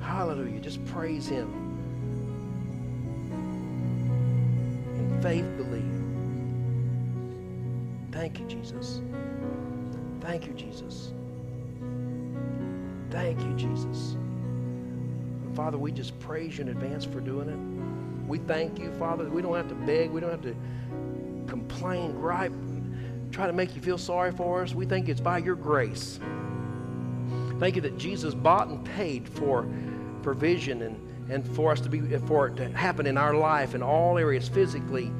Hallelujah. 0.00 0.60
Just 0.60 0.84
praise 0.86 1.26
Him. 1.26 1.48
In 4.96 5.20
faith, 5.22 5.46
believe. 5.56 5.84
Thank 8.12 8.38
you, 8.38 8.46
Jesus. 8.46 9.00
Thank 10.20 10.46
you, 10.46 10.52
Jesus. 10.54 11.12
Thank 13.10 13.40
you, 13.40 13.54
Jesus. 13.56 14.16
Father, 15.54 15.78
we 15.78 15.92
just 15.92 16.18
praise 16.18 16.58
you 16.58 16.62
in 16.62 16.68
advance 16.68 17.04
for 17.04 17.20
doing 17.20 17.48
it. 17.48 18.28
We 18.28 18.38
thank 18.38 18.78
you, 18.78 18.92
Father, 18.92 19.28
we 19.28 19.42
don't 19.42 19.54
have 19.54 19.68
to 19.68 19.74
beg, 19.74 20.10
we 20.10 20.20
don't 20.20 20.30
have 20.30 20.42
to 20.42 20.56
complain, 21.46 22.12
gripe, 22.12 22.52
try 23.30 23.46
to 23.46 23.52
make 23.52 23.74
you 23.76 23.82
feel 23.82 23.98
sorry 23.98 24.32
for 24.32 24.62
us. 24.62 24.74
We 24.74 24.86
think 24.86 25.08
it's 25.08 25.20
by 25.20 25.38
your 25.38 25.54
grace. 25.54 26.18
Thank 27.60 27.76
you 27.76 27.82
that 27.82 27.98
Jesus 27.98 28.34
bought 28.34 28.68
and 28.68 28.84
paid 28.84 29.28
for 29.28 29.66
provision 30.22 30.82
and, 30.82 31.30
and 31.30 31.46
for 31.54 31.70
us 31.70 31.80
to 31.82 31.88
be 31.88 32.00
for 32.26 32.48
it 32.48 32.56
to 32.56 32.68
happen 32.70 33.06
in 33.06 33.16
our 33.16 33.34
life 33.34 33.74
in 33.74 33.82
all 33.82 34.18
areas 34.18 34.48
physically 34.48 35.12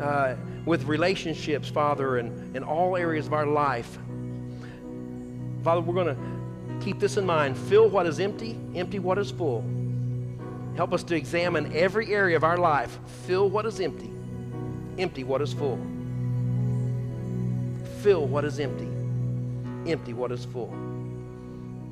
uh, 0.00 0.34
with 0.64 0.84
relationships, 0.84 1.68
Father, 1.68 2.18
and 2.18 2.56
in 2.56 2.62
all 2.62 2.96
areas 2.96 3.26
of 3.26 3.32
our 3.32 3.46
life. 3.46 3.98
Father, 5.62 5.80
we're 5.80 5.94
going 5.94 6.14
to 6.14 6.33
keep 6.84 7.00
this 7.00 7.16
in 7.16 7.24
mind. 7.24 7.56
Fill 7.56 7.88
what 7.88 8.06
is 8.06 8.20
empty, 8.20 8.58
empty 8.74 8.98
what 8.98 9.18
is 9.18 9.30
full. 9.30 9.64
Help 10.76 10.92
us 10.92 11.02
to 11.04 11.16
examine 11.16 11.72
every 11.74 12.12
area 12.12 12.36
of 12.36 12.44
our 12.44 12.58
life. 12.58 12.98
Fill 13.26 13.48
what 13.48 13.64
is 13.64 13.80
empty, 13.80 14.10
empty 14.98 15.24
what 15.24 15.40
is 15.40 15.52
full. 15.52 15.78
Fill 18.02 18.26
what 18.26 18.44
is 18.44 18.60
empty, 18.60 18.88
empty 19.90 20.12
what 20.12 20.30
is 20.30 20.44
full. 20.44 20.72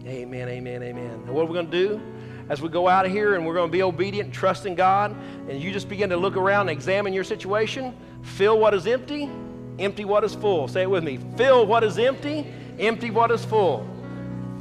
Amen, 0.05 0.49
amen, 0.49 0.82
amen. 0.82 1.11
And 1.11 1.28
what 1.28 1.43
are 1.43 1.47
we 1.47 1.55
going 1.55 1.70
to 1.70 1.88
do? 1.88 2.01
as 2.49 2.61
we 2.61 2.68
go 2.68 2.88
out 2.88 3.07
of 3.07 3.12
here 3.12 3.36
and 3.36 3.47
we're 3.47 3.55
going 3.55 3.68
to 3.68 3.72
be 3.72 3.82
obedient 3.82 4.34
trust 4.34 4.66
in 4.66 4.74
God, 4.74 5.14
and 5.49 5.62
you 5.62 5.72
just 5.72 5.88
begin 5.88 6.11
to 6.11 6.16
look 6.16 6.36
around 6.36 6.68
and 6.68 6.70
examine 6.70 7.12
your 7.12 7.24
situation, 7.24 7.97
fill 8.22 8.59
what 8.59 8.74
is 8.74 8.86
empty, 8.86 9.30
empty 9.78 10.05
what 10.05 10.24
is 10.24 10.34
full. 10.34 10.68
Say 10.68 10.82
it 10.82 10.90
with 10.90 11.05
me. 11.05 11.18
Fill 11.36 11.64
what 11.66 11.84
is 11.84 11.99
empty, 11.99 12.53
empty 12.78 13.11
what 13.11 13.30
is 13.30 13.45
full. 13.45 13.88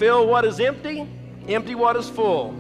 Fill 0.01 0.25
what 0.25 0.45
is 0.45 0.59
empty, 0.59 1.07
empty 1.47 1.75
what 1.75 1.95
is 1.95 2.09
full. 2.09 2.55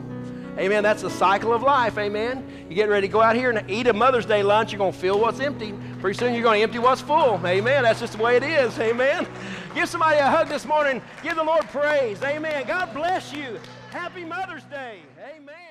Amen. 0.59 0.83
That's 0.83 1.01
the 1.01 1.09
cycle 1.09 1.53
of 1.53 1.63
life. 1.63 1.97
Amen. 1.97 2.67
You 2.69 2.75
get 2.75 2.87
ready 2.87 3.07
to 3.07 3.11
go 3.11 3.19
out 3.19 3.35
here 3.35 3.49
and 3.49 3.67
eat 3.67 3.87
a 3.87 3.93
Mother's 3.93 4.27
Day 4.27 4.43
lunch, 4.43 4.71
you're 4.71 4.77
going 4.77 4.91
to 4.91 4.97
fill 4.99 5.19
what's 5.19 5.39
empty. 5.39 5.73
Pretty 6.01 6.19
soon 6.19 6.35
you're 6.35 6.43
going 6.43 6.59
to 6.59 6.63
empty 6.63 6.77
what's 6.77 7.01
full. 7.01 7.41
Amen. 7.43 7.81
That's 7.81 7.99
just 7.99 8.15
the 8.15 8.21
way 8.23 8.37
it 8.37 8.43
is. 8.43 8.77
Amen. 8.77 9.27
Give 9.73 9.89
somebody 9.89 10.19
a 10.19 10.29
hug 10.29 10.49
this 10.49 10.67
morning. 10.67 11.01
Give 11.23 11.35
the 11.35 11.43
Lord 11.43 11.67
praise. 11.69 12.21
Amen. 12.21 12.67
God 12.67 12.93
bless 12.93 13.33
you. 13.33 13.59
Happy 13.89 14.23
Mother's 14.23 14.65
Day. 14.65 14.99
Amen. 15.35 15.70